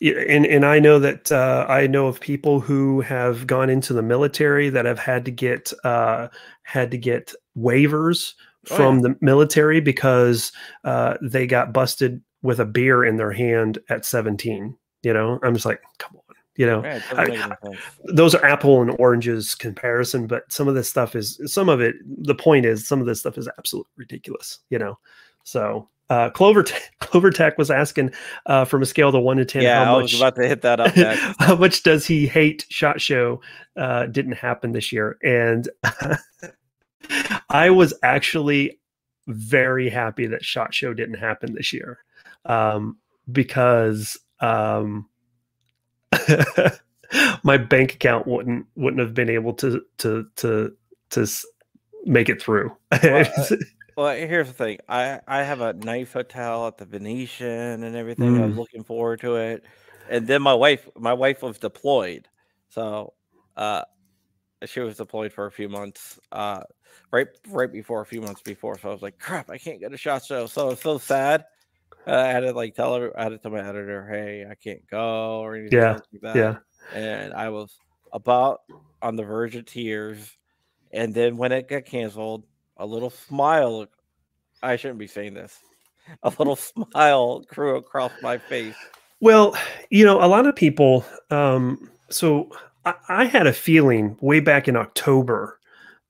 and 0.00 0.44
and 0.44 0.66
I 0.66 0.80
know 0.80 0.98
that 0.98 1.30
uh, 1.30 1.66
I 1.68 1.86
know 1.86 2.08
of 2.08 2.20
people 2.20 2.60
who 2.60 3.00
have 3.02 3.46
gone 3.46 3.70
into 3.70 3.92
the 3.92 4.02
military 4.02 4.68
that 4.70 4.84
have 4.84 4.98
had 4.98 5.24
to 5.26 5.30
get 5.30 5.72
uh, 5.84 6.28
had 6.64 6.90
to 6.90 6.98
get 6.98 7.32
waivers 7.56 8.34
oh, 8.70 8.76
from 8.76 8.96
yeah. 8.96 9.02
the 9.02 9.16
military 9.20 9.80
because 9.80 10.52
uh, 10.84 11.16
they 11.22 11.46
got 11.46 11.72
busted 11.72 12.22
with 12.42 12.60
a 12.60 12.64
beer 12.64 13.04
in 13.04 13.16
their 13.16 13.32
hand 13.32 13.78
at 13.88 14.04
17. 14.04 14.76
You 15.02 15.12
know, 15.12 15.38
I'm 15.42 15.54
just 15.54 15.66
like, 15.66 15.80
come 15.98 16.16
on, 16.16 16.36
you 16.56 16.66
know, 16.66 16.84
yeah, 16.84 17.00
I, 17.12 17.48
those 18.04 18.34
are 18.34 18.44
apple 18.44 18.80
and 18.80 18.94
oranges 18.98 19.54
comparison, 19.54 20.26
but 20.26 20.50
some 20.52 20.68
of 20.68 20.74
this 20.74 20.88
stuff 20.88 21.16
is 21.16 21.40
some 21.46 21.68
of 21.68 21.80
it. 21.80 21.96
The 22.04 22.34
point 22.34 22.64
is, 22.64 22.86
some 22.86 23.00
of 23.00 23.06
this 23.06 23.20
stuff 23.20 23.36
is 23.36 23.48
absolutely 23.58 23.90
ridiculous. 23.96 24.60
You 24.70 24.78
know, 24.78 24.98
so 25.42 25.88
uh, 26.10 26.30
Clover 26.30 26.62
CloverTac 27.00 27.58
was 27.58 27.70
asking 27.70 28.12
uh, 28.46 28.64
from 28.64 28.82
a 28.82 28.86
scale 28.86 29.10
to 29.10 29.18
one 29.18 29.38
to 29.38 29.44
ten. 29.44 29.62
Yeah, 29.62 29.84
how 29.84 29.98
I 29.98 30.02
was 30.02 30.14
about 30.14 30.36
to 30.36 30.46
hit 30.46 30.62
that 30.62 30.80
up. 30.80 30.94
how 31.40 31.56
much 31.56 31.82
does 31.82 32.06
he 32.06 32.26
hate 32.26 32.66
Shot 32.68 33.00
Show? 33.00 33.40
Uh, 33.76 34.06
didn't 34.06 34.32
happen 34.32 34.72
this 34.72 34.92
year, 34.92 35.18
and 35.24 35.68
I 37.48 37.70
was 37.70 37.94
actually 38.02 38.80
very 39.26 39.88
happy 39.88 40.26
that 40.26 40.44
Shot 40.44 40.74
Show 40.74 40.94
didn't 40.94 41.18
happen 41.18 41.54
this 41.54 41.72
year 41.72 41.98
um, 42.44 42.98
because 43.30 44.18
um, 44.40 45.08
my 47.42 47.56
bank 47.56 47.94
account 47.94 48.26
wouldn't 48.26 48.66
wouldn't 48.76 49.00
have 49.00 49.14
been 49.14 49.30
able 49.30 49.54
to 49.54 49.82
to 49.98 50.26
to 50.36 50.72
to 51.10 51.26
make 52.04 52.28
it 52.28 52.42
through. 52.42 52.76
well, 53.02 53.26
uh, 53.36 53.56
well, 53.96 54.16
here's 54.16 54.48
the 54.48 54.54
thing. 54.54 54.78
I 54.88 55.20
I 55.26 55.42
have 55.42 55.60
a 55.60 55.72
nice 55.72 56.12
hotel 56.12 56.66
at 56.66 56.78
the 56.78 56.84
Venetian 56.84 57.84
and 57.84 57.96
everything. 57.96 58.36
Mm. 58.36 58.42
I'm 58.42 58.56
looking 58.56 58.84
forward 58.84 59.20
to 59.20 59.36
it. 59.36 59.64
And 60.08 60.26
then 60.26 60.42
my 60.42 60.54
wife 60.54 60.88
my 60.96 61.12
wife 61.12 61.42
was 61.42 61.58
deployed. 61.58 62.28
So 62.68 63.14
uh 63.56 63.82
she 64.66 64.80
was 64.80 64.96
deployed 64.96 65.32
for 65.32 65.46
a 65.46 65.52
few 65.52 65.68
months. 65.68 66.18
Uh 66.32 66.62
right 67.10 67.28
right 67.48 67.72
before 67.72 68.00
a 68.00 68.06
few 68.06 68.20
months 68.20 68.42
before. 68.42 68.78
So 68.78 68.88
I 68.88 68.92
was 68.92 69.02
like, 69.02 69.18
crap, 69.18 69.50
I 69.50 69.58
can't 69.58 69.80
get 69.80 69.92
a 69.92 69.96
shot 69.96 70.24
show. 70.24 70.46
So 70.46 70.70
it's 70.70 70.82
so 70.82 70.98
sad. 70.98 71.44
Uh, 72.06 72.16
I 72.16 72.28
had 72.28 72.40
to 72.40 72.52
like 72.52 72.74
tell 72.74 72.94
her, 72.96 73.18
I 73.18 73.24
had 73.24 73.28
to 73.30 73.38
tell 73.38 73.50
my 73.50 73.66
editor, 73.66 74.06
hey, 74.06 74.46
I 74.48 74.54
can't 74.54 74.86
go 74.88 75.40
or 75.40 75.56
anything 75.56 75.78
yeah, 75.78 75.92
like 75.92 76.20
that. 76.22 76.36
Yeah. 76.36 76.56
And 76.92 77.32
I 77.32 77.48
was 77.48 77.74
about 78.12 78.60
on 79.00 79.16
the 79.16 79.22
verge 79.22 79.56
of 79.56 79.64
tears. 79.64 80.36
And 80.92 81.14
then 81.14 81.36
when 81.36 81.50
it 81.52 81.68
got 81.68 81.86
canceled, 81.86 82.44
a 82.76 82.86
little 82.86 83.10
smile. 83.10 83.86
I 84.62 84.76
shouldn't 84.76 84.98
be 84.98 85.06
saying 85.06 85.34
this. 85.34 85.58
A 86.22 86.32
little 86.38 86.56
smile 86.56 87.40
grew 87.40 87.76
across 87.76 88.12
my 88.22 88.36
face. 88.36 88.76
Well, 89.20 89.56
you 89.88 90.04
know, 90.04 90.22
a 90.22 90.28
lot 90.28 90.46
of 90.46 90.54
people. 90.54 91.02
Um, 91.30 91.90
so 92.10 92.50
I, 92.84 92.94
I 93.08 93.24
had 93.26 93.46
a 93.46 93.52
feeling 93.52 94.16
way 94.20 94.40
back 94.40 94.68
in 94.68 94.76
October 94.76 95.58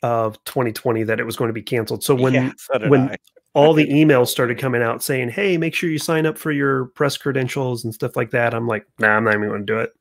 of 0.03 0.43
2020 0.45 1.03
that 1.05 1.21
it 1.21 1.25
was 1.25 1.37
going 1.37 1.49
to 1.49 1.55
be 1.55 1.63
canceled. 1.63 2.05
So 2.05 2.15
when 2.15 2.35
yeah, 2.35 2.53
so 2.57 2.89
when 2.89 3.11
I 3.11 3.17
all 3.55 3.73
the 3.73 3.87
emails 3.87 4.29
started 4.29 4.59
coming 4.59 4.83
out 4.83 5.03
saying, 5.03 5.31
"Hey, 5.31 5.57
make 5.57 5.75
sure 5.75 5.89
you 5.89 5.99
sign 5.99 6.27
up 6.27 6.37
for 6.37 6.51
your 6.51 6.87
press 6.87 7.17
credentials 7.17 7.85
and 7.85 7.95
stuff 7.95 8.17
like 8.17 8.31
that." 8.33 8.53
I'm 8.53 8.67
like, 8.67 8.87
"Nah, 8.99 9.17
I'm 9.17 9.25
not 9.25 9.35
even 9.35 9.49
going 9.49 9.67
to 9.67 9.73
do 9.73 9.79
it." 9.79 9.93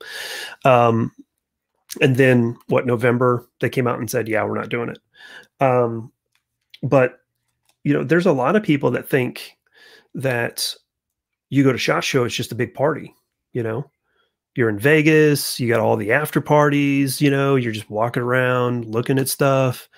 Um, 0.66 1.12
and 2.02 2.18
then 2.18 2.58
what? 2.68 2.86
November 2.86 3.48
they 3.60 3.70
came 3.70 3.88
out 3.88 4.00
and 4.00 4.10
said, 4.10 4.28
"Yeah, 4.28 4.44
we're 4.44 4.58
not 4.58 4.70
doing 4.70 4.90
it." 4.90 5.00
Um, 5.64 6.12
but 6.82 7.20
you 7.84 7.94
know, 7.94 8.04
there's 8.04 8.26
a 8.26 8.32
lot 8.32 8.56
of 8.56 8.64
people 8.64 8.92
that 8.92 9.08
think 9.08 9.58
that 10.16 10.76
you 11.50 11.64
go 11.64 11.72
to 11.72 11.78
shot 11.78 12.04
show, 12.04 12.24
it's 12.24 12.36
just 12.36 12.52
a 12.52 12.56
big 12.56 12.74
party, 12.74 13.14
you 13.52 13.62
know. 13.62 13.90
You're 14.56 14.70
in 14.70 14.80
Vegas, 14.80 15.60
you 15.60 15.68
got 15.68 15.80
all 15.80 15.98
the 15.98 16.12
after 16.12 16.40
parties, 16.40 17.20
you 17.20 17.32
know, 17.32 17.56
you're 17.56 17.72
just 17.72 17.90
walking 17.90 18.22
around 18.22 18.86
looking 18.86 19.18
at 19.18 19.28
stuff. 19.30 19.90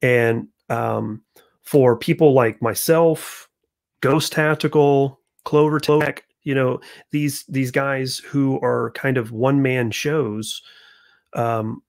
And 0.00 0.48
um, 0.68 1.22
for 1.62 1.96
people 1.96 2.32
like 2.32 2.60
myself, 2.60 3.48
Ghost 4.00 4.32
Tactical, 4.32 5.20
CloverTac, 5.46 6.20
you 6.42 6.54
know, 6.54 6.80
these 7.12 7.44
these 7.44 7.70
guys 7.70 8.18
who 8.18 8.58
are 8.60 8.90
kind 8.92 9.16
of 9.16 9.30
one 9.30 9.62
man 9.62 9.92
shows, 9.92 10.60
um, 11.34 11.80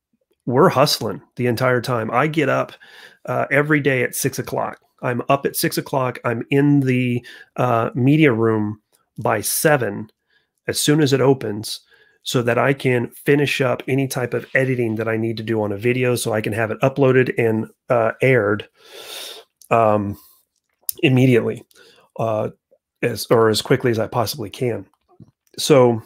we're 0.45 0.69
hustling 0.69 1.21
the 1.35 1.47
entire 1.47 1.81
time. 1.81 2.11
I 2.11 2.27
get 2.27 2.49
up 2.49 2.73
uh, 3.25 3.47
every 3.49 3.79
day 3.79 4.03
at 4.03 4.15
six 4.15 4.37
o'clock. 4.37 4.79
I'm 5.01 5.21
up 5.29 5.45
at 5.45 5.55
six 5.55 5.77
o'clock. 5.77 6.19
I'm 6.23 6.43
in 6.51 6.81
the 6.81 7.25
uh, 7.55 7.89
media 7.95 8.31
room 8.31 8.81
by 9.17 9.41
seven 9.41 10.11
as 10.67 10.79
soon 10.79 11.01
as 11.01 11.13
it 11.13 11.21
opens 11.21 11.81
so 12.23 12.41
that 12.41 12.57
I 12.57 12.73
can 12.73 13.09
finish 13.25 13.61
up 13.61 13.83
any 13.87 14.07
type 14.07 14.33
of 14.33 14.45
editing 14.55 14.95
that 14.95 15.07
I 15.07 15.17
need 15.17 15.37
to 15.37 15.43
do 15.43 15.61
on 15.61 15.71
a 15.71 15.77
video 15.77 16.15
so 16.15 16.33
I 16.33 16.41
can 16.41 16.53
have 16.53 16.71
it 16.71 16.79
uploaded 16.81 17.33
and 17.37 17.67
uh, 17.89 18.13
aired 18.21 18.67
um, 19.69 20.17
immediately 21.01 21.63
uh, 22.17 22.49
as 23.01 23.27
or 23.29 23.49
as 23.49 23.61
quickly 23.61 23.91
as 23.91 23.99
I 23.99 24.07
possibly 24.07 24.49
can. 24.49 24.85
So, 25.59 26.01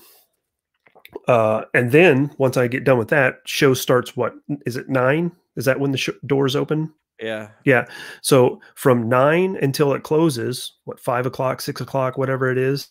uh, 1.28 1.64
and 1.74 1.92
then 1.92 2.32
once 2.38 2.58
I 2.58 2.68
get 2.68 2.84
done 2.84 2.98
with 2.98 3.10
that, 3.10 3.40
show 3.46 3.74
starts. 3.74 4.18
What 4.18 4.34
is 4.66 4.76
it? 4.76 4.90
Nine? 4.90 5.32
Is 5.56 5.66
that 5.66 5.80
when 5.80 5.92
the 5.92 6.16
doors 6.26 6.56
open? 6.56 6.94
Yeah. 7.22 7.50
Yeah. 7.64 7.86
So 8.22 8.62
from 8.76 9.10
nine 9.10 9.58
until 9.62 9.94
it 9.94 10.04
closes, 10.04 10.74
what 10.86 11.00
five 11.00 11.26
o'clock, 11.26 11.62
six 11.62 11.82
o'clock, 11.82 12.18
whatever 12.18 12.52
it 12.52 12.58
is, 12.58 12.88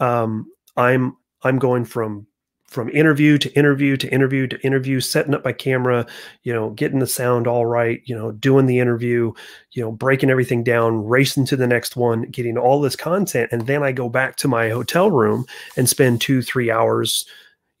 um, 0.00 0.46
I'm 0.76 1.16
I'm 1.42 1.58
going 1.58 1.84
from 1.84 2.26
from 2.66 2.88
interview 2.90 3.38
to 3.38 3.52
interview 3.52 3.96
to 3.96 4.08
interview 4.08 4.46
to 4.46 4.60
interview, 4.62 5.00
setting 5.00 5.34
up 5.34 5.44
my 5.44 5.52
camera, 5.52 6.06
you 6.42 6.52
know, 6.52 6.70
getting 6.70 6.98
the 6.98 7.06
sound 7.06 7.46
all 7.46 7.66
right, 7.66 8.02
you 8.04 8.14
know, 8.16 8.32
doing 8.32 8.66
the 8.66 8.80
interview, 8.80 9.32
you 9.72 9.82
know, 9.82 9.92
breaking 9.92 10.30
everything 10.30 10.64
down, 10.64 11.04
racing 11.04 11.46
to 11.46 11.56
the 11.56 11.66
next 11.66 11.94
one, 11.94 12.22
getting 12.22 12.58
all 12.58 12.80
this 12.80 12.96
content, 12.96 13.50
and 13.52 13.66
then 13.66 13.82
I 13.82 13.92
go 13.92 14.08
back 14.08 14.36
to 14.36 14.48
my 14.48 14.70
hotel 14.70 15.10
room 15.10 15.44
and 15.76 15.88
spend 15.88 16.20
two, 16.20 16.42
three 16.42 16.70
hours, 16.70 17.26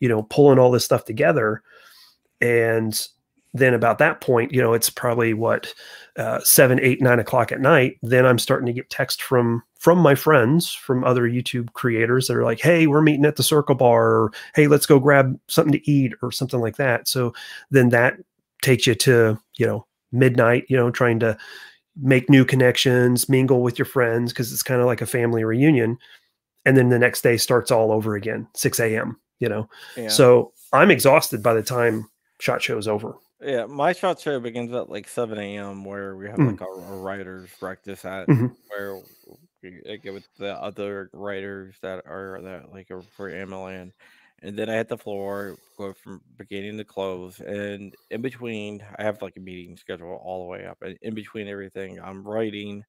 you 0.00 0.08
know, 0.08 0.22
pulling 0.24 0.58
all 0.58 0.70
this 0.70 0.84
stuff 0.84 1.04
together, 1.04 1.62
and 2.40 3.08
then 3.54 3.72
about 3.72 3.98
that 3.98 4.20
point, 4.20 4.52
you 4.52 4.60
know, 4.60 4.74
it's 4.74 4.90
probably 4.90 5.32
what 5.32 5.72
uh, 6.16 6.40
seven, 6.40 6.80
eight, 6.80 7.00
nine 7.00 7.20
o'clock 7.20 7.52
at 7.52 7.60
night. 7.60 7.98
Then 8.02 8.26
I'm 8.26 8.38
starting 8.38 8.66
to 8.66 8.72
get 8.72 8.90
text 8.90 9.22
from 9.22 9.62
from 9.78 9.98
my 9.98 10.16
friends, 10.16 10.72
from 10.72 11.04
other 11.04 11.28
YouTube 11.28 11.72
creators 11.72 12.26
that 12.26 12.36
are 12.36 12.44
like, 12.44 12.60
"Hey, 12.60 12.88
we're 12.88 13.00
meeting 13.00 13.24
at 13.24 13.36
the 13.36 13.44
Circle 13.44 13.76
Bar," 13.76 14.08
or 14.08 14.32
"Hey, 14.56 14.66
let's 14.66 14.86
go 14.86 14.98
grab 14.98 15.38
something 15.46 15.72
to 15.72 15.90
eat," 15.90 16.14
or 16.20 16.32
something 16.32 16.60
like 16.60 16.76
that. 16.76 17.06
So 17.06 17.32
then 17.70 17.90
that 17.90 18.16
takes 18.60 18.88
you 18.88 18.96
to 18.96 19.38
you 19.56 19.66
know 19.66 19.86
midnight. 20.10 20.64
You 20.68 20.76
know, 20.76 20.90
trying 20.90 21.20
to 21.20 21.38
make 21.96 22.28
new 22.28 22.44
connections, 22.44 23.28
mingle 23.28 23.62
with 23.62 23.78
your 23.78 23.86
friends 23.86 24.32
because 24.32 24.52
it's 24.52 24.64
kind 24.64 24.80
of 24.80 24.86
like 24.86 25.00
a 25.00 25.06
family 25.06 25.44
reunion. 25.44 25.96
And 26.66 26.76
then 26.76 26.88
the 26.88 26.98
next 26.98 27.22
day 27.22 27.36
starts 27.36 27.70
all 27.70 27.92
over 27.92 28.16
again, 28.16 28.48
6 28.54 28.80
a.m. 28.80 29.20
You 29.38 29.48
know, 29.48 29.68
yeah. 29.96 30.08
so 30.08 30.52
I'm 30.72 30.90
exhausted 30.90 31.42
by 31.42 31.54
the 31.54 31.62
time 31.62 32.08
shot 32.40 32.62
show 32.62 32.78
is 32.78 32.88
over. 32.88 33.14
Yeah, 33.44 33.66
my 33.66 33.92
shot 33.92 34.20
show 34.20 34.40
begins 34.40 34.72
at 34.72 34.88
like 34.88 35.06
7 35.06 35.38
a.m. 35.38 35.84
where 35.84 36.16
we 36.16 36.26
have 36.26 36.38
mm. 36.38 36.52
like 36.52 36.62
a, 36.62 36.64
a 36.64 36.96
writer's 36.96 37.50
breakfast 37.60 38.06
at 38.06 38.26
mm-hmm. 38.26 38.46
where 38.68 39.00
we 39.62 39.98
get 40.02 40.14
with 40.14 40.26
the 40.38 40.54
other 40.54 41.10
writers 41.12 41.74
that 41.82 42.06
are 42.06 42.40
that 42.42 42.72
like 42.72 42.90
are 42.90 43.02
for 43.02 43.30
MLN. 43.30 43.92
And 44.42 44.58
then 44.58 44.70
I 44.70 44.76
hit 44.76 44.88
the 44.88 44.96
floor, 44.96 45.56
go 45.76 45.92
from 45.92 46.22
beginning 46.38 46.78
to 46.78 46.84
close. 46.84 47.40
And 47.40 47.94
in 48.10 48.22
between, 48.22 48.82
I 48.98 49.02
have 49.02 49.20
like 49.20 49.36
a 49.36 49.40
meeting 49.40 49.76
schedule 49.76 50.20
all 50.22 50.44
the 50.44 50.50
way 50.50 50.66
up. 50.66 50.78
And 50.80 50.98
in 51.02 51.14
between 51.14 51.48
everything, 51.48 52.00
I'm 52.00 52.26
writing. 52.26 52.84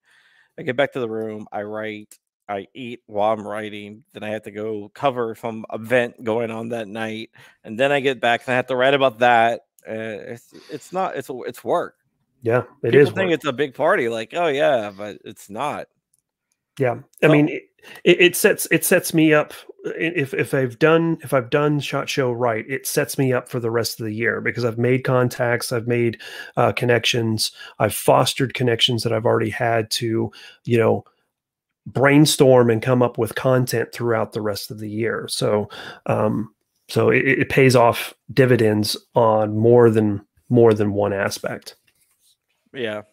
I 0.57 0.63
get 0.63 0.77
back 0.77 0.93
to 0.93 1.01
the 1.01 1.09
room, 1.09 1.47
I 1.51 1.63
write, 1.63 2.17
I 2.47 2.67
eat 2.73 3.01
while 3.07 3.33
I'm 3.33 3.45
writing. 3.45 4.03
Then 4.13 4.23
I 4.23 4.29
have 4.29 4.43
to 4.43 4.51
go 4.51 4.89
cover 4.93 5.35
some 5.35 5.65
event 5.73 6.23
going 6.23 6.51
on 6.51 6.69
that 6.69 6.87
night. 6.87 7.31
And 7.63 7.77
then 7.77 7.91
I 7.91 7.99
get 7.99 8.21
back 8.21 8.41
and 8.45 8.53
I 8.53 8.55
have 8.55 8.67
to 8.67 8.75
write 8.75 8.93
about 8.93 9.19
that 9.19 9.61
it's 9.87 10.53
it's 10.71 10.93
not 10.93 11.15
it's 11.15 11.29
it's 11.31 11.63
work. 11.63 11.95
Yeah, 12.41 12.63
it 12.83 12.91
People 12.91 12.99
is. 12.99 13.07
Think 13.07 13.29
work. 13.29 13.35
it's 13.35 13.45
a 13.45 13.53
big 13.53 13.73
party, 13.73 14.09
like 14.09 14.33
oh 14.33 14.47
yeah, 14.47 14.91
but 14.95 15.17
it's 15.23 15.49
not. 15.49 15.87
Yeah, 16.79 16.99
I 17.23 17.27
mean, 17.27 17.47
it, 17.47 17.63
it, 18.03 18.35
sets 18.35 18.67
it 18.69 18.83
sets 18.83 19.13
me 19.13 19.33
up. 19.33 19.53
If 19.85 20.33
if 20.33 20.53
I've 20.53 20.77
done 20.77 21.17
if 21.23 21.33
I've 21.33 21.49
done 21.49 21.79
shot 21.79 22.09
show 22.09 22.31
right, 22.31 22.65
it 22.67 22.85
sets 22.85 23.17
me 23.17 23.31
up 23.31 23.47
for 23.47 23.59
the 23.59 23.71
rest 23.71 23.99
of 23.99 24.05
the 24.05 24.13
year 24.13 24.41
because 24.41 24.65
I've 24.65 24.77
made 24.77 25.03
contacts, 25.03 25.71
I've 25.71 25.87
made 25.87 26.19
uh, 26.57 26.73
connections, 26.73 27.51
I've 27.79 27.93
fostered 27.93 28.53
connections 28.55 29.03
that 29.03 29.13
I've 29.13 29.25
already 29.25 29.51
had 29.51 29.89
to, 29.91 30.31
you 30.65 30.77
know, 30.77 31.05
brainstorm 31.85 32.69
and 32.69 32.81
come 32.81 33.01
up 33.01 33.17
with 33.17 33.35
content 33.35 33.91
throughout 33.93 34.33
the 34.33 34.41
rest 34.41 34.71
of 34.71 34.79
the 34.79 34.89
year. 34.89 35.27
So, 35.29 35.69
um, 36.07 36.54
so 36.87 37.09
it, 37.09 37.25
it 37.25 37.49
pays 37.49 37.75
off 37.75 38.13
dividends 38.33 38.97
on 39.15 39.57
more 39.57 39.89
than 39.89 40.25
more 40.49 40.73
than 40.73 40.93
one 40.93 41.13
aspect. 41.13 41.75
Yeah. 42.73 43.03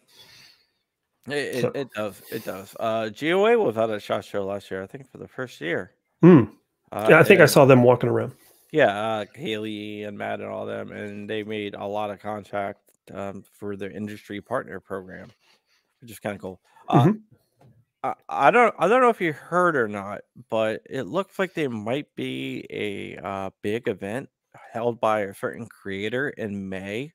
It, 1.27 1.61
so. 1.61 1.67
it, 1.69 1.75
it, 1.75 1.91
does. 1.93 2.21
It 2.31 2.45
does. 2.45 2.75
Uh, 2.79 3.09
GOA 3.09 3.57
was 3.57 3.77
at 3.77 3.89
a 3.89 3.99
shot 3.99 4.25
show 4.25 4.45
last 4.45 4.69
year, 4.69 4.83
I 4.83 4.87
think, 4.87 5.09
for 5.09 5.17
the 5.17 5.27
first 5.27 5.61
year. 5.61 5.91
Mm. 6.21 6.51
Uh, 6.91 7.07
yeah, 7.09 7.19
I 7.19 7.23
think 7.23 7.39
I 7.41 7.45
saw 7.45 7.65
them 7.65 7.81
walking 7.83 8.09
around. 8.09 8.33
Yeah, 8.71 8.87
uh, 8.87 9.25
Haley 9.35 10.03
and 10.03 10.17
Matt 10.17 10.41
and 10.41 10.49
all 10.49 10.65
them, 10.65 10.91
and 10.91 11.29
they 11.29 11.43
made 11.43 11.75
a 11.75 11.85
lot 11.85 12.09
of 12.09 12.19
contact 12.19 12.79
um, 13.13 13.43
for 13.53 13.75
their 13.75 13.91
industry 13.91 14.41
partner 14.41 14.79
program, 14.79 15.29
which 16.01 16.11
is 16.11 16.19
kind 16.19 16.35
of 16.35 16.41
cool. 16.41 16.61
Uh, 16.89 17.05
mm-hmm. 17.05 17.32
I, 18.27 18.51
don't 18.51 18.75
I 18.77 18.87
don't 18.87 19.01
know 19.01 19.09
if 19.09 19.21
you 19.21 19.31
heard 19.31 19.77
or 19.77 19.87
not, 19.87 20.21
but 20.49 20.81
it 20.89 21.03
looks 21.03 21.39
like 21.39 21.53
there 21.53 21.69
might 21.69 22.07
be 22.15 22.65
a 22.69 23.17
uh, 23.17 23.49
big 23.61 23.87
event 23.87 24.29
held 24.71 24.99
by 24.99 25.21
a 25.21 25.33
certain 25.33 25.67
creator 25.67 26.29
in 26.29 26.67
May 26.67 27.13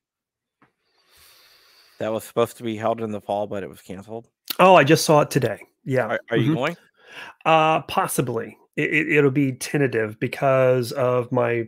that 1.99 2.11
was 2.11 2.23
supposed 2.23 2.57
to 2.57 2.63
be 2.63 2.75
held 2.75 3.01
in 3.01 3.11
the 3.11 3.21
fall, 3.21 3.45
but 3.45 3.61
it 3.61 3.69
was 3.69 3.81
canceled. 3.81 4.27
Oh, 4.57 4.75
I 4.75 4.83
just 4.83 5.05
saw 5.05 5.21
it 5.21 5.29
today. 5.29 5.61
Yeah. 5.85 6.07
Are, 6.07 6.19
are 6.31 6.37
you 6.37 6.55
going? 6.55 6.77
Uh, 7.45 7.81
possibly. 7.83 8.57
It, 8.75 8.93
it, 8.93 9.11
it'll 9.17 9.31
be 9.31 9.51
tentative 9.53 10.19
because 10.19 10.91
of 10.93 11.31
my 11.31 11.67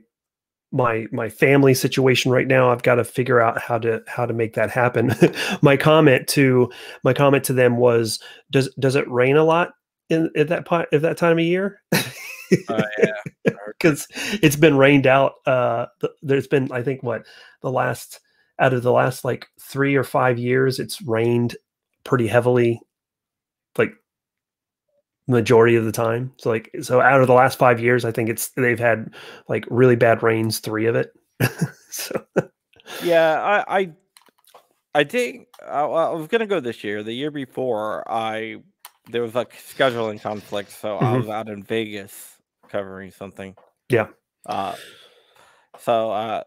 my 0.72 1.06
my 1.12 1.28
family 1.30 1.74
situation 1.74 2.32
right 2.32 2.48
now 2.48 2.72
i've 2.72 2.84
got 2.84 2.96
to 2.96 3.04
figure 3.04 3.42
out 3.42 3.60
how 3.60 3.78
to 3.78 4.02
how 4.08 4.26
to 4.26 4.34
make 4.34 4.54
that 4.54 4.70
happen. 4.70 5.14
My 5.62 5.78
comment 5.78 6.28
to 6.30 6.72
my 7.04 7.14
comment 7.14 7.44
to 7.46 7.54
them 7.54 7.78
was 7.78 8.20
does 8.50 8.74
does 8.80 8.96
it 8.96 9.10
rain 9.10 9.36
a 9.36 9.44
lot 9.44 9.74
in 10.10 10.30
at 10.36 10.48
that 10.48 10.66
point 10.66 10.88
at 10.94 11.02
that 11.02 11.18
time 11.18 11.38
of 11.38 11.46
year? 11.46 11.82
Uh, 12.68 12.84
yeah. 13.00 13.12
Because 13.80 14.08
it's 14.44 14.56
been 14.56 14.78
rained 14.78 15.08
out 15.08 15.36
uh 15.48 15.88
there's 16.22 16.46
been 16.46 16.72
i 16.72 16.84
think 16.84 17.02
what 17.02 17.26
the 17.62 17.72
last 17.72 18.20
out 18.60 18.74
of 18.76 18.84
the 18.84 18.92
last 18.92 19.26
like 19.26 19.48
three 19.60 19.96
or 19.96 20.04
five 20.04 20.38
years 20.38 20.78
it's 20.78 21.02
rained 21.02 21.56
pretty 22.04 22.28
heavily 22.28 22.80
like 23.80 23.94
majority 25.32 25.76
of 25.76 25.86
the 25.86 25.92
time. 25.92 26.32
So 26.38 26.50
like 26.50 26.70
so 26.82 27.02
out 27.02 27.22
of 27.22 27.28
the 27.28 27.34
last 27.34 27.58
five 27.58 27.80
years, 27.80 28.06
I 28.06 28.12
think 28.12 28.30
it's 28.30 28.50
they've 28.50 28.80
had 28.80 29.14
like 29.48 29.66
really 29.70 29.96
bad 29.96 30.22
rains, 30.22 30.60
three 30.60 30.86
of 30.86 30.96
it. 30.96 31.12
so 31.90 32.24
yeah, 33.04 33.42
I 33.42 33.80
I, 33.80 33.92
I 34.94 35.04
think 35.04 35.48
I, 35.66 35.82
I, 35.82 36.14
was 36.14 36.28
gonna 36.28 36.46
go 36.46 36.60
this 36.60 36.84
year. 36.84 37.04
The 37.04 37.14
year 37.14 37.32
before, 37.32 38.10
I 38.12 38.58
there 39.10 39.22
was 39.22 39.36
like 39.36 39.54
scheduling 39.54 40.22
conflict, 40.22 40.72
so 40.72 40.96
mm-hmm. 40.96 41.06
I 41.06 41.18
was 41.18 41.30
out 41.30 41.50
in 41.50 41.64
Vegas 41.64 42.38
covering 42.70 43.12
something. 43.12 43.56
Yeah. 43.90 44.08
Uh, 44.46 44.76
so 45.80 46.12
uh, 46.12 46.44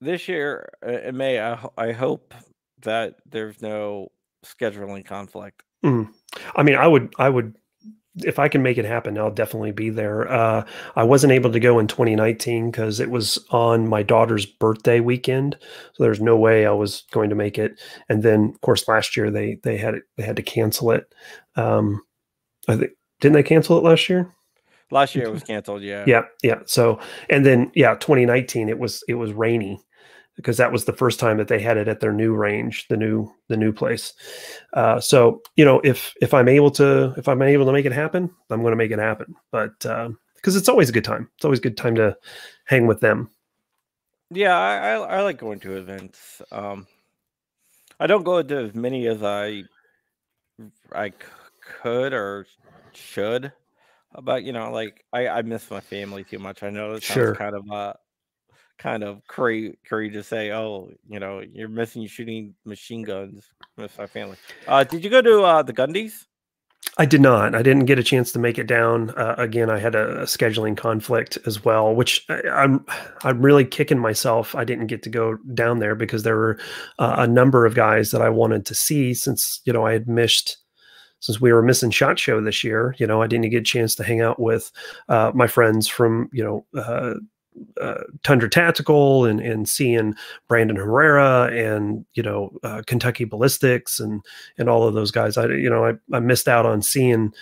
this 0.00 0.28
year 0.28 0.70
uh, 0.86 1.00
in 1.00 1.16
May, 1.16 1.40
I 1.40 1.58
I 1.76 1.92
hope 1.92 2.34
that 2.82 3.16
there's 3.26 3.60
no 3.60 4.08
scheduling 4.44 5.04
conflict. 5.04 5.62
Mm. 5.84 6.08
I 6.56 6.62
mean, 6.62 6.76
I 6.76 6.86
would 6.86 7.12
I 7.18 7.28
would 7.28 7.56
if 8.24 8.38
I 8.38 8.48
can 8.48 8.62
make 8.62 8.78
it 8.78 8.84
happen, 8.84 9.18
I'll 9.18 9.30
definitely 9.30 9.72
be 9.72 9.90
there. 9.90 10.30
Uh, 10.30 10.64
I 10.96 11.04
wasn't 11.04 11.32
able 11.32 11.52
to 11.52 11.60
go 11.60 11.78
in 11.78 11.86
2019 11.86 12.70
because 12.70 13.00
it 13.00 13.10
was 13.10 13.38
on 13.50 13.88
my 13.88 14.02
daughter's 14.02 14.46
birthday 14.46 15.00
weekend, 15.00 15.56
so 15.94 16.02
there's 16.02 16.20
no 16.20 16.36
way 16.36 16.66
I 16.66 16.72
was 16.72 17.04
going 17.10 17.30
to 17.30 17.36
make 17.36 17.58
it. 17.58 17.80
And 18.08 18.22
then, 18.22 18.52
of 18.54 18.60
course, 18.60 18.88
last 18.88 19.16
year 19.16 19.30
they 19.30 19.58
they 19.62 19.76
had 19.76 19.94
it, 19.94 20.02
they 20.16 20.24
had 20.24 20.36
to 20.36 20.42
cancel 20.42 20.90
it. 20.92 21.12
Um, 21.56 22.02
I 22.68 22.76
think 22.76 22.92
didn't 23.20 23.34
they 23.34 23.42
cancel 23.42 23.78
it 23.78 23.84
last 23.84 24.08
year? 24.08 24.32
Last 24.90 25.14
year 25.14 25.26
it 25.26 25.32
was 25.32 25.42
canceled. 25.44 25.82
Yeah. 25.82 26.04
Yeah. 26.06 26.22
Yeah. 26.42 26.60
So 26.66 27.00
and 27.28 27.44
then 27.44 27.70
yeah, 27.74 27.94
2019 27.94 28.68
it 28.68 28.78
was 28.78 29.02
it 29.08 29.14
was 29.14 29.32
rainy 29.32 29.80
because 30.40 30.56
that 30.56 30.72
was 30.72 30.86
the 30.86 30.92
first 30.92 31.20
time 31.20 31.36
that 31.36 31.48
they 31.48 31.60
had 31.60 31.76
it 31.76 31.86
at 31.86 32.00
their 32.00 32.12
new 32.12 32.34
range, 32.34 32.88
the 32.88 32.96
new 32.96 33.30
the 33.48 33.56
new 33.56 33.72
place. 33.72 34.14
Uh, 34.72 34.98
so 35.00 35.42
you 35.56 35.64
know, 35.64 35.80
if 35.84 36.14
if 36.20 36.32
I'm 36.32 36.48
able 36.48 36.70
to 36.72 37.14
if 37.16 37.28
I'm 37.28 37.42
able 37.42 37.66
to 37.66 37.72
make 37.72 37.86
it 37.86 37.92
happen, 37.92 38.30
I'm 38.50 38.62
going 38.62 38.72
to 38.72 38.76
make 38.76 38.90
it 38.90 38.98
happen. 38.98 39.34
But 39.50 39.78
because 39.80 40.56
uh, 40.56 40.58
it's 40.58 40.68
always 40.68 40.88
a 40.88 40.92
good 40.92 41.04
time, 41.04 41.28
it's 41.36 41.44
always 41.44 41.60
a 41.60 41.62
good 41.62 41.76
time 41.76 41.94
to 41.96 42.16
hang 42.64 42.86
with 42.86 43.00
them. 43.00 43.30
Yeah, 44.30 44.56
I, 44.56 44.76
I, 44.76 45.18
I 45.18 45.22
like 45.22 45.38
going 45.38 45.60
to 45.60 45.76
events. 45.76 46.40
Um, 46.52 46.86
I 47.98 48.06
don't 48.06 48.22
go 48.22 48.42
to 48.42 48.56
as 48.56 48.74
many 48.74 49.06
as 49.08 49.22
I 49.22 49.64
I 50.92 51.12
could 51.60 52.12
or 52.12 52.46
should. 52.92 53.52
But 54.22 54.42
you 54.44 54.52
know, 54.52 54.72
like 54.72 55.04
I, 55.12 55.28
I 55.28 55.42
miss 55.42 55.70
my 55.70 55.80
family 55.80 56.24
too 56.24 56.38
much. 56.38 56.62
I 56.62 56.70
know 56.70 56.94
that 56.94 57.04
sounds 57.04 57.30
Sure. 57.30 57.34
kind 57.36 57.54
of 57.54 57.70
uh 57.70 57.92
kind 58.80 59.04
of 59.04 59.20
crazy 59.26 59.76
to 59.90 60.22
say, 60.22 60.50
oh, 60.52 60.90
you 61.08 61.20
know, 61.20 61.42
you're 61.52 61.68
missing 61.68 62.06
shooting 62.06 62.54
machine 62.64 63.02
guns. 63.02 63.44
Miss 63.76 63.96
my 63.98 64.06
family. 64.06 64.36
Uh 64.66 64.82
did 64.84 65.04
you 65.04 65.10
go 65.10 65.22
to 65.22 65.42
uh 65.42 65.62
the 65.62 65.72
Gundies? 65.72 66.26
I 66.98 67.06
did 67.06 67.20
not. 67.20 67.54
I 67.54 67.62
didn't 67.62 67.84
get 67.84 67.98
a 67.98 68.02
chance 68.02 68.32
to 68.32 68.38
make 68.38 68.58
it 68.58 68.66
down. 68.66 69.10
Uh, 69.10 69.34
again, 69.38 69.70
I 69.70 69.78
had 69.78 69.94
a, 69.94 70.22
a 70.22 70.24
scheduling 70.24 70.76
conflict 70.76 71.38
as 71.46 71.64
well, 71.64 71.94
which 71.94 72.24
I, 72.28 72.40
I'm 72.48 72.84
I'm 73.22 73.40
really 73.42 73.64
kicking 73.64 73.98
myself. 73.98 74.54
I 74.54 74.64
didn't 74.64 74.88
get 74.88 75.02
to 75.04 75.10
go 75.10 75.36
down 75.54 75.78
there 75.78 75.94
because 75.94 76.22
there 76.22 76.36
were 76.36 76.58
uh, 76.98 77.16
a 77.18 77.26
number 77.26 77.64
of 77.64 77.74
guys 77.74 78.10
that 78.10 78.22
I 78.22 78.28
wanted 78.28 78.66
to 78.66 78.74
see 78.74 79.14
since 79.14 79.60
you 79.64 79.72
know 79.72 79.86
I 79.86 79.92
had 79.92 80.08
missed 80.08 80.58
since 81.20 81.40
we 81.40 81.52
were 81.52 81.62
missing 81.62 81.90
shot 81.90 82.18
show 82.18 82.40
this 82.40 82.64
year. 82.64 82.94
You 82.98 83.06
know, 83.06 83.22
I 83.22 83.26
didn't 83.26 83.50
get 83.50 83.60
a 83.60 83.62
chance 83.62 83.94
to 83.96 84.04
hang 84.04 84.20
out 84.20 84.40
with 84.40 84.72
uh, 85.08 85.32
my 85.34 85.46
friends 85.46 85.86
from 85.86 86.28
you 86.32 86.42
know 86.42 86.66
uh, 87.80 88.02
Tundra 88.22 88.48
Tactical 88.48 89.24
and 89.24 89.40
and 89.40 89.68
seeing 89.68 90.14
Brandon 90.48 90.76
Herrera 90.76 91.50
and 91.52 92.04
you 92.14 92.22
know 92.22 92.50
uh, 92.62 92.82
Kentucky 92.86 93.24
Ballistics 93.24 94.00
and 94.00 94.22
and 94.58 94.68
all 94.68 94.86
of 94.86 94.94
those 94.94 95.10
guys. 95.10 95.36
I 95.36 95.46
you 95.46 95.70
know 95.70 95.84
I, 95.84 96.16
I 96.16 96.20
missed 96.20 96.48
out 96.48 96.66
on 96.66 96.82
seeing 96.82 97.32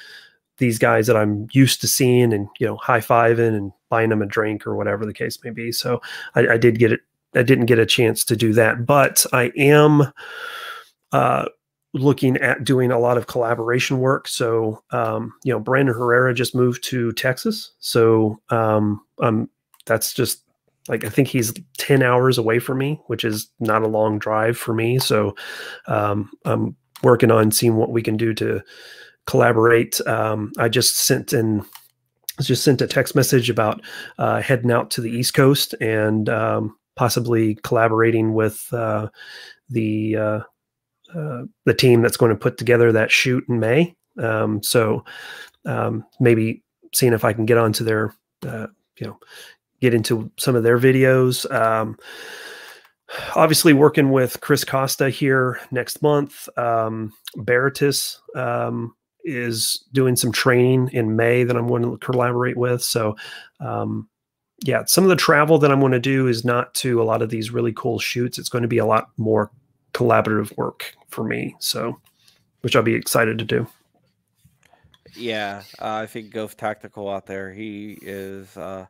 these 0.59 0.79
guys 0.79 1.07
that 1.07 1.17
I'm 1.17 1.49
used 1.53 1.81
to 1.81 1.89
seeing 1.89 2.33
and 2.33 2.49
you 2.59 2.67
know 2.67 2.77
high 2.77 3.01
fiving 3.01 3.57
and 3.57 3.73
buying 3.89 4.11
them 4.11 4.23
a 4.23 4.27
drink 4.27 4.67
or 4.67 4.77
whatever 4.77 5.07
the 5.07 5.15
case 5.15 5.39
may 5.43 5.51
be. 5.51 5.73
So 5.73 6.01
I, 6.35 6.49
I 6.49 6.59
did 6.59 6.79
get 6.79 6.93
it. 6.93 7.01
I 7.35 7.43
didn't 7.43 7.67
get 7.67 7.79
a 7.79 7.87
chance 7.87 8.25
to 8.25 8.37
do 8.37 8.53
that, 8.55 8.87
but 8.87 9.25
I 9.33 9.53
am 9.57 10.13
uh, 11.13 11.47
looking 11.93 12.37
at 12.39 12.65
doing 12.65 12.91
a 12.91 12.99
lot 12.99 13.19
of 13.19 13.27
collaboration 13.27 13.99
work. 13.99 14.27
So 14.29 14.83
um, 14.91 15.33
you 15.45 15.53
know 15.53 15.61
Brandon 15.61 15.95
Herrera 15.95 16.35
just 16.35 16.55
moved 16.55 16.83
to 16.85 17.13
Texas, 17.13 17.73
so 17.79 18.41
um, 18.51 19.01
I'm 19.21 19.49
that's 19.89 20.13
just 20.13 20.45
like 20.89 21.05
I 21.05 21.09
think 21.09 21.29
he's 21.29 21.53
10 21.79 22.03
hours 22.03 22.39
away 22.39 22.59
from 22.59 22.79
me, 22.79 23.01
which 23.07 23.25
is 23.25 23.51
not 23.61 23.83
a 23.83 23.89
long 23.89 24.19
drive 24.19 24.57
for 24.57 24.73
me. 24.73 24.99
So 24.99 25.35
um, 25.87 26.31
I'm 26.45 26.77
working 27.03 27.31
on 27.31 27.51
seeing 27.51 27.77
what 27.77 27.91
we 27.91 28.03
can 28.03 28.17
do 28.17 28.33
to 28.35 28.63
collaborate. 29.27 30.01
Um, 30.07 30.53
I 30.59 30.69
just 30.69 30.97
sent 30.99 31.33
in 31.33 31.65
just 32.41 32.63
sent 32.63 32.81
a 32.81 32.87
text 32.87 33.17
message 33.17 33.51
about 33.51 33.81
uh, 34.19 34.41
heading 34.41 34.71
out 34.71 34.91
to 34.93 35.01
the 35.01 35.11
East 35.11 35.35
Coast 35.35 35.75
and 35.81 36.29
um, 36.29 36.77
possibly 36.95 37.57
collaborating 37.57 38.33
with 38.33 38.73
uh, 38.73 39.09
the 39.69 40.17
uh, 40.17 40.41
uh 41.15 41.43
the 41.65 41.75
team 41.75 42.01
that's 42.01 42.17
going 42.17 42.31
to 42.31 42.39
put 42.39 42.57
together 42.57 42.93
that 42.93 43.11
shoot 43.11 43.45
in 43.49 43.59
May. 43.59 43.97
Um, 44.19 44.63
so 44.63 45.05
um, 45.67 46.05
maybe 46.21 46.63
seeing 46.95 47.13
if 47.13 47.25
I 47.25 47.33
can 47.33 47.45
get 47.45 47.59
onto 47.59 47.85
their 47.85 48.15
uh, 48.47 48.69
you 48.99 49.09
know 49.09 49.19
get 49.81 49.95
into 49.95 50.31
some 50.39 50.57
of 50.57 50.63
their 50.63 50.79
videos. 50.79 51.51
Um, 51.53 51.99
obviously, 53.37 53.73
working 53.73 54.11
with 54.11 54.41
Chris 54.41 54.65
Costa 54.65 55.11
here 55.11 55.61
next 55.71 56.03
month. 56.03 56.49
Um, 56.59 57.13
Baratus 57.37 58.19
um, 58.37 58.95
is 59.25 59.85
doing 59.93 60.17
some 60.17 60.33
training 60.33 60.91
in 60.93 61.17
May 61.17 61.45
that 61.45 61.57
I'm 61.57 61.69
going 61.69 61.83
to 61.83 61.99
collaborate 61.99 62.57
with. 62.57 62.83
So, 62.83 63.17
um, 63.61 64.09
yeah, 64.65 64.85
some 64.87 65.05
of 65.05 65.11
the 65.11 65.17
travel 65.17 65.59
that 65.59 65.71
I'm 65.71 65.81
going 65.81 65.93
to 65.93 66.01
do 66.01 66.27
is 66.27 66.45
not 66.45 66.75
to 66.77 67.01
a 67.01 67.05
lot 67.05 67.23
of 67.23 67.31
these 67.31 67.51
really 67.51 67.73
cool 67.73 67.99
shoots. 67.99 68.39
It's 68.39 68.49
going 68.49 68.63
to 68.63 68.69
be 68.69 68.79
a 68.79 68.87
lot 68.87 69.11
more 69.17 69.51
collaborative 69.95 70.57
work 70.57 70.95
for 71.09 71.25
me. 71.25 71.55
So, 71.61 72.01
which 72.63 72.75
I'll 72.75 72.83
be 72.83 72.95
excited 72.95 73.39
to 73.39 73.45
do. 73.45 73.67
Yeah, 75.15 75.63
uh, 75.81 75.97
I 76.03 76.07
think 76.07 76.31
Ghost 76.31 76.59
Tactical 76.59 77.09
out 77.09 77.27
there. 77.27 77.53
He 77.53 77.99
is 78.03 78.57
uh, 78.57 78.87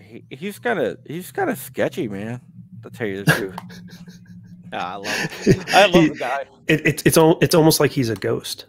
he, 0.00 0.24
he's 0.30 0.58
kind 0.58 0.78
of 0.78 0.98
he's 1.06 1.32
kind 1.32 1.50
of 1.50 1.58
sketchy, 1.58 2.08
man. 2.08 2.40
To 2.82 2.90
tell 2.90 3.06
you 3.06 3.24
the 3.24 3.32
truth. 3.32 3.58
I 4.72 4.96
love 4.96 5.06
it. 5.46 5.74
I 5.74 5.86
love 5.86 5.94
he, 5.94 6.08
the 6.10 6.14
guy. 6.14 6.44
It, 6.66 6.86
it, 6.86 7.06
it's 7.06 7.16
all 7.16 7.38
it's 7.40 7.54
almost 7.54 7.80
like 7.80 7.90
he's 7.90 8.10
a 8.10 8.16
ghost. 8.16 8.66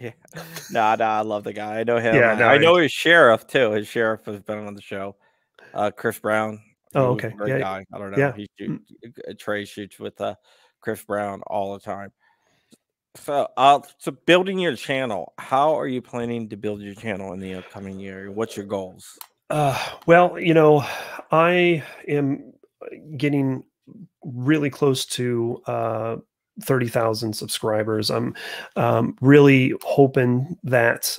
Yeah. 0.00 0.12
Nah, 0.70 0.96
nah, 0.96 1.18
I 1.18 1.20
love 1.20 1.44
the 1.44 1.52
guy. 1.52 1.80
I 1.80 1.84
know 1.84 1.98
him. 1.98 2.14
Yeah, 2.14 2.34
no, 2.34 2.46
I 2.48 2.58
know 2.58 2.76
his 2.76 2.90
sheriff 2.90 3.46
too. 3.46 3.72
His 3.72 3.86
sheriff 3.86 4.24
has 4.24 4.42
been 4.42 4.66
on 4.66 4.74
the 4.74 4.82
show. 4.82 5.14
Uh, 5.72 5.90
Chris 5.90 6.18
Brown. 6.18 6.60
Oh, 6.94 7.12
okay. 7.12 7.30
Great 7.30 7.50
yeah, 7.50 7.58
guy. 7.58 7.84
I 7.92 7.98
don't 7.98 8.10
know. 8.10 8.18
Yeah. 8.18 8.32
He 8.34 8.48
shoot, 8.58 8.82
mm. 9.04 9.38
Trey 9.38 9.64
shoots 9.64 9.98
with 9.98 10.20
uh, 10.20 10.34
Chris 10.80 11.04
Brown 11.04 11.42
all 11.46 11.74
the 11.74 11.80
time. 11.80 12.10
So, 13.16 13.46
uh, 13.56 13.80
so 13.98 14.12
building 14.26 14.58
your 14.58 14.74
channel. 14.74 15.32
How 15.38 15.78
are 15.78 15.86
you 15.86 16.02
planning 16.02 16.48
to 16.48 16.56
build 16.56 16.80
your 16.80 16.94
channel 16.94 17.32
in 17.32 17.40
the 17.40 17.54
upcoming 17.54 18.00
year? 18.00 18.30
What's 18.30 18.56
your 18.56 18.66
goals? 18.66 19.18
Uh, 19.50 19.78
well, 20.06 20.38
you 20.38 20.54
know, 20.54 20.84
I 21.30 21.82
am 22.08 22.52
getting 23.16 23.64
really 24.22 24.70
close 24.70 25.04
to 25.04 25.62
uh, 25.66 26.16
30,000 26.62 27.32
subscribers. 27.34 28.10
I'm 28.10 28.34
um, 28.76 29.16
really 29.20 29.74
hoping 29.82 30.56
that 30.64 31.16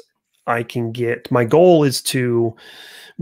I 0.47 0.63
can 0.63 0.91
get 0.91 1.31
my 1.31 1.43
goal 1.43 1.83
is 1.83 2.01
to 2.03 2.55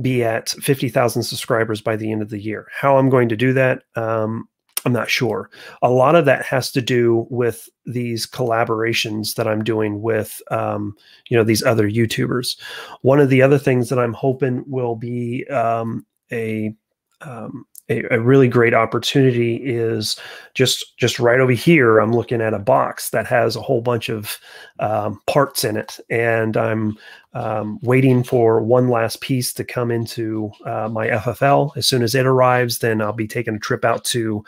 be 0.02 0.24
at 0.24 0.50
50,000 0.50 1.24
subscribers 1.24 1.82
by 1.82 1.96
the 1.96 2.12
end 2.12 2.22
of 2.22 2.30
the 2.30 2.40
year. 2.40 2.68
How 2.72 2.98
I'm 2.98 3.10
going 3.10 3.30
to 3.30 3.38
do 3.38 3.54
that, 3.54 3.84
um, 3.96 4.48
I'm 4.86 4.94
not 4.94 5.10
sure. 5.10 5.50
A 5.82 5.90
lot 5.90 6.16
of 6.16 6.26
that 6.26 6.46
has 6.46 6.72
to 6.74 6.82
do 6.82 7.26
with 7.30 7.70
these 7.86 8.26
collaborations 8.26 9.36
that 9.36 9.48
I'm 9.48 9.64
doing 9.64 10.02
with, 10.02 10.42
um, 10.52 10.96
you 11.30 11.38
know, 11.38 11.44
these 11.44 11.64
other 11.64 11.90
YouTubers. 11.90 12.58
One 13.02 13.20
of 13.20 13.30
the 13.30 13.42
other 13.42 13.58
things 13.58 13.90
that 13.90 14.00
I'm 14.00 14.14
hoping 14.14 14.64
will 14.68 14.96
be 14.96 15.46
um, 15.48 16.06
a, 16.32 16.76
um, 17.22 17.66
a, 17.90 18.04
a 18.12 18.20
really 18.20 18.48
great 18.48 18.74
opportunity 18.74 19.56
is 19.56 20.18
just 20.54 20.98
just 20.98 21.20
right 21.20 21.40
over 21.40 21.52
here. 21.52 22.00
I'm 22.00 22.14
looking 22.14 22.42
at 22.42 22.54
a 22.54 22.60
box 22.60 23.10
that 23.10 23.28
has 23.28 23.56
a 23.56 23.62
whole 23.62 23.82
bunch 23.82 24.10
of 24.10 24.38
um, 24.80 25.20
parts 25.28 25.64
in 25.64 25.78
it, 25.78 26.00
and 26.10 26.56
I'm 26.56 26.98
um, 27.34 27.80
waiting 27.82 28.24
for 28.24 28.62
one 28.62 28.90
last 28.90 29.22
piece 29.22 29.54
to 29.54 29.64
come 29.64 29.92
into 29.92 30.52
uh, 30.66 30.88
my 30.90 31.08
FFL. 31.08 31.76
As 31.76 31.88
soon 31.88 32.04
as 32.04 32.16
it 32.16 32.26
arrives, 32.26 32.80
then 32.80 33.02
I'll 33.02 33.14
be 33.14 33.28
taking 33.28 33.56
a 33.56 33.60
trip 33.60 33.84
out 33.84 34.06
to 34.06 34.44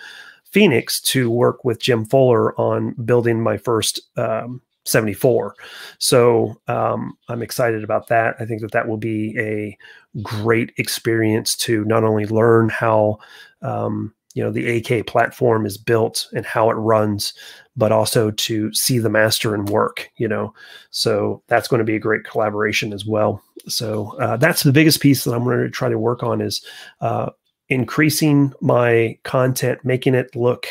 Phoenix 0.46 1.02
to 1.02 1.30
work 1.30 1.66
with 1.66 1.82
Jim 1.82 2.06
Fuller 2.06 2.58
on 2.60 2.94
building 3.04 3.42
my 3.42 3.58
first 3.58 4.00
um, 4.18 4.62
74. 4.86 5.56
So 6.00 6.56
um, 6.68 7.18
I'm 7.28 7.42
excited 7.42 7.84
about 7.84 8.08
that. 8.08 8.36
I 8.40 8.46
think 8.46 8.62
that 8.62 8.72
that 8.72 8.88
will 8.88 8.98
be 8.98 9.36
a 9.38 9.78
great 10.22 10.72
experience 10.78 11.56
to 11.58 11.84
not 11.86 12.04
only 12.04 12.26
learn 12.26 12.70
how 12.70 13.18
um, 13.62 14.14
you 14.36 14.44
know 14.44 14.52
the 14.52 14.78
AK 14.78 15.08
platform 15.08 15.66
is 15.66 15.78
built 15.78 16.28
and 16.36 16.46
how 16.46 16.70
it 16.70 16.76
runs, 16.76 17.34
but 17.76 17.92
also 17.92 18.32
to 18.32 18.74
see 18.74 19.00
the 19.00 19.10
master 19.10 19.56
and 19.56 19.70
work. 19.70 20.10
You 20.18 20.28
know, 20.28 20.54
so 20.92 21.42
that's 21.48 21.68
going 21.68 21.80
to 21.80 21.86
be 21.86 21.96
a 21.96 22.00
great 22.00 22.24
collaboration 22.26 22.94
as 22.94 23.06
well. 23.06 23.42
So 23.68 24.16
uh, 24.20 24.38
that's 24.38 24.64
the 24.64 24.74
biggest 24.74 25.02
piece 25.02 25.24
that 25.24 25.34
I'm 25.34 25.44
going 25.44 25.60
to 25.60 25.70
try 25.70 25.90
to 25.90 25.98
work 25.98 26.22
on 26.22 26.42
is 26.42 26.64
uh, 27.02 27.32
increasing 27.70 28.54
my 28.62 29.18
content, 29.24 29.80
making 29.84 30.16
it 30.16 30.36
look 30.36 30.68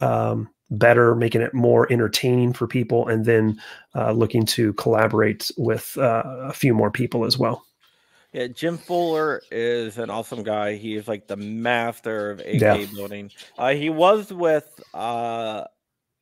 um, 0.00 0.48
better, 0.70 1.14
making 1.14 1.40
it 1.40 1.54
more 1.54 1.90
entertaining 1.92 2.52
for 2.52 2.66
people, 2.66 3.08
and 3.08 3.24
then 3.24 3.60
uh, 3.94 4.12
looking 4.12 4.44
to 4.46 4.72
collaborate 4.74 5.50
with 5.56 5.96
uh, 5.98 6.22
a 6.24 6.52
few 6.52 6.74
more 6.74 6.90
people 6.90 7.24
as 7.24 7.38
well. 7.38 7.64
Yeah, 8.32 8.48
Jim 8.48 8.76
Fuller 8.76 9.40
is 9.50 9.96
an 9.96 10.10
awesome 10.10 10.42
guy. 10.42 10.74
He 10.74 10.96
is 10.96 11.08
like 11.08 11.26
the 11.26 11.36
master 11.36 12.30
of 12.30 12.40
AK 12.40 12.60
yeah. 12.60 12.86
building. 12.94 13.30
Uh, 13.56 13.70
he 13.70 13.88
was 13.88 14.30
with 14.30 14.68
uh, 14.92 15.64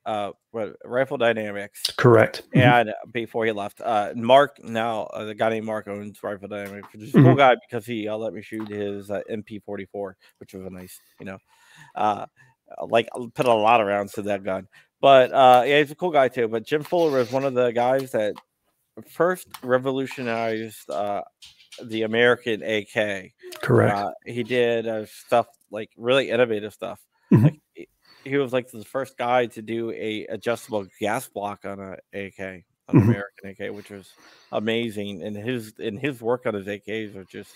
uh, 0.06 0.30
what, 0.52 0.76
Rifle 0.84 1.18
Dynamics. 1.18 1.82
Correct. 1.96 2.42
Mm-hmm. 2.48 2.58
And 2.60 2.88
mm-hmm. 2.90 3.10
before 3.10 3.44
he 3.44 3.52
left, 3.52 3.80
uh, 3.80 4.12
Mark 4.14 4.62
now 4.62 5.02
uh, 5.04 5.24
the 5.24 5.34
guy 5.34 5.50
named 5.50 5.66
Mark 5.66 5.88
owns 5.88 6.22
Rifle 6.22 6.48
Dynamics, 6.48 6.88
which 6.92 7.02
is 7.02 7.14
a 7.14 7.18
mm-hmm. 7.18 7.26
cool 7.26 7.34
guy 7.34 7.56
because 7.68 7.84
he 7.84 8.06
uh, 8.06 8.16
let 8.16 8.32
me 8.32 8.40
shoot 8.40 8.68
his 8.68 9.10
uh, 9.10 9.20
MP44, 9.28 10.12
which 10.38 10.54
was 10.54 10.64
a 10.64 10.70
nice, 10.70 11.00
you 11.18 11.26
know, 11.26 11.38
uh, 11.96 12.26
like 12.88 13.08
put 13.34 13.46
a 13.46 13.52
lot 13.54 13.80
of 13.80 13.86
rounds 13.86 14.12
to 14.12 14.22
that 14.22 14.44
gun. 14.44 14.66
But 15.00 15.32
uh, 15.32 15.62
yeah, 15.66 15.78
he's 15.80 15.90
a 15.90 15.94
cool 15.94 16.10
guy 16.10 16.28
too. 16.28 16.48
But 16.48 16.64
Jim 16.66 16.82
Fuller 16.82 17.18
was 17.18 17.30
one 17.30 17.44
of 17.44 17.54
the 17.54 17.70
guys 17.70 18.12
that 18.12 18.34
first 19.10 19.46
revolutionized 19.62 20.88
uh, 20.90 21.22
the 21.84 22.02
American 22.02 22.62
AK. 22.62 23.32
Correct. 23.60 23.94
Uh, 23.96 24.10
he 24.24 24.42
did 24.42 24.86
uh, 24.86 25.06
stuff 25.06 25.46
like 25.70 25.90
really 25.96 26.30
innovative 26.30 26.72
stuff. 26.72 27.00
Mhm. 27.32 27.42
Like 27.44 27.60
he- 28.24 28.36
was 28.38 28.52
like 28.52 28.70
the 28.70 28.84
first 28.84 29.16
guy 29.18 29.46
to 29.46 29.62
do 29.62 29.90
a 29.92 30.26
adjustable 30.26 30.86
gas 31.00 31.28
block 31.28 31.64
on 31.64 31.78
a 31.80 31.92
AK, 32.14 32.38
an 32.40 32.64
Mhm. 32.90 33.02
American 33.02 33.50
AK, 33.50 33.70
which 33.74 33.90
was 33.90 34.10
amazing. 34.52 35.22
And 35.22 35.36
his 35.36 35.74
and 35.78 35.98
his 35.98 36.20
work 36.22 36.46
on 36.46 36.54
his 36.54 36.66
AKs 36.66 37.14
are 37.16 37.24
just 37.24 37.52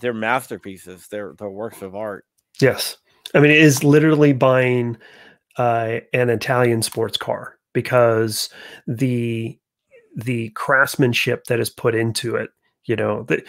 they're 0.00 0.14
masterpieces. 0.14 1.08
They're 1.08 1.34
they're 1.38 1.50
works 1.50 1.82
of 1.82 1.94
art. 1.96 2.24
Yes. 2.60 2.98
I 3.34 3.40
mean, 3.40 3.50
it 3.50 3.58
is 3.58 3.84
literally 3.84 4.32
buying 4.32 4.96
uh, 5.56 5.98
an 6.12 6.30
Italian 6.30 6.82
sports 6.82 7.16
car 7.16 7.58
because 7.72 8.48
the 8.86 9.58
the 10.16 10.50
craftsmanship 10.50 11.44
that 11.44 11.60
is 11.60 11.70
put 11.70 11.94
into 11.94 12.34
it, 12.34 12.50
you 12.86 12.96
know, 12.96 13.22
the, 13.24 13.44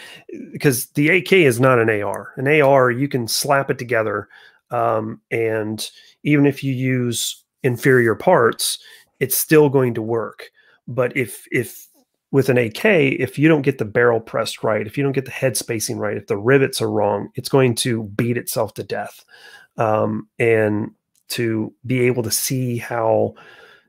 because 0.52 0.88
the 0.92 1.10
AK 1.10 1.34
is 1.34 1.60
not 1.60 1.80
an 1.80 1.90
AR. 1.90 2.34
An 2.38 2.48
AR, 2.62 2.92
you 2.92 3.08
can 3.08 3.28
slap 3.28 3.72
it 3.72 3.80
together, 3.80 4.28
um, 4.72 5.22
and 5.32 5.90
even 6.24 6.46
if 6.46 6.64
you 6.64 6.74
use 6.74 7.44
inferior 7.64 8.16
parts, 8.16 8.78
it's 9.20 9.38
still 9.38 9.70
going 9.70 9.94
to 9.94 10.02
work. 10.02 10.50
But 10.88 11.16
if 11.16 11.46
if 11.52 11.88
with 12.32 12.50
an 12.50 12.58
AK, 12.58 12.86
if 12.86 13.40
you 13.40 13.48
don't 13.48 13.64
get 13.64 13.80
the 13.80 13.86
barrel 13.86 14.20
pressed 14.20 14.64
right, 14.64 14.86
if 14.86 14.98
you 14.98 15.04
don't 15.04 15.14
get 15.14 15.26
the 15.26 15.32
head 15.32 15.58
spacing 15.58 15.98
right, 15.98 16.18
if 16.18 16.28
the 16.28 16.38
rivets 16.38 16.82
are 16.82 16.92
wrong, 16.92 17.30
it's 17.36 17.50
going 17.50 17.74
to 17.76 18.04
beat 18.04 18.38
itself 18.38 18.74
to 18.76 18.84
death. 18.84 19.26
Um, 19.80 20.28
and 20.38 20.92
to 21.30 21.74
be 21.86 22.02
able 22.02 22.24
to 22.24 22.32
see 22.32 22.78
how 22.78 23.36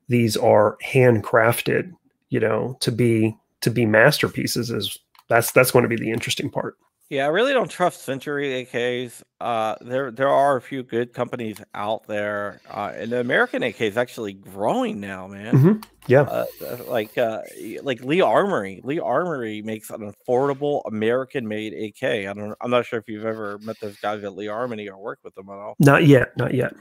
these 0.09 0.37
are 0.37 0.79
handcrafted, 0.85 1.93
you 2.29 2.41
know, 2.41 2.77
to 2.81 2.93
be 2.93 3.37
to 3.61 3.71
be 3.71 3.85
masterpieces 3.85 4.71
is 4.71 4.99
that's 5.31 5.53
that's 5.53 5.71
going 5.71 5.85
to 5.85 5.89
be 5.89 5.97
the 5.97 6.11
interesting 6.11 6.51
part. 6.51 6.77
Yeah, 7.09 7.25
I 7.25 7.29
really 7.29 7.53
don't 7.53 7.69
trust 7.69 8.03
Century 8.05 8.65
AKs. 8.65 9.23
Uh, 9.41 9.75
there 9.81 10.13
there 10.13 10.29
are 10.29 10.57
a 10.57 10.61
few 10.61 10.85
good 10.85 11.13
companies 11.13 11.61
out 11.75 12.07
there, 12.07 12.61
uh, 12.71 12.93
and 12.95 13.11
the 13.11 13.19
American 13.19 13.65
AK 13.65 13.81
is 13.81 13.97
actually 13.97 14.35
growing 14.35 15.01
now, 15.01 15.27
man. 15.27 15.55
Mhm. 15.55 15.85
Yeah. 16.07 16.23
Uh, 16.23 16.47
uh, 16.65 16.77
like 16.87 17.19
uh, 17.19 17.41
like 17.83 18.05
Lee 18.05 18.21
Armory. 18.21 18.81
Lee 18.85 19.01
Armory 19.01 19.61
makes 19.63 19.91
an 19.91 20.13
affordable 20.13 20.83
American-made 20.87 21.73
AK. 21.73 22.29
I 22.29 22.33
don't. 22.33 22.55
I'm 22.61 22.71
not 22.71 22.87
sure 22.87 22.99
if 23.01 23.09
you've 23.09 23.27
ever 23.27 23.59
met 23.59 23.81
those 23.81 23.97
guys 23.97 24.23
at 24.23 24.37
Lee 24.37 24.47
Armory 24.49 24.89
or 24.89 24.97
worked 24.99 25.25
with 25.25 25.35
them 25.35 25.49
at 25.49 25.55
all. 25.59 25.75
Not 25.81 26.07
yet, 26.07 26.37
not 26.37 26.55
yet. 26.55 26.75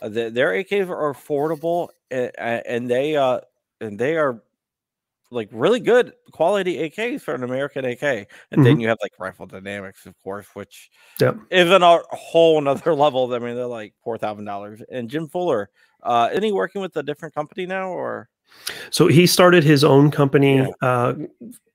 Uh, 0.00 0.08
their, 0.10 0.30
their 0.30 0.50
AKs 0.52 0.88
are 0.90 1.12
affordable, 1.12 1.88
and, 2.10 2.30
and 2.38 2.88
they 2.90 3.16
uh 3.16 3.40
and 3.80 3.98
they 3.98 4.16
are 4.16 4.42
like 5.32 5.48
really 5.50 5.80
good 5.80 6.12
quality 6.30 6.76
AKs 6.90 7.22
for 7.22 7.34
an 7.34 7.42
American 7.42 7.84
AK. 7.84 8.28
And 8.50 8.64
then 8.64 8.78
you 8.78 8.88
have 8.88 8.98
like 9.02 9.12
Rifle 9.18 9.46
Dynamics, 9.46 10.06
of 10.06 10.14
course, 10.22 10.46
which 10.54 10.90
Yep. 11.20 11.38
isn't 11.50 11.82
a 11.82 12.02
whole 12.10 12.60
nother 12.60 12.94
level. 12.94 13.32
I 13.32 13.38
mean, 13.38 13.56
they're 13.56 13.66
like 13.66 13.94
four 14.04 14.18
thousand 14.18 14.44
dollars. 14.44 14.82
And 14.90 15.08
Jim 15.08 15.28
Fuller, 15.28 15.70
uh, 16.02 16.28
isn't 16.32 16.42
he 16.44 16.52
working 16.52 16.82
with 16.82 16.96
a 16.96 17.02
different 17.02 17.34
company 17.34 17.66
now, 17.66 17.88
or 17.88 18.28
So 18.90 19.06
he 19.08 19.26
started 19.26 19.64
his 19.64 19.82
own 19.84 20.10
company 20.10 20.58
Yeah. 20.58 20.68
uh, 20.82 21.14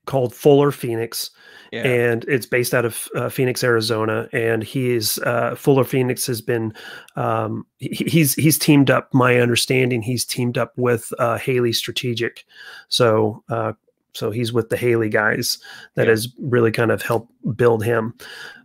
called 0.08 0.34
Fuller 0.34 0.72
Phoenix, 0.72 1.30
yeah, 1.70 1.82
and 1.86 2.24
it's 2.26 2.46
based 2.46 2.74
out 2.74 2.84
of 2.84 3.08
uh, 3.14 3.28
Phoenix, 3.28 3.62
Arizona. 3.62 4.28
And 4.32 4.64
he 4.64 4.90
is 4.96 5.18
uh, 5.20 5.54
Fuller 5.54 5.84
Phoenix 5.84 6.26
has 6.26 6.40
been 6.40 6.72
um, 7.14 7.64
he, 7.78 8.04
he's 8.08 8.34
he's 8.34 8.58
teamed 8.58 8.90
up. 8.90 9.12
My 9.14 9.38
understanding, 9.38 10.02
he's 10.02 10.24
teamed 10.24 10.58
up 10.58 10.72
with 10.76 11.12
uh, 11.20 11.38
Haley 11.38 11.72
Strategic, 11.72 12.44
so 12.88 13.44
uh, 13.50 13.74
so 14.14 14.30
he's 14.32 14.52
with 14.52 14.70
the 14.70 14.76
Haley 14.76 15.10
guys 15.10 15.58
that 15.94 16.06
Yeah. 16.06 16.12
has 16.12 16.26
really 16.40 16.72
kind 16.72 16.90
of 16.90 17.02
helped 17.02 17.30
build 17.56 17.84
him. 17.84 18.14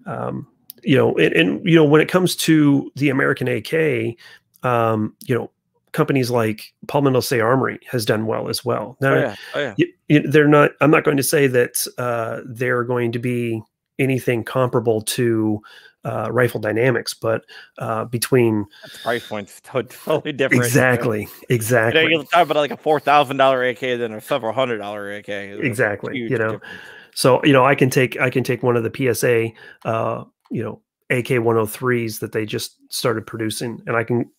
Um, 0.08 0.48
you 0.84 0.96
know, 0.98 1.14
and, 1.18 1.34
and 1.36 1.66
you 1.70 1.76
know 1.76 1.86
when 1.86 2.02
it 2.02 2.10
comes 2.10 2.36
to 2.38 2.92
the 2.96 3.10
American 3.10 3.48
AK, 3.48 4.16
um, 4.64 5.14
you 5.28 5.36
know. 5.36 5.52
Companies 5.94 6.30
like 6.30 6.74
Palmetto 6.88 7.22
State 7.22 7.40
Armory 7.42 7.80
has 7.90 8.04
done 8.06 8.26
well 8.26 8.50
as 8.50 8.66
well. 8.66 8.98
Now, 9.00 9.14
oh 9.14 9.20
yeah, 9.20 9.36
oh 9.56 9.60
yeah. 9.60 9.76
y- 9.78 9.86
y- 10.10 10.24
they're 10.28 10.48
not 10.48 10.72
i'm 10.82 10.92
not 10.92 11.04
going 11.06 11.18
to 11.18 11.24
say 11.24 11.48
that 11.48 11.88
uh, 11.98 12.42
they're 12.46 12.84
going 12.84 13.12
to 13.14 13.20
be 13.20 13.62
anything 14.00 14.44
comparable 14.44 15.02
to 15.02 15.62
uh, 16.06 16.28
rifle 16.32 16.60
dynamics 16.60 17.14
but 17.14 17.46
uh, 17.78 18.04
between 18.06 18.66
The 18.92 19.00
price 19.04 19.28
point's 19.28 19.62
totally 19.64 20.34
different. 20.34 20.52
you 20.52 20.60
know? 20.60 20.66
exactly 20.66 21.20
You 21.22 21.26
know, 21.26 21.56
exactly 21.56 22.02
you're 22.10 22.24
talking 22.26 22.42
about 22.52 22.58
like 22.58 22.72
a 22.72 22.78
four 22.78 23.00
thousand 23.00 23.38
dollar 23.38 23.64
AK 23.64 23.80
than 23.80 24.14
a 24.14 24.20
several 24.20 24.52
hundred 24.52 24.80
dollar 24.80 25.12
AK. 25.14 25.30
A 25.30 25.60
Exactly, 25.62 26.18
you 26.18 26.38
know. 26.38 26.54
difference. 26.54 26.82
so 27.14 27.40
you 27.46 27.54
know 27.54 27.64
i 27.64 27.76
can 27.76 27.90
take 27.90 28.20
i 28.20 28.30
can 28.30 28.44
take 28.44 28.64
one 28.64 28.76
of 28.76 28.84
the 28.84 29.14
psa 29.16 29.54
uh, 29.90 30.24
you 30.52 30.64
know 30.64 30.82
ak-103s 31.12 32.20
that 32.20 32.32
they 32.32 32.46
just 32.46 32.78
started 32.90 33.26
producing 33.28 33.80
and 33.88 33.96
i 33.96 34.04
can 34.04 34.30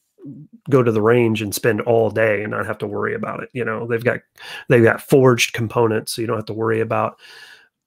go 0.70 0.82
to 0.82 0.90
the 0.92 1.02
range 1.02 1.42
and 1.42 1.54
spend 1.54 1.80
all 1.82 2.10
day 2.10 2.42
and 2.42 2.50
not 2.52 2.66
have 2.66 2.78
to 2.78 2.86
worry 2.86 3.14
about 3.14 3.42
it 3.42 3.48
you 3.52 3.64
know 3.64 3.86
they've 3.86 4.04
got 4.04 4.20
they've 4.68 4.82
got 4.84 5.02
forged 5.02 5.52
components 5.52 6.12
so 6.12 6.20
you 6.22 6.26
don't 6.26 6.36
have 6.38 6.46
to 6.46 6.54
worry 6.54 6.80
about 6.80 7.18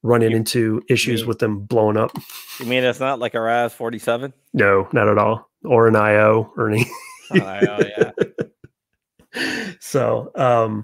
running 0.03 0.31
You- 0.31 0.37
into 0.37 0.81
issues 0.89 1.21
mean- 1.21 1.27
with 1.27 1.39
them 1.39 1.59
blowing 1.61 1.97
up 1.97 2.11
You 2.59 2.65
mean 2.67 2.83
it's 2.83 2.99
not 2.99 3.19
like 3.19 3.33
a 3.33 3.41
RAS 3.41 3.73
forty 3.73 3.97
seven? 3.99 4.33
No, 4.53 4.87
not 4.93 5.07
at 5.07 5.17
all. 5.17 5.49
Or 5.65 5.87
an 5.87 5.95
IO 5.95 6.51
or 6.55 6.69
any. 6.69 6.85
Yeah. 7.33 8.11
so, 9.79 10.31
um, 10.35 10.83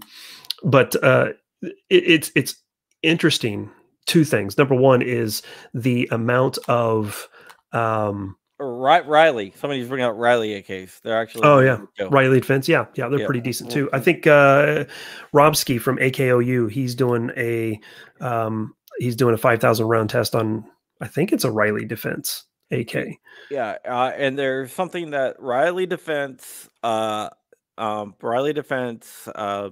but 0.64 0.96
uh, 1.04 1.30
it, 1.62 1.74
it's 1.90 2.32
it's 2.36 2.56
interesting. 3.02 3.70
Two 4.06 4.26
things. 4.26 4.58
Number 4.58 4.76
one 4.76 5.02
is 5.02 5.42
the 5.74 6.10
amount 6.12 6.58
of 6.68 7.30
um, 7.72 8.36
Ri- 8.66 9.02
Riley. 9.06 9.54
Somebody's 9.58 9.88
bringing 9.88 10.06
out 10.06 10.18
Riley 10.18 10.62
AKs. 10.62 11.02
They're 11.02 11.20
actually. 11.20 11.44
Oh, 11.46 11.60
yeah. 11.60 11.80
Riley 12.10 12.40
Defense. 12.40 12.68
Yeah, 12.68 12.86
yeah, 12.96 13.08
they're 13.10 13.20
Yeah. 13.20 13.26
pretty 13.26 13.42
decent 13.42 13.72
too. 13.72 13.90
I 13.94 14.00
think 14.00 14.28
uh, 14.28 14.86
Robski 15.34 15.80
from 15.80 15.98
AKOU, 15.98 16.70
he's 16.72 16.96
doing 16.96 17.32
a 17.38 17.80
um, 18.20 18.74
he's 19.00 19.16
doing 19.16 19.34
a 19.34 19.38
five 19.38 19.60
thousand 19.60 19.88
round 19.88 20.10
test 20.10 20.36
on. 20.36 20.66
I 21.02 21.08
think 21.08 21.32
it's 21.34 21.44
a 21.44 21.52
Riley 21.52 21.86
Defense 21.86 22.46
AK. 22.72 23.18
Yeah, 23.52 23.78
uh, 23.88 24.12
and 24.16 24.38
there's 24.38 24.72
something 24.72 25.12
that 25.12 25.36
Riley 25.40 25.86
Defense, 25.86 26.70
uh, 26.84 27.30
um, 27.78 28.16
Riley 28.22 28.54
Defense, 28.54 29.28
uh, 29.36 29.70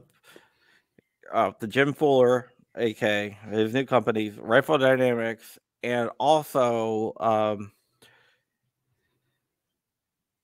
uh, 1.33 1.51
the 1.59 1.67
Jim 1.67 1.93
Fuller 1.93 2.51
AK, 2.75 2.97
his 3.49 3.73
new 3.73 3.85
companies, 3.85 4.37
Rifle 4.37 4.77
Dynamics, 4.77 5.57
and 5.83 6.09
also 6.19 7.13
um, 7.19 7.71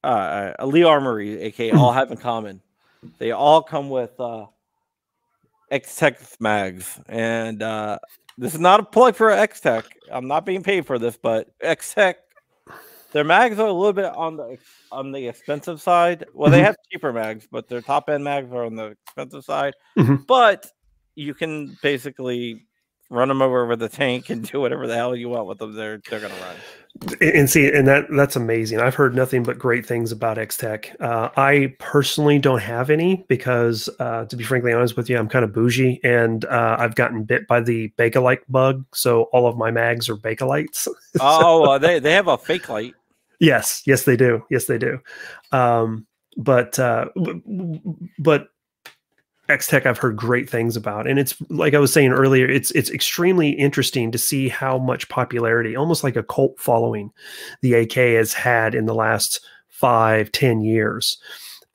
uh, 0.07 0.53
uh, 0.59 0.65
Lee 0.65 0.83
Armory 0.83 1.41
aka 1.41 1.71
all 1.77 1.91
have 1.91 2.11
in 2.11 2.17
common. 2.17 2.61
They 3.19 3.31
all 3.31 3.61
come 3.61 3.89
with 3.89 4.19
uh, 4.19 4.45
X-Tech 5.71 6.19
mags, 6.39 6.99
and 7.07 7.61
uh, 7.61 7.99
this 8.37 8.53
is 8.53 8.59
not 8.59 8.79
a 8.79 8.83
plug 8.83 9.15
for 9.15 9.29
X-Tech. 9.29 9.85
I'm 10.11 10.27
not 10.27 10.45
being 10.45 10.63
paid 10.63 10.85
for 10.85 10.97
this, 10.97 11.17
but 11.17 11.49
X-Tech 11.61 12.17
their 13.13 13.23
mags 13.23 13.57
are 13.57 13.67
a 13.67 13.71
little 13.73 13.93
bit 13.93 14.05
on 14.15 14.35
the 14.35 14.57
on 14.91 15.11
the 15.13 15.27
expensive 15.27 15.81
side. 15.81 16.25
Well, 16.33 16.51
they 16.51 16.59
Mhm. 16.59 16.65
have 16.65 16.75
cheaper 16.91 17.13
mags, 17.13 17.47
but 17.49 17.67
their 17.69 17.81
top 17.81 18.09
end 18.09 18.23
mags 18.23 18.51
are 18.51 18.65
on 18.65 18.75
the 18.75 18.95
expensive 19.05 19.45
side. 19.45 19.73
Mhm. 19.97 20.27
But 20.27 20.69
you 21.15 21.33
can 21.33 21.77
basically 21.81 22.65
run 23.09 23.29
them 23.29 23.41
over 23.41 23.65
with 23.65 23.81
a 23.81 23.87
tank 23.89 24.29
and 24.29 24.43
do 24.47 24.59
whatever 24.59 24.87
the 24.87 24.95
hell 24.95 25.15
you 25.15 25.29
want 25.29 25.47
with 25.47 25.57
them. 25.57 25.73
They're 25.73 26.01
they're 26.09 26.19
gonna 26.19 26.33
run. 26.33 26.55
And 27.21 27.49
see 27.49 27.71
and 27.71 27.87
that 27.87 28.05
that's 28.11 28.35
amazing. 28.35 28.79
I've 28.79 28.95
heard 28.95 29.15
nothing 29.15 29.43
but 29.43 29.57
great 29.57 29.85
things 29.85 30.11
about 30.11 30.37
x-tech. 30.37 30.95
Uh, 30.99 31.29
i 31.37 31.73
personally 31.79 32.39
don't 32.39 32.61
have 32.61 32.89
any 32.89 33.25
because 33.27 33.89
uh, 33.99 34.25
to 34.25 34.35
be 34.35 34.43
frankly 34.43 34.73
honest 34.73 34.97
with 34.97 35.09
you 35.09 35.17
i'm 35.17 35.29
kind 35.29 35.45
of 35.45 35.51
bougie 35.53 35.99
and 36.03 36.45
uh, 36.45 36.75
i've 36.79 36.95
gotten 36.95 37.23
bit 37.23 37.47
by 37.47 37.59
the 37.59 37.89
bakelite 37.97 38.41
bug 38.49 38.85
so 38.93 39.23
all 39.33 39.47
of 39.47 39.57
my 39.57 39.71
mags 39.71 40.09
are 40.09 40.17
bakelites. 40.17 40.87
Oh, 41.19 41.63
uh, 41.63 41.77
they 41.79 41.99
they 41.99 42.11
have 42.13 42.27
a 42.27 42.37
fake 42.37 42.69
light. 42.69 42.93
yes 43.39 43.81
yes 43.85 44.03
they 44.03 44.15
do. 44.15 44.43
Yes 44.51 44.65
they 44.65 44.77
do. 44.77 44.99
Um, 45.51 46.05
but 46.37 46.77
uh, 46.77 47.07
but 49.47 49.53
X-Tech 49.53 49.85
I've 49.85 49.97
heard 49.97 50.15
great 50.15 50.49
things 50.49 50.75
about. 50.75 51.07
And 51.07 51.19
it's 51.19 51.35
like 51.49 51.73
I 51.73 51.79
was 51.79 51.93
saying 51.93 52.11
earlier, 52.11 52.49
it's 52.49 52.71
it's 52.71 52.89
extremely 52.89 53.49
interesting 53.49 54.11
to 54.11 54.17
see 54.17 54.49
how 54.49 54.77
much 54.77 55.09
popularity, 55.09 55.75
almost 55.75 56.03
like 56.03 56.15
a 56.15 56.23
cult 56.23 56.59
following, 56.59 57.11
the 57.61 57.73
AK 57.73 57.93
has 57.93 58.33
had 58.33 58.75
in 58.75 58.85
the 58.85 58.95
last 58.95 59.39
five, 59.69 60.31
ten 60.31 60.61
years. 60.61 61.17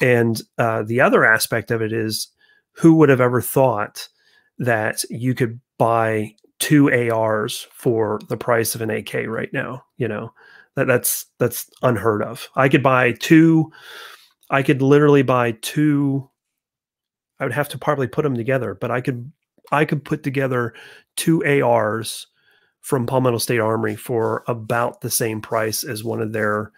And 0.00 0.40
uh, 0.58 0.82
the 0.82 1.00
other 1.00 1.24
aspect 1.24 1.70
of 1.70 1.80
it 1.80 1.92
is 1.92 2.28
who 2.72 2.94
would 2.96 3.08
have 3.08 3.20
ever 3.20 3.40
thought 3.40 4.08
that 4.58 5.04
you 5.10 5.34
could 5.34 5.60
buy 5.78 6.34
two 6.58 6.90
ARs 7.10 7.66
for 7.72 8.20
the 8.28 8.36
price 8.36 8.74
of 8.74 8.82
an 8.82 8.90
AK 8.90 9.14
right 9.26 9.52
now? 9.52 9.84
You 9.96 10.08
know, 10.08 10.32
that 10.74 10.86
that's 10.86 11.26
that's 11.38 11.70
unheard 11.82 12.22
of. 12.22 12.48
I 12.56 12.68
could 12.68 12.82
buy 12.82 13.12
two, 13.12 13.70
I 14.50 14.62
could 14.62 14.82
literally 14.82 15.22
buy 15.22 15.52
two 15.62 16.28
I 17.42 17.44
would 17.44 17.52
have 17.52 17.68
to 17.70 17.78
probably 17.78 18.06
put 18.06 18.22
them 18.22 18.36
together, 18.36 18.74
but 18.74 18.92
I 18.92 19.00
could 19.00 19.32
I 19.72 19.84
could 19.84 20.04
put 20.04 20.22
together 20.22 20.74
two 21.16 21.44
ARs 21.44 22.28
from 22.80 23.04
Palmetto 23.04 23.38
State 23.38 23.58
Armory 23.58 23.96
for 23.96 24.44
about 24.46 25.00
the 25.00 25.10
same 25.10 25.40
price 25.40 25.82
as 25.82 26.04
one 26.04 26.20
of 26.20 26.32
their 26.32 26.70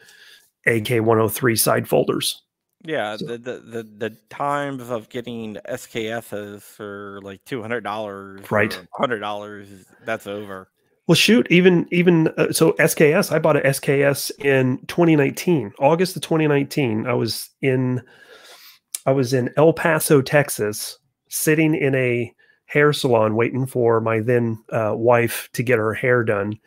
AK 0.66 0.88
103 0.88 1.56
side 1.56 1.86
folders. 1.86 2.40
Yeah, 2.82 3.16
so, 3.16 3.26
the, 3.26 3.38
the, 3.38 3.58
the 3.60 3.82
the 3.82 4.16
times 4.30 4.90
of 4.90 5.10
getting 5.10 5.56
SKSs 5.68 6.62
for 6.62 7.20
like 7.22 7.44
two 7.44 7.60
hundred 7.60 7.82
dollars, 7.82 8.50
right? 8.50 8.78
Hundred 8.94 9.18
dollars, 9.18 9.68
that's 10.06 10.26
over. 10.26 10.70
Well, 11.06 11.14
shoot, 11.14 11.46
even 11.50 11.86
even 11.90 12.28
uh, 12.38 12.52
so, 12.52 12.72
SKS. 12.72 13.30
I 13.30 13.38
bought 13.38 13.58
a 13.58 13.60
SKS 13.60 14.30
in 14.42 14.78
2019, 14.86 15.74
August 15.78 16.16
of 16.16 16.22
2019. 16.22 17.06
I 17.06 17.12
was 17.12 17.50
in, 17.60 18.00
I 19.06 19.12
was 19.12 19.32
in 19.32 19.50
El 19.56 19.72
Paso, 19.72 20.22
Texas, 20.22 20.98
sitting 21.28 21.74
in 21.74 21.94
a 21.94 22.32
hair 22.66 22.92
salon 22.92 23.36
waiting 23.36 23.66
for 23.66 24.00
my 24.00 24.20
then 24.20 24.62
uh, 24.72 24.92
wife 24.96 25.48
to 25.52 25.62
get 25.62 25.78
her 25.78 25.94
hair 25.94 26.24
done, 26.24 26.58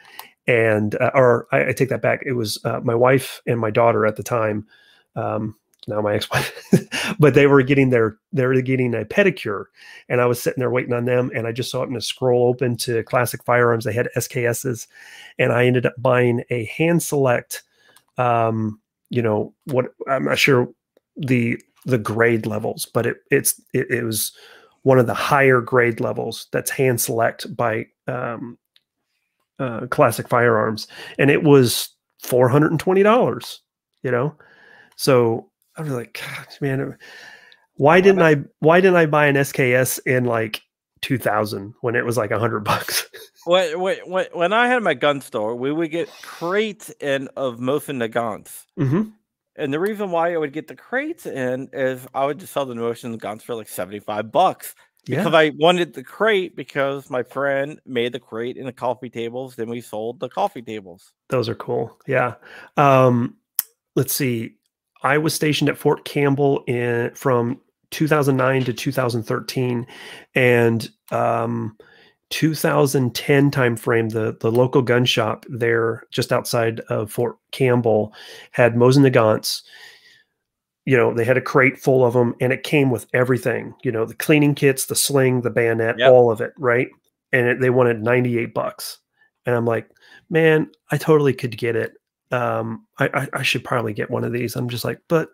and 0.47 0.95
uh, 0.95 1.11
or 1.13 1.47
I, 1.51 1.69
I, 1.69 1.71
take 1.73 1.89
that 1.89 2.01
back. 2.01 2.21
It 2.25 2.33
was 2.33 2.59
uh, 2.63 2.79
my 2.81 2.95
wife 2.95 3.41
and 3.47 3.59
my 3.59 3.71
daughter 3.71 4.05
at 4.05 4.15
the 4.15 4.23
time. 4.23 4.67
Um, 5.15 5.55
now 5.87 6.01
my 6.01 6.15
ex-wife, 6.15 7.15
but 7.19 7.33
they 7.33 7.47
were 7.47 7.61
getting 7.63 7.89
their 7.89 8.17
they 8.33 8.45
were 8.45 8.61
getting 8.61 8.93
a 8.93 9.05
pedicure, 9.05 9.65
and 10.09 10.21
I 10.21 10.25
was 10.25 10.41
sitting 10.41 10.59
there 10.59 10.69
waiting 10.69 10.93
on 10.93 11.05
them, 11.05 11.31
and 11.33 11.47
I 11.47 11.51
just 11.51 11.71
saw 11.71 11.83
it 11.83 11.89
in 11.89 11.95
a 11.95 12.01
scroll 12.01 12.47
open 12.47 12.77
to 12.77 13.03
classic 13.03 13.43
firearms. 13.43 13.85
They 13.85 13.93
had 13.93 14.09
SKSs, 14.15 14.87
and 15.39 15.51
I 15.51 15.65
ended 15.65 15.85
up 15.85 15.93
buying 15.97 16.43
a 16.49 16.65
hand 16.65 17.03
select. 17.03 17.63
Um, 18.17 18.81
you 19.09 19.21
know 19.21 19.53
what? 19.65 19.93
I'm 20.09 20.25
not 20.25 20.39
sure 20.39 20.69
the 21.15 21.59
the 21.87 21.97
grade 21.97 22.45
levels, 22.45 22.85
but 22.85 23.05
it 23.05 23.17
it's 23.31 23.59
it, 23.73 23.89
it 23.89 24.03
was 24.03 24.33
one 24.83 24.99
of 24.99 25.07
the 25.07 25.13
higher 25.13 25.61
grade 25.61 25.99
levels 25.99 26.47
that's 26.51 26.69
hand 26.69 27.01
select 27.01 27.55
by 27.55 27.87
um, 28.07 28.57
uh, 29.57 29.87
classic 29.87 30.27
firearms, 30.27 30.87
and 31.17 31.31
it 31.31 31.43
was 31.43 31.89
four 32.19 32.49
hundred 32.49 32.71
and 32.71 32.79
twenty 32.79 33.03
dollars. 33.03 33.61
You 34.03 34.11
know, 34.11 34.35
so 34.97 35.49
I 35.77 35.81
was 35.81 35.91
like, 35.91 36.21
man, 36.61 36.97
why 37.75 38.01
didn't 38.01 38.21
I? 38.21 38.35
Why 38.59 38.81
didn't 38.81 38.97
I 38.97 39.05
buy 39.05 39.27
an 39.27 39.35
SKS 39.35 39.99
in 40.05 40.25
like 40.25 40.61
2000 41.01 41.73
when 41.81 41.95
it 41.95 42.05
was 42.05 42.17
like 42.17 42.31
a 42.31 42.39
hundred 42.39 42.61
bucks? 42.63 43.07
When, 43.45 43.79
when, 43.79 44.25
when 44.33 44.51
I 44.51 44.67
had 44.67 44.83
my 44.83 44.93
gun 44.93 45.21
store, 45.21 45.55
we 45.55 45.71
would 45.71 45.89
get 45.89 46.09
crates 46.21 46.91
in 46.99 47.29
of 47.37 47.59
Mosin 47.59 48.05
Nagants. 48.05 48.65
Mm-hmm. 48.77 49.11
And 49.57 49.73
the 49.73 49.79
reason 49.79 50.11
why 50.11 50.33
I 50.33 50.37
would 50.37 50.53
get 50.53 50.67
the 50.67 50.75
crates 50.75 51.25
in 51.25 51.69
is 51.73 52.05
I 52.13 52.25
would 52.25 52.39
just 52.39 52.53
sell 52.53 52.65
the 52.65 52.75
Mosin 52.75 53.17
guns 53.17 53.43
for 53.43 53.55
like 53.55 53.67
75 53.67 54.31
bucks. 54.31 54.75
Because. 55.05 55.33
I 55.33 55.51
wanted 55.57 55.93
the 55.93 56.03
crate 56.03 56.55
because 56.55 57.09
my 57.09 57.23
friend 57.23 57.79
made 57.85 58.11
the 58.11 58.19
crate 58.19 58.57
in 58.57 58.65
the 58.65 58.73
coffee 58.73 59.09
tables. 59.09 59.55
Then 59.55 59.69
we 59.69 59.79
sold 59.79 60.19
the 60.19 60.27
coffee 60.27 60.61
tables. 60.61 61.13
Those 61.29 61.47
are 61.47 61.55
cool. 61.55 61.97
Yeah. 62.07 62.35
Um, 62.75 63.37
let's 63.95 64.13
see. 64.13 64.55
I 65.03 65.17
was 65.17 65.33
stationed 65.33 65.69
at 65.69 65.77
Fort 65.77 66.03
Campbell 66.03 66.63
in 66.67 67.11
from 67.15 67.61
2009 67.91 68.65
to 68.65 68.73
2013, 68.73 69.87
and 70.35 70.89
um, 71.11 71.77
2010 72.29 73.51
timeframe, 73.51 74.11
the 74.11 74.35
the 74.39 74.51
local 74.51 74.81
gun 74.81 75.05
shop 75.05 75.45
there 75.49 76.03
just 76.11 76.31
outside 76.31 76.81
of 76.89 77.11
Fort 77.11 77.37
Campbell 77.51 78.13
had 78.51 78.75
Mosin 78.75 79.09
Nagants. 79.09 79.63
You 80.85 80.95
know, 80.95 81.13
they 81.13 81.25
had 81.25 81.37
a 81.37 81.41
crate 81.41 81.77
full 81.77 82.05
of 82.05 82.13
them, 82.13 82.35
and 82.39 82.53
it 82.53 82.63
came 82.63 82.91
with 82.91 83.07
everything. 83.13 83.73
You 83.83 83.91
know, 83.91 84.05
the 84.05 84.15
cleaning 84.15 84.55
kits, 84.55 84.85
the 84.85 84.95
sling, 84.95 85.41
the 85.41 85.49
bayonet, 85.49 85.99
yep. 85.99 86.11
all 86.11 86.31
of 86.31 86.39
it, 86.41 86.53
right? 86.57 86.87
And 87.33 87.47
it, 87.47 87.59
they 87.59 87.69
wanted 87.69 88.01
98 88.01 88.53
bucks, 88.53 88.99
and 89.45 89.55
I'm 89.55 89.65
like, 89.65 89.89
man, 90.29 90.69
I 90.91 90.97
totally 90.97 91.33
could 91.33 91.57
get 91.57 91.75
it 91.75 91.93
um, 92.31 92.85
I, 92.99 93.07
I, 93.13 93.27
I, 93.39 93.43
should 93.43 93.63
probably 93.63 93.93
get 93.93 94.11
one 94.11 94.23
of 94.23 94.33
these. 94.33 94.55
I'm 94.55 94.67
just 94.67 94.83
like, 94.83 94.99
but 95.07 95.29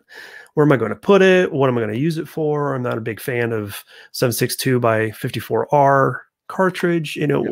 where 0.54 0.64
am 0.64 0.70
I 0.70 0.76
going 0.76 0.90
to 0.90 0.96
put 0.96 1.22
it? 1.22 1.52
What 1.52 1.68
am 1.68 1.76
I 1.76 1.80
going 1.80 1.92
to 1.92 1.98
use 1.98 2.18
it 2.18 2.28
for? 2.28 2.74
I'm 2.74 2.82
not 2.82 2.98
a 2.98 3.02
big 3.02 3.20
fan 3.20 3.52
of 3.52 3.84
762 4.12 4.78
by 4.78 5.10
54R 5.10 6.18
cartridge. 6.48 7.16
You 7.16 7.26
know, 7.26 7.42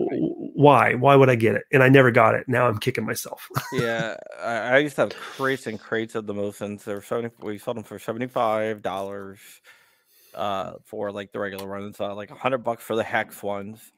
why? 0.55 0.95
Why 0.95 1.17
would 1.17 1.31
I 1.31 1.35
get 1.35 1.55
it? 1.55 1.65
And 1.73 1.83
I 1.83 1.89
never 1.89 2.11
got 2.11 2.35
it. 2.35 2.49
Now 2.49 2.67
I'm 2.67 2.79
kicking 2.79 3.05
myself. 3.05 3.49
yeah, 3.73 4.17
I, 4.41 4.55
I, 4.55 4.79
used 4.79 4.97
to 4.97 5.03
have 5.03 5.15
crates 5.15 5.67
and 5.67 5.81
crates 5.81 6.15
of 6.15 6.27
the 6.27 6.35
Mosins. 6.35 6.85
They're 6.85 7.03
70, 7.03 7.37
we 7.41 7.59
sold 7.59 7.77
them 7.77 7.85
for 7.85 7.99
$75 7.99 9.39
uh, 10.35 10.73
for 10.85 11.13
like 11.13 11.33
the 11.33 11.39
regular 11.39 11.69
ones, 11.69 12.01
uh, 12.01 12.15
like 12.15 12.31
100 12.31 12.59
bucks 12.59 12.85
for 12.85 12.97
the 12.97 13.05
hex 13.05 13.43
ones 13.43 13.93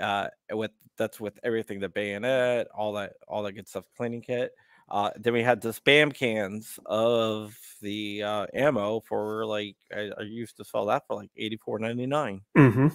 uh 0.00 0.26
with 0.50 0.70
that's 0.96 1.20
with 1.20 1.38
everything 1.42 1.78
the 1.78 1.86
bayonet 1.86 2.66
all 2.74 2.94
that 2.94 3.12
all 3.28 3.42
that 3.42 3.52
good 3.52 3.68
stuff 3.68 3.84
cleaning 3.94 4.22
kit 4.22 4.52
uh, 4.92 5.10
then 5.18 5.32
we 5.32 5.42
had 5.42 5.60
the 5.60 5.70
spam 5.70 6.14
cans 6.14 6.78
of 6.84 7.58
the 7.80 8.22
uh, 8.22 8.46
ammo 8.52 9.00
for 9.00 9.46
like 9.46 9.76
I, 9.90 10.10
I, 10.18 10.22
used 10.22 10.58
to 10.58 10.64
sell 10.64 10.84
that 10.86 11.06
for 11.06 11.16
like 11.16 11.30
eighty 11.34 11.56
four 11.56 11.78
ninety 11.78 12.04
nine. 12.04 12.42
Mm-hmm. 12.56 12.88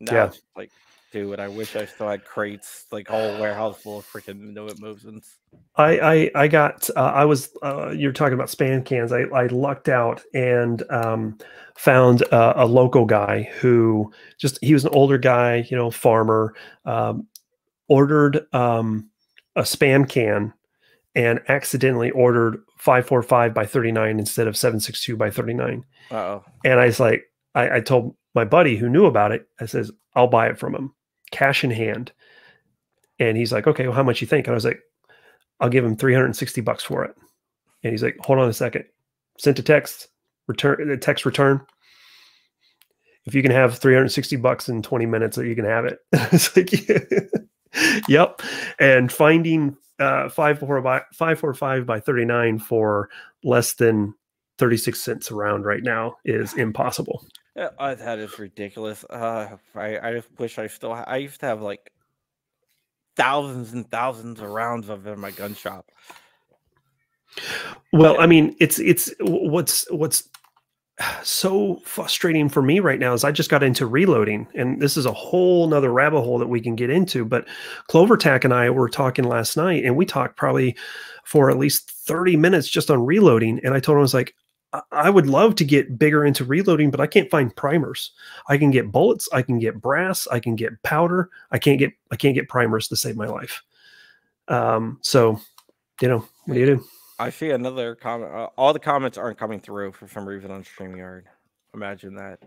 Yeah, 0.00 0.30
like 0.56 0.70
dude, 1.12 1.40
I 1.40 1.48
wish 1.48 1.76
I 1.76 1.84
still 1.84 2.08
had 2.08 2.24
crates, 2.24 2.86
like 2.90 3.08
whole 3.08 3.38
warehouse 3.40 3.80
full 3.82 3.98
of 3.98 4.06
freaking 4.06 4.52
no 4.52 4.66
Mosins. 4.66 5.26
I 5.76 6.00
I 6.00 6.30
I 6.34 6.48
got 6.48 6.88
uh, 6.96 7.12
I 7.14 7.24
was 7.24 7.50
uh, 7.62 7.90
you're 7.90 8.12
talking 8.12 8.34
about 8.34 8.48
spam 8.48 8.84
cans. 8.84 9.12
I 9.12 9.22
I 9.22 9.46
lucked 9.46 9.88
out 9.88 10.22
and 10.34 10.82
um, 10.90 11.38
found 11.76 12.22
a 12.32 12.66
local 12.66 13.04
guy 13.04 13.50
who 13.60 14.12
just 14.38 14.58
he 14.62 14.72
was 14.72 14.84
an 14.84 14.94
older 14.94 15.18
guy, 15.18 15.66
you 15.68 15.76
know, 15.76 15.90
farmer. 15.90 16.54
Um, 16.84 17.26
ordered 17.90 18.46
um, 18.54 19.10
a 19.56 19.62
spam 19.62 20.08
can 20.08 20.54
and 21.14 21.40
accidentally 21.48 22.10
ordered 22.12 22.62
545 22.78 23.52
by 23.52 23.66
39 23.66 24.18
instead 24.18 24.46
of 24.46 24.56
762 24.56 25.16
by 25.16 25.28
39. 25.28 25.84
oh 26.12 26.44
And 26.64 26.78
I 26.78 26.86
was 26.86 27.00
like, 27.00 27.24
I, 27.54 27.76
I, 27.76 27.80
told 27.80 28.14
my 28.34 28.44
buddy 28.44 28.76
who 28.76 28.88
knew 28.88 29.06
about 29.06 29.32
it, 29.32 29.48
I 29.60 29.66
says, 29.66 29.90
I'll 30.14 30.26
buy 30.26 30.48
it 30.48 30.58
from 30.58 30.74
him, 30.74 30.94
cash 31.30 31.64
in 31.64 31.70
hand. 31.70 32.12
And 33.18 33.36
he's 33.36 33.52
like, 33.52 33.66
okay, 33.66 33.86
well, 33.86 33.96
how 33.96 34.02
much 34.02 34.20
you 34.20 34.26
think? 34.26 34.46
And 34.46 34.52
I 34.52 34.54
was 34.54 34.64
like, 34.64 34.80
I'll 35.60 35.68
give 35.68 35.84
him 35.84 35.96
360 35.96 36.60
bucks 36.62 36.82
for 36.82 37.04
it. 37.04 37.14
And 37.82 37.92
he's 37.92 38.02
like, 38.02 38.16
hold 38.20 38.38
on 38.38 38.48
a 38.48 38.52
second. 38.52 38.84
Sent 39.38 39.58
a 39.58 39.62
text, 39.62 40.08
return 40.46 40.88
the 40.88 40.96
text 40.96 41.26
return. 41.26 41.60
If 43.26 43.34
you 43.34 43.42
can 43.42 43.52
have 43.52 43.78
360 43.78 44.36
bucks 44.36 44.68
in 44.68 44.82
20 44.82 45.06
minutes, 45.06 45.36
you 45.36 45.54
can 45.54 45.66
have 45.66 45.84
it. 45.84 45.98
it's 46.12 46.56
like, 46.56 46.72
yep. 48.08 48.40
And 48.78 49.12
finding 49.12 49.76
uh, 50.00 50.28
five 50.30 50.58
four 50.58 50.80
by 50.80 51.02
five 51.12 51.38
four 51.38 51.52
five 51.52 51.86
by 51.86 52.00
thirty 52.00 52.24
nine 52.24 52.58
for 52.58 53.10
less 53.44 53.74
than 53.74 54.14
thirty 54.58 54.78
six 54.78 55.00
cents 55.00 55.30
around 55.30 55.64
right 55.64 55.82
now 55.82 56.16
is 56.24 56.54
impossible. 56.54 57.24
Uh, 57.56 57.94
that 57.94 58.18
is 58.18 58.38
ridiculous. 58.38 59.04
Uh, 59.04 59.56
I 59.74 59.98
I 59.98 60.12
just 60.14 60.28
wish 60.38 60.58
I 60.58 60.66
still. 60.68 60.94
Ha- 60.94 61.04
I 61.06 61.16
used 61.16 61.40
to 61.40 61.46
have 61.46 61.60
like 61.60 61.92
thousands 63.16 63.72
and 63.72 63.90
thousands 63.90 64.40
of 64.40 64.48
rounds 64.48 64.88
of 64.88 65.06
in 65.06 65.20
my 65.20 65.30
gun 65.30 65.54
shop. 65.54 65.90
Well, 67.92 68.20
I 68.20 68.26
mean, 68.26 68.56
it's 68.60 68.78
it's 68.78 69.12
what's 69.20 69.90
what's 69.90 70.28
so 71.22 71.80
frustrating 71.84 72.48
for 72.48 72.62
me 72.62 72.80
right 72.80 72.98
now 72.98 73.14
is 73.14 73.24
I 73.24 73.32
just 73.32 73.50
got 73.50 73.62
into 73.62 73.86
reloading, 73.86 74.46
and 74.54 74.80
this 74.80 74.96
is 74.96 75.06
a 75.06 75.12
whole 75.12 75.66
nother 75.66 75.92
rabbit 75.92 76.20
hole 76.20 76.38
that 76.38 76.48
we 76.48 76.60
can 76.60 76.76
get 76.76 76.90
into. 76.90 77.24
But 77.24 77.48
Clover 77.88 78.16
Clovertac 78.16 78.44
and 78.44 78.54
I 78.54 78.70
were 78.70 78.88
talking 78.88 79.24
last 79.24 79.56
night, 79.56 79.84
and 79.84 79.96
we 79.96 80.04
talked 80.06 80.36
probably 80.36 80.76
for 81.24 81.50
at 81.50 81.58
least 81.58 81.90
30 81.90 82.36
minutes 82.36 82.68
just 82.68 82.90
on 82.90 83.04
reloading. 83.04 83.60
And 83.64 83.74
I 83.74 83.80
told 83.80 83.96
him, 83.96 84.00
I 84.00 84.02
was 84.02 84.14
like, 84.14 84.34
I 84.92 85.10
would 85.10 85.26
love 85.26 85.56
to 85.56 85.64
get 85.64 85.98
bigger 85.98 86.24
into 86.24 86.44
reloading, 86.44 86.90
but 86.90 87.00
I 87.00 87.08
can't 87.08 87.28
find 87.28 87.54
primers. 87.54 88.12
I 88.48 88.56
can 88.56 88.70
get 88.70 88.92
bullets, 88.92 89.28
I 89.32 89.42
can 89.42 89.58
get 89.58 89.80
brass, 89.80 90.28
I 90.28 90.38
can 90.38 90.54
get 90.54 90.80
powder. 90.84 91.28
I 91.50 91.58
can't 91.58 91.78
get 91.78 91.92
I 92.12 92.16
can't 92.16 92.34
get 92.34 92.48
primers 92.48 92.86
to 92.88 92.96
save 92.96 93.16
my 93.16 93.26
life. 93.26 93.62
Um, 94.46 94.98
so, 95.02 95.40
you 96.00 96.08
know, 96.08 96.24
what 96.44 96.54
do 96.54 96.60
you 96.60 96.66
do? 96.66 96.84
I 97.18 97.30
see 97.30 97.50
another 97.50 97.94
comment. 97.94 98.32
Uh, 98.32 98.48
all 98.56 98.72
the 98.72 98.78
comments 98.78 99.18
aren't 99.18 99.38
coming 99.38 99.60
through 99.60 99.92
for 99.92 100.08
some 100.08 100.26
reason 100.26 100.50
on 100.50 100.64
StreamYard. 100.64 101.24
Imagine 101.74 102.14
that. 102.14 102.42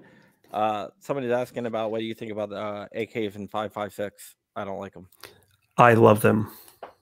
Uh, 0.51 0.88
somebody's 0.99 1.32
asking 1.32 1.65
about 1.65 1.91
what 1.91 1.99
do 1.99 2.05
you 2.05 2.13
think 2.13 2.32
about 2.32 2.49
the 2.49 2.57
uh, 2.57 2.88
AKs 2.95 3.36
and 3.36 3.49
556. 3.49 4.36
I 4.55 4.63
don't 4.63 4.80
like 4.80 4.93
them. 4.93 5.07
I 5.78 5.93
love 5.93 6.21
them. 6.21 6.51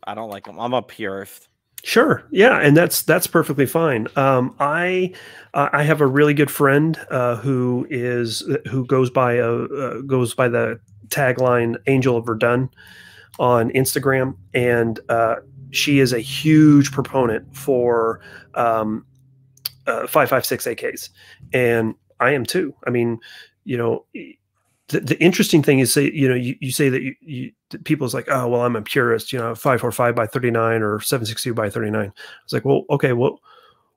I 0.04 0.16
don't 0.16 0.30
like 0.30 0.46
them. 0.46 0.60
I'm 0.60 0.74
a 0.74 0.82
purist. 0.82 1.50
Sure. 1.84 2.24
Yeah, 2.30 2.60
and 2.60 2.78
that's 2.78 3.02
that's 3.02 3.26
perfectly 3.26 3.66
fine. 3.66 4.08
Um, 4.16 4.56
I 4.60 5.14
uh, 5.56 5.70
I 5.74 5.82
have 5.84 6.00
a 6.00 6.06
really 6.06 6.34
good 6.36 6.52
friend 6.52 6.98
uh, 7.10 7.38
who 7.38 7.88
is 7.90 8.44
who 8.70 8.86
goes 8.86 9.10
by 9.10 9.34
a 9.34 9.52
uh, 9.52 10.02
goes 10.02 10.36
by 10.36 10.48
the 10.48 10.80
tagline 11.08 11.78
"Angel 11.88 12.18
of 12.18 12.26
Verdun" 12.28 12.70
on 13.40 13.72
Instagram, 13.72 14.36
and 14.54 15.00
uh, 15.10 15.38
she 15.72 16.00
is 16.00 16.14
a 16.14 16.20
huge 16.20 16.92
proponent 16.92 17.56
for 17.56 18.22
um, 18.54 19.06
uh, 19.88 20.08
556 20.08 20.66
AKs. 20.68 21.10
And 21.54 21.96
I 22.20 22.32
am 22.32 22.46
too. 22.46 22.76
I 22.86 22.92
mean, 22.92 23.20
you 23.64 23.78
know, 23.78 24.06
the, 24.92 25.00
the 25.00 25.22
interesting 25.22 25.64
thing 25.64 25.80
is 25.80 25.92
say 25.92 26.12
you 26.12 26.28
know 26.28 26.36
you, 26.36 26.56
you 26.62 26.72
say 26.72 26.90
that 26.90 27.02
you, 27.02 27.16
you 27.22 27.52
people's 27.84 28.14
like 28.14 28.28
oh 28.30 28.48
well 28.48 28.62
i'm 28.62 28.76
a 28.76 28.82
purist 28.82 29.34
you 29.34 29.40
know 29.40 29.56
545 29.56 30.16
by 30.16 30.28
39 30.28 30.82
or 30.82 31.00
762 31.00 31.54
by 31.54 31.70
39 31.70 32.14
it's 32.44 32.54
like 32.54 32.66
well 32.66 32.84
okay 32.90 33.14
well 33.14 33.40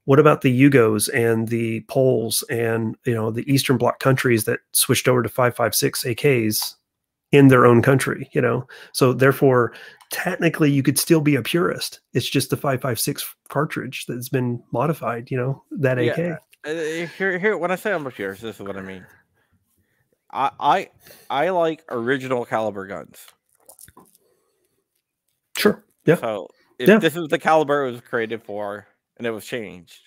what 0.07 0.19
about 0.19 0.43
the 0.43 0.63
Yugos 0.63 1.09
and 1.15 1.49
the 1.49 1.81
Poles 1.83 2.43
and 2.51 2.97
you 3.05 3.15
know 3.15 3.31
the 3.31 3.51
Eastern 3.51 3.79
Bloc 3.79 4.01
countries 4.01 4.45
that 4.45 4.61
switched 4.73 5.09
over 5.09 5.23
to 5.23 5.29
556 5.29 6.05
AKs 6.05 6.75
in 7.33 7.49
their 7.49 7.67
own 7.67 7.83
country? 7.83 8.29
You 8.33 8.41
know, 8.41 8.67
so 8.93 9.13
therefore, 9.13 9.73
technically, 10.11 10.71
you 10.71 10.83
could 10.83 10.99
still 10.99 11.21
be 11.21 11.37
a 11.37 11.43
purist. 11.43 12.01
It's 12.13 12.29
just 12.29 12.51
the 12.51 12.57
556 12.57 13.35
cartridge 13.49 14.05
that's 14.07 14.29
been 14.29 14.63
modified. 14.73 15.31
You 15.31 15.39
know, 15.39 15.63
that 15.73 15.99
AK. 15.99 16.19
Yeah. 16.19 16.37
Uh, 16.67 17.07
here, 17.17 17.39
here. 17.39 17.57
When 17.57 17.71
I 17.71 17.77
say 17.77 17.93
I'm 17.93 18.07
a 18.07 18.11
purist, 18.11 18.43
this 18.43 18.57
is 18.57 18.67
what 18.67 18.77
I 18.77 18.83
mean. 18.83 19.07
I, 20.35 20.51
I, 20.61 20.91
I 21.31 21.51
like 21.51 21.85
original 21.91 22.45
caliber 22.45 22.87
guns. 22.87 23.19
Sure. 25.57 25.85
Yeah. 26.07 26.17
So 26.17 26.49
if 26.79 26.89
Yeah. 26.89 26.99
this 26.99 27.17
is 27.17 27.29
the 27.29 27.39
caliber 27.39 27.87
it 27.87 27.93
was 27.93 28.01
created 28.03 28.43
for, 28.43 28.87
and 29.19 29.27
it 29.27 29.31
was 29.31 29.47
changed. 29.47 30.01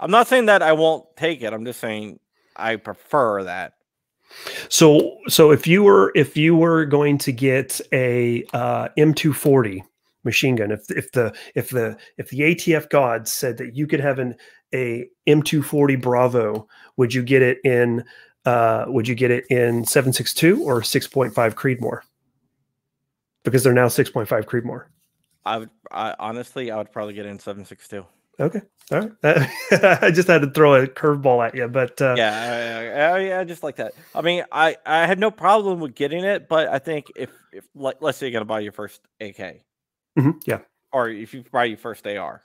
I'm 0.00 0.10
not 0.10 0.28
saying 0.28 0.46
that 0.46 0.62
I 0.62 0.72
won't 0.72 1.06
take 1.16 1.42
it. 1.42 1.52
I'm 1.52 1.64
just 1.64 1.80
saying 1.80 2.20
I 2.56 2.76
prefer 2.76 3.44
that. 3.44 3.74
So 4.68 5.18
so 5.28 5.50
if 5.50 5.66
you 5.66 5.82
were 5.82 6.12
if 6.14 6.36
you 6.36 6.56
were 6.56 6.84
going 6.86 7.18
to 7.18 7.32
get 7.32 7.80
a 7.92 8.44
uh, 8.52 8.88
M240 8.98 9.80
machine 10.24 10.56
gun, 10.56 10.70
if 10.70 10.90
if 10.90 11.12
the 11.12 11.34
if 11.54 11.70
the 11.70 11.96
if 12.18 12.30
the 12.30 12.40
ATF 12.40 12.90
gods 12.90 13.32
said 13.32 13.56
that 13.58 13.74
you 13.76 13.86
could 13.86 14.00
have 14.00 14.18
an 14.18 14.36
a 14.74 15.08
M240 15.28 16.00
Bravo, 16.00 16.68
would 16.96 17.12
you 17.12 17.22
get 17.22 17.42
it 17.42 17.58
in 17.64 18.04
uh, 18.46 18.84
would 18.88 19.06
you 19.08 19.14
get 19.14 19.30
it 19.30 19.44
in 19.50 19.84
762 19.84 20.62
or 20.64 20.80
6.5 20.80 21.32
Creedmoor? 21.54 22.00
Because 23.44 23.62
they're 23.64 23.72
now 23.72 23.86
6.5 23.86 24.26
Creedmoor. 24.44 24.86
I 25.44 25.58
would, 25.58 25.70
I 25.90 26.14
honestly, 26.18 26.70
I 26.70 26.76
would 26.76 26.92
probably 26.92 27.14
get 27.14 27.24
in 27.26 27.38
seven 27.38 27.64
six 27.64 27.88
two. 27.88 28.04
Okay. 28.38 28.60
All 28.92 29.00
right. 29.00 29.12
I 30.02 30.10
just 30.10 30.28
had 30.28 30.42
to 30.42 30.50
throw 30.50 30.74
a 30.74 30.86
curveball 30.86 31.46
at 31.46 31.54
you, 31.54 31.66
but 31.68 32.00
uh, 32.00 32.14
Yeah, 32.16 33.12
I, 33.14 33.34
I, 33.34 33.40
I 33.40 33.44
just 33.44 33.62
like 33.62 33.76
that. 33.76 33.92
I 34.14 34.20
mean, 34.20 34.44
I, 34.52 34.76
I 34.84 35.06
had 35.06 35.18
no 35.18 35.30
problem 35.30 35.80
with 35.80 35.94
getting 35.94 36.24
it, 36.24 36.48
but 36.48 36.68
I 36.68 36.78
think 36.78 37.06
if, 37.16 37.30
if 37.52 37.66
like, 37.74 37.96
let's 38.00 38.18
say 38.18 38.26
you're 38.26 38.32
gonna 38.32 38.44
buy 38.44 38.60
your 38.60 38.72
first 38.72 39.00
AK, 39.20 39.62
mhm, 40.18 40.34
yeah, 40.46 40.60
or 40.92 41.08
if 41.08 41.32
you 41.32 41.44
buy 41.50 41.64
your 41.64 41.78
first 41.78 42.06
AR, 42.06 42.42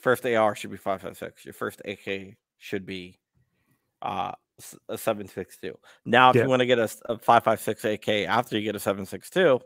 first 0.00 0.26
AR 0.26 0.54
should 0.56 0.70
be 0.70 0.76
five 0.76 1.02
five 1.02 1.16
six. 1.16 1.44
Your 1.44 1.54
first 1.54 1.82
AK 1.84 2.36
should 2.58 2.84
be 2.84 3.18
uh 4.02 4.32
a 4.88 4.98
seven 4.98 5.26
six 5.28 5.56
two. 5.56 5.76
Now, 6.04 6.30
if 6.30 6.36
Yeah. 6.36 6.42
you 6.44 6.48
want 6.48 6.60
to 6.60 6.66
get 6.66 6.78
a 6.78 6.88
five 7.18 7.44
five 7.44 7.60
six 7.60 7.84
AK 7.84 8.08
after 8.26 8.56
you 8.58 8.62
get 8.64 8.76
a 8.76 8.80
seven 8.80 9.06
six 9.06 9.30
two, 9.30 9.60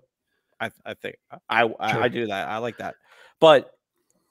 I 0.60 0.70
I 0.84 0.94
think 0.94 1.16
I 1.30 1.38
I, 1.78 1.92
Sure. 1.92 2.02
I 2.02 2.08
do 2.08 2.26
that. 2.28 2.48
I 2.48 2.58
like 2.58 2.78
that, 2.78 2.94
but 3.40 3.72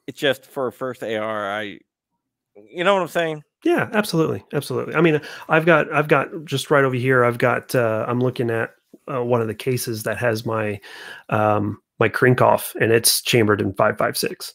it's 0.08 0.20
just 0.20 0.46
for 0.46 0.70
first 0.72 1.04
AR. 1.04 1.52
I, 1.52 1.80
you 2.56 2.84
know 2.84 2.94
what 2.94 3.02
I'm 3.02 3.08
saying? 3.08 3.44
Yeah, 3.64 3.90
absolutely, 3.94 4.44
absolutely. 4.54 4.94
I 4.96 5.02
mean, 5.02 5.20
I've 5.50 5.66
got, 5.66 5.92
I've 5.92 6.08
got 6.08 6.28
just 6.46 6.70
right 6.70 6.84
over 6.84 6.96
here. 6.96 7.26
I've 7.26 7.40
got, 7.40 7.74
uh, 7.74 8.06
I'm 8.08 8.20
looking 8.22 8.52
at 8.52 8.70
uh, 9.12 9.24
one 9.24 9.42
of 9.42 9.48
the 9.48 9.56
cases 9.56 10.04
that 10.04 10.18
has 10.20 10.46
my, 10.46 10.80
um, 11.30 11.82
my 12.00 12.08
Krinkov, 12.08 12.76
and 12.80 12.92
it's 12.92 13.24
chambered 13.24 13.62
in 13.62 13.74
five 13.74 13.98
five 13.98 14.16
six, 14.16 14.54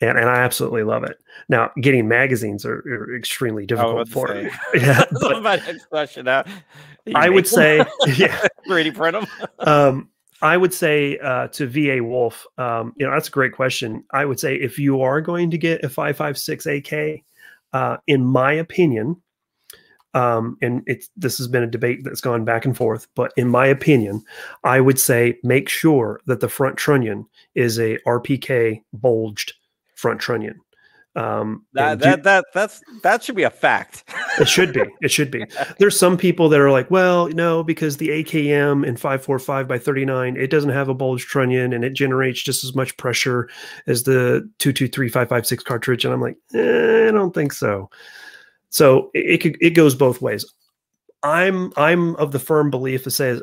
and 0.00 0.18
and 0.18 0.28
I 0.28 0.36
absolutely 0.36 0.82
love 0.82 1.04
it. 1.04 1.18
Now, 1.48 1.70
getting 1.80 2.08
magazines 2.08 2.64
are, 2.64 2.78
are 2.78 3.16
extremely 3.16 3.66
difficult 3.66 4.08
for 4.08 4.28
say. 4.28 4.44
me. 4.44 4.50
Yeah, 4.80 5.04
but 5.20 5.42
my 5.42 5.56
next 5.56 5.86
question. 5.86 6.24
Now, 6.24 6.44
I 7.14 7.28
would 7.28 7.46
say, 7.46 7.78
yeah, 8.16 8.46
3D 8.68 8.94
print 8.94 9.16
them. 9.20 9.48
um, 9.58 10.08
I 10.42 10.56
would 10.56 10.72
say 10.72 11.18
uh, 11.18 11.48
to 11.48 11.66
VA 11.66 12.02
Wolf, 12.02 12.46
um, 12.56 12.94
you 12.96 13.06
know, 13.06 13.12
that's 13.12 13.28
a 13.28 13.32
great 13.32 13.52
question. 13.52 14.04
I 14.12 14.24
would 14.24 14.40
say 14.40 14.54
if 14.54 14.78
you 14.78 15.02
are 15.02 15.20
going 15.20 15.50
to 15.50 15.58
get 15.58 15.84
a 15.84 15.88
556 15.88 16.66
AK, 16.66 17.22
uh, 17.72 17.98
in 18.06 18.24
my 18.24 18.52
opinion, 18.52 19.20
um, 20.14 20.56
and 20.60 20.82
it's 20.86 21.08
this 21.16 21.38
has 21.38 21.46
been 21.46 21.62
a 21.62 21.68
debate 21.68 22.02
that's 22.02 22.20
gone 22.20 22.44
back 22.44 22.64
and 22.64 22.76
forth, 22.76 23.06
but 23.14 23.32
in 23.36 23.48
my 23.48 23.66
opinion, 23.66 24.24
I 24.64 24.80
would 24.80 24.98
say 24.98 25.38
make 25.44 25.68
sure 25.68 26.20
that 26.26 26.40
the 26.40 26.48
front 26.48 26.76
trunnion 26.76 27.26
is 27.54 27.78
a 27.78 27.98
RPK 27.98 28.82
bulged 28.92 29.52
front 30.00 30.20
trunnion. 30.20 30.60
Um, 31.16 31.66
That 31.72 31.92
and 31.92 32.00
do- 32.00 32.04
that 32.04 32.22
that 32.22 32.44
that's 32.54 32.80
that 33.02 33.22
should 33.24 33.34
be 33.34 33.42
a 33.42 33.50
fact. 33.50 34.04
it 34.40 34.48
should 34.48 34.72
be. 34.72 34.84
It 35.02 35.10
should 35.10 35.30
be. 35.30 35.44
There's 35.78 35.98
some 35.98 36.16
people 36.16 36.48
that 36.48 36.60
are 36.60 36.70
like, 36.70 36.88
well, 36.88 37.28
no, 37.28 37.64
because 37.64 37.96
the 37.96 38.08
AKM 38.08 38.86
in 38.86 38.96
545 38.96 39.66
by 39.66 39.78
39, 39.78 40.36
it 40.36 40.50
doesn't 40.50 40.70
have 40.70 40.88
a 40.88 40.94
bulge 40.94 41.26
trunnion 41.26 41.72
and 41.72 41.84
it 41.84 41.94
generates 41.94 42.40
just 42.42 42.62
as 42.62 42.76
much 42.76 42.96
pressure 42.96 43.48
as 43.88 44.04
the 44.04 44.48
223556 44.60 45.64
cartridge. 45.64 46.04
And 46.04 46.14
I'm 46.14 46.20
like, 46.20 46.36
eh, 46.54 47.08
I 47.08 47.10
don't 47.10 47.34
think 47.34 47.52
so. 47.52 47.90
So 48.68 49.10
it, 49.12 49.34
it 49.34 49.38
could 49.38 49.56
it 49.60 49.70
goes 49.70 49.96
both 49.96 50.22
ways. 50.22 50.44
I'm 51.24 51.72
I'm 51.76 52.14
of 52.16 52.30
the 52.30 52.38
firm 52.38 52.70
belief 52.70 53.02
that 53.04 53.10
says 53.10 53.42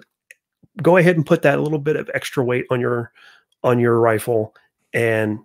go 0.82 0.96
ahead 0.96 1.18
and 1.18 1.26
put 1.26 1.42
that 1.42 1.60
little 1.60 1.80
bit 1.80 1.98
of 1.98 2.10
extra 2.14 2.46
weight 2.46 2.66
on 2.72 2.80
your 2.80 3.12
on 3.64 3.80
your 3.80 4.00
rifle 4.00 4.56
and 4.94 5.40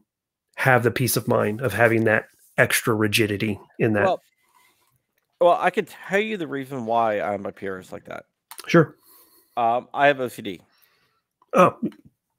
have 0.57 0.83
the 0.83 0.91
peace 0.91 1.17
of 1.17 1.29
mind 1.29 1.61
of 1.61 1.73
having 1.73 2.05
that 2.05 2.27
extra 2.59 2.95
rigidity 2.95 3.59
in 3.79 3.93
that. 3.95 4.05
Well, 4.05 4.21
well, 5.41 5.59
I 5.61 5.71
could 5.71 5.89
tell 5.89 6.21
you 6.21 6.37
the 6.37 6.47
reason 6.47 6.87
why 6.87 7.21
I'm 7.21 7.47
a 7.47 7.53
purist 7.53 7.93
like 7.93 8.05
that. 8.05 8.27
sure. 8.67 8.97
Um, 9.57 9.89
I 9.93 10.07
have 10.07 10.19
OCD. 10.19 10.61
Oh, 11.53 11.77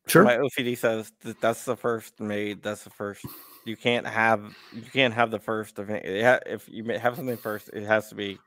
sure. 0.08 0.24
My 0.24 0.38
OCD 0.38 0.78
says 0.78 1.12
that 1.22 1.40
that's 1.42 1.66
the 1.66 1.76
first 1.76 2.20
made. 2.20 2.64
That's 2.64 2.84
the 2.84 2.90
first. 2.90 3.26
You 3.66 3.76
can't 3.78 4.08
have 4.08 4.56
you 4.74 4.82
can't 4.82 5.14
have 5.14 5.32
the 5.32 5.40
first 5.40 5.80
event. 5.80 6.06
It 6.06 6.44
if 6.46 6.68
you 6.70 6.84
have 6.86 7.16
something 7.16 7.38
first, 7.38 7.70
it 7.74 7.84
has 7.84 8.10
to 8.10 8.16
be 8.16 8.40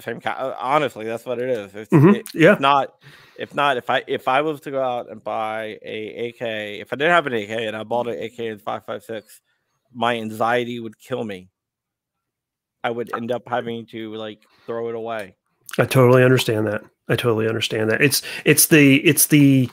same 0.00 0.20
kind. 0.20 0.54
Honestly, 0.58 1.04
that's 1.04 1.24
what 1.24 1.38
it 1.40 1.48
is. 1.50 1.74
It's, 1.74 1.90
Mhm. 1.90 2.16
it- 2.16 2.26
Yeah. 2.34 2.52
if 2.54 2.60
not, 2.60 2.94
if 3.38 3.54
not, 3.54 3.76
if 3.76 3.90
I 3.90 4.02
if 4.06 4.28
I 4.28 4.40
was 4.42 4.60
to 4.62 4.70
go 4.70 4.82
out 4.82 5.10
and 5.10 5.22
buy 5.22 5.78
a 5.84 6.28
AK, 6.28 6.80
if 6.80 6.92
I 6.92 6.96
didn't 6.96 7.12
have 7.12 7.26
an 7.26 7.32
AK 7.34 7.66
and 7.66 7.76
I 7.76 7.82
bought 7.84 8.08
an 8.08 8.14
AK 8.22 8.38
in 8.48 8.58
five 8.58 8.84
five 8.86 9.02
six, 9.02 9.40
my 9.92 10.16
anxiety 10.16 10.80
would 10.80 10.98
kill 10.98 11.24
me. 11.24 11.48
I 12.82 12.90
would 12.90 13.14
end 13.14 13.32
up 13.32 13.42
having 13.48 13.86
to 13.86 14.14
like 14.14 14.40
throw 14.66 14.88
it 14.88 14.94
away. 14.94 15.36
I 15.78 15.84
totally 15.86 16.22
understand 16.22 16.66
that. 16.66 16.82
I 17.08 17.16
totally 17.16 17.48
understand 17.48 17.90
that. 17.90 18.00
It's 18.02 18.22
it's 18.44 18.66
the 18.66 18.96
it's 19.06 19.26
the 19.26 19.70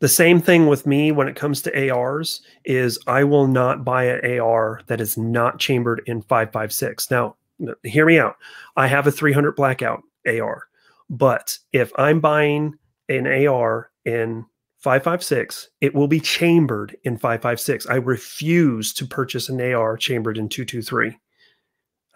the 0.00 0.08
same 0.08 0.40
thing 0.40 0.66
with 0.66 0.84
me 0.86 1.12
when 1.12 1.28
it 1.28 1.36
comes 1.36 1.62
to 1.62 1.90
ARs 1.90 2.42
is 2.64 2.98
I 3.06 3.22
will 3.24 3.46
not 3.46 3.84
buy 3.84 4.04
an 4.04 4.38
AR 4.40 4.80
that 4.88 5.00
is 5.00 5.16
not 5.16 5.58
chambered 5.60 6.02
in 6.06 6.22
556. 6.22 7.08
Now, 7.10 7.36
hear 7.82 8.06
me 8.06 8.18
out. 8.18 8.36
I 8.76 8.86
have 8.86 9.06
a 9.06 9.12
300 9.12 9.56
blackout 9.56 10.02
AR, 10.26 10.64
but 11.10 11.58
if 11.72 11.92
I'm 11.96 12.20
buying 12.20 12.74
an 13.08 13.26
AR 13.26 13.90
in 14.04 14.46
556, 14.78 15.68
it 15.80 15.94
will 15.94 16.08
be 16.08 16.20
chambered 16.20 16.96
in 17.04 17.16
556. 17.16 17.86
I 17.86 17.96
refuse 17.96 18.92
to 18.94 19.06
purchase 19.06 19.48
an 19.48 19.60
AR 19.60 19.96
chambered 19.96 20.38
in 20.38 20.48
223. 20.48 21.16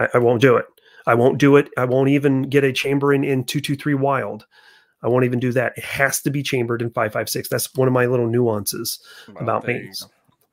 I, 0.01 0.09
I 0.15 0.19
won't 0.19 0.41
do 0.41 0.57
it. 0.57 0.67
I 1.07 1.15
won't 1.15 1.39
do 1.39 1.57
it. 1.57 1.69
I 1.79 1.85
won't 1.85 2.09
even 2.09 2.43
get 2.43 2.65
a 2.65 2.73
chambering 2.73 3.23
in 3.23 3.45
223 3.45 3.95
Wylde. 3.95 4.45
I 5.03 5.09
won't 5.09 5.25
even 5.25 5.39
do 5.39 5.53
that. 5.53 5.75
It 5.77 5.85
has 5.85 6.21
to 6.23 6.31
be 6.31 6.43
chambered 6.43 6.83
in 6.83 6.91
556. 6.91 7.49
That's 7.49 7.73
one 7.75 7.87
of 7.87 7.95
my 7.95 8.07
little 8.07 8.27
nuances 8.27 8.99
Well, 9.29 9.37
about 9.39 9.67
me. 9.67 9.93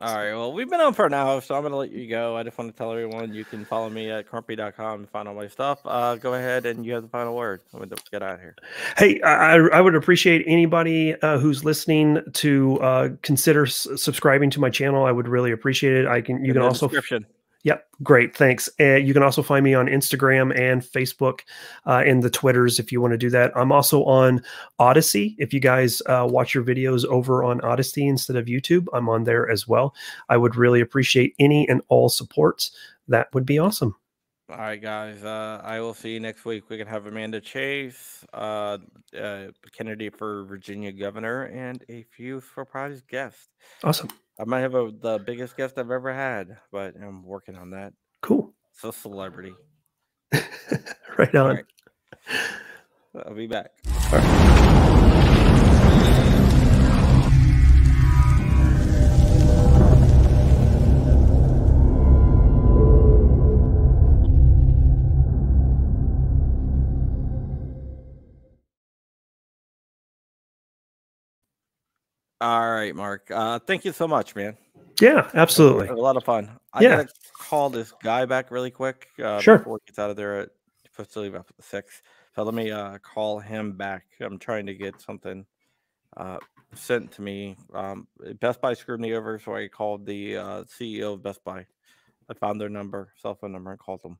All 0.03 0.15
right. 0.17 0.33
Well, 0.33 0.51
we've 0.51 0.69
been 0.69 0.81
on 0.81 0.93
for 0.93 1.05
an 1.05 1.13
hour, 1.13 1.39
so 1.39 1.55
I'm 1.55 1.61
going 1.61 1.71
to 1.71 1.77
let 1.77 1.91
you 1.91 2.07
go. 2.09 2.35
I 2.35 2.43
just 2.43 2.57
want 2.57 2.69
to 2.71 2.77
tell 2.77 2.91
everyone 2.91 3.33
you 3.33 3.45
can 3.45 3.63
follow 3.63 3.89
me 3.89 4.09
at 4.11 4.27
crumpy.com 4.29 4.99
and 4.99 5.09
find 5.09 5.29
all 5.29 5.33
my 5.33 5.47
stuff. 5.47 5.79
Uh, 5.85 6.15
go 6.17 6.33
ahead 6.33 6.65
and 6.65 6.85
you 6.85 6.93
have 6.93 7.03
the 7.03 7.09
final 7.09 7.33
word. 7.35 7.61
I'm 7.73 7.79
going 7.79 7.89
to 7.89 7.95
get 8.11 8.21
out 8.21 8.35
of 8.35 8.39
here. 8.41 8.55
Hey, 8.97 9.21
I, 9.21 9.55
I- 9.55 9.69
I 9.77 9.81
would 9.81 9.95
appreciate 9.95 10.43
anybody 10.45 11.15
uh, 11.21 11.37
who's 11.37 11.63
listening 11.63 12.19
to 12.33 12.79
uh, 12.81 13.09
consider 13.21 13.65
s- 13.65 13.87
subscribing 13.95 14.49
to 14.51 14.59
my 14.59 14.69
channel. 14.69 15.05
I 15.05 15.11
would 15.11 15.27
really 15.29 15.51
appreciate 15.51 15.95
it. 15.95 16.05
I 16.07 16.19
can. 16.21 16.43
You 16.43 16.49
In 16.51 16.53
can 16.55 16.63
also 16.63 16.87
description. 16.89 17.25
Yep, 17.63 17.87
great, 18.03 18.35
thanks. 18.35 18.69
Uh, 18.77 18.95
you 18.95 19.13
can 19.13 19.23
also 19.23 19.41
find 19.41 19.63
me 19.63 19.73
on 19.73 19.87
Instagram 19.87 20.57
and 20.57 20.81
Facebook 20.81 21.41
uh, 21.85 22.03
and 22.05 22.21
the 22.21 22.29
Twitters 22.29 22.77
if 22.77 22.91
you 22.91 22.99
want 22.99 23.13
to 23.13 23.17
do 23.17 23.29
that. 23.29 23.55
I'm 23.55 23.71
also 23.71 24.03
on 24.03 24.43
Odysee. 24.79 25.35
If 25.37 25.53
you 25.53 25.61
guys 25.61 26.01
uh, 26.07 26.27
watch 26.29 26.53
your 26.53 26.63
videos 26.63 27.05
over 27.05 27.43
on 27.43 27.61
Odysee 27.61 28.07
instead 28.07 28.35
of 28.35 28.47
YouTube, 28.47 28.87
I'm 28.93 29.07
on 29.07 29.23
there 29.23 29.49
as 29.49 29.65
well. 29.65 29.95
I 30.27 30.35
would 30.35 30.57
really 30.57 30.81
appreciate 30.81 31.35
any 31.39 31.67
and 31.69 31.81
all 31.87 32.09
supports. 32.09 32.71
That 33.07 33.33
would 33.33 33.45
be 33.45 33.59
awesome. 33.59 33.95
All 34.49 34.57
right, 34.57 34.81
guys. 34.81 35.23
Uh, 35.23 35.61
I 35.63 35.79
will 35.79 35.93
see 35.93 36.13
you 36.13 36.19
next 36.19 36.43
week. 36.43 36.69
We 36.69 36.77
can 36.77 36.85
have 36.85 37.05
Amanda 37.05 37.39
Chase, 37.39 38.25
uh, 38.33 38.77
uh, 39.17 39.47
Kennedy 39.71 40.09
for 40.09 40.43
Virginia 40.43 40.91
governor, 40.91 41.43
and 41.43 41.81
a 41.87 42.03
few 42.03 42.41
surprise 42.53 43.01
guests. 43.09 43.47
Awesome. 43.85 44.09
I 44.39 44.45
might 44.45 44.61
have 44.61 44.73
a, 44.73 44.91
the 44.99 45.19
biggest 45.19 45.55
guest 45.55 45.77
I've 45.77 45.91
ever 45.91 46.13
had, 46.13 46.57
but 46.71 46.95
I'm 46.95 47.23
working 47.23 47.55
on 47.55 47.71
that. 47.71 47.93
Cool. 48.21 48.53
It's 48.73 48.83
a 48.83 48.91
celebrity. 48.91 49.53
right 51.17 51.35
on. 51.35 51.55
Right. 51.55 51.65
I'll 53.25 53.35
be 53.35 53.47
back. 53.47 53.71
All 72.43 72.71
right, 72.71 72.93
Mark. 72.93 73.31
Uh, 73.31 73.57
thank 73.59 73.85
you 73.85 73.93
so 73.93 74.05
much, 74.05 74.35
man. 74.35 74.57
Yeah, 74.99 75.29
absolutely. 75.33 75.87
A 75.87 75.93
lot 75.93 76.17
of 76.17 76.25
fun. 76.25 76.51
I 76.73 76.81
Yeah. 76.83 76.97
gotta 76.97 77.13
call 77.39 77.69
this 77.69 77.93
guy 78.03 78.25
back 78.25 78.51
really 78.51 78.69
quick. 78.69 79.07
Uh, 79.17 79.39
Sure. 79.39 79.59
Before 79.59 79.79
he 79.81 79.87
gets 79.87 79.97
out 79.97 80.09
of 80.09 80.17
there 80.17 80.41
at 80.41 80.49
supposed 80.85 81.13
to 81.13 81.21
leave 81.21 81.35
after 81.35 81.53
the 81.55 81.63
six. 81.63 82.01
So 82.35 82.43
let 82.43 82.53
me 82.53 82.69
uh, 82.69 82.97
call 82.97 83.39
him 83.39 83.77
back. 83.77 84.07
I'm 84.19 84.37
trying 84.39 84.65
to 84.65 84.73
get 84.73 84.99
something 84.99 85.45
uh, 86.17 86.37
sent 86.75 87.13
to 87.13 87.21
me. 87.21 87.55
Um, 87.73 88.09
Best 88.41 88.59
Buy 88.59 88.73
screwed 88.73 88.99
me 88.99 89.13
over, 89.13 89.39
so 89.39 89.55
I 89.55 89.69
called 89.69 90.05
the 90.05 90.35
uh, 90.35 90.63
CEO 90.65 91.13
of 91.13 91.23
Best 91.23 91.45
Buy. 91.45 91.65
I 92.29 92.33
found 92.33 92.59
their 92.59 92.67
number, 92.67 93.13
cell 93.15 93.35
phone 93.35 93.53
number, 93.53 93.71
and 93.71 93.79
called 93.79 94.03
them. 94.03 94.19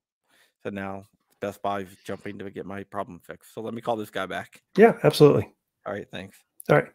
So 0.64 0.70
now 0.70 1.04
Best 1.42 1.62
Buy's 1.62 1.90
jumping 2.06 2.40
to 2.40 2.50
get 2.50 2.66
my 2.66 2.84
problem 2.84 3.20
fixed. 3.20 3.54
So 3.54 3.60
let 3.60 3.74
me 3.74 3.82
call 3.82 3.98
this 3.98 4.10
guy 4.10 4.28
back. 4.28 4.64
Yeah, 4.78 4.98
absolutely. 5.04 5.54
All 5.86 5.92
right, 5.92 6.10
thanks. 6.10 6.38
All 6.70 6.78
right. 6.78 6.88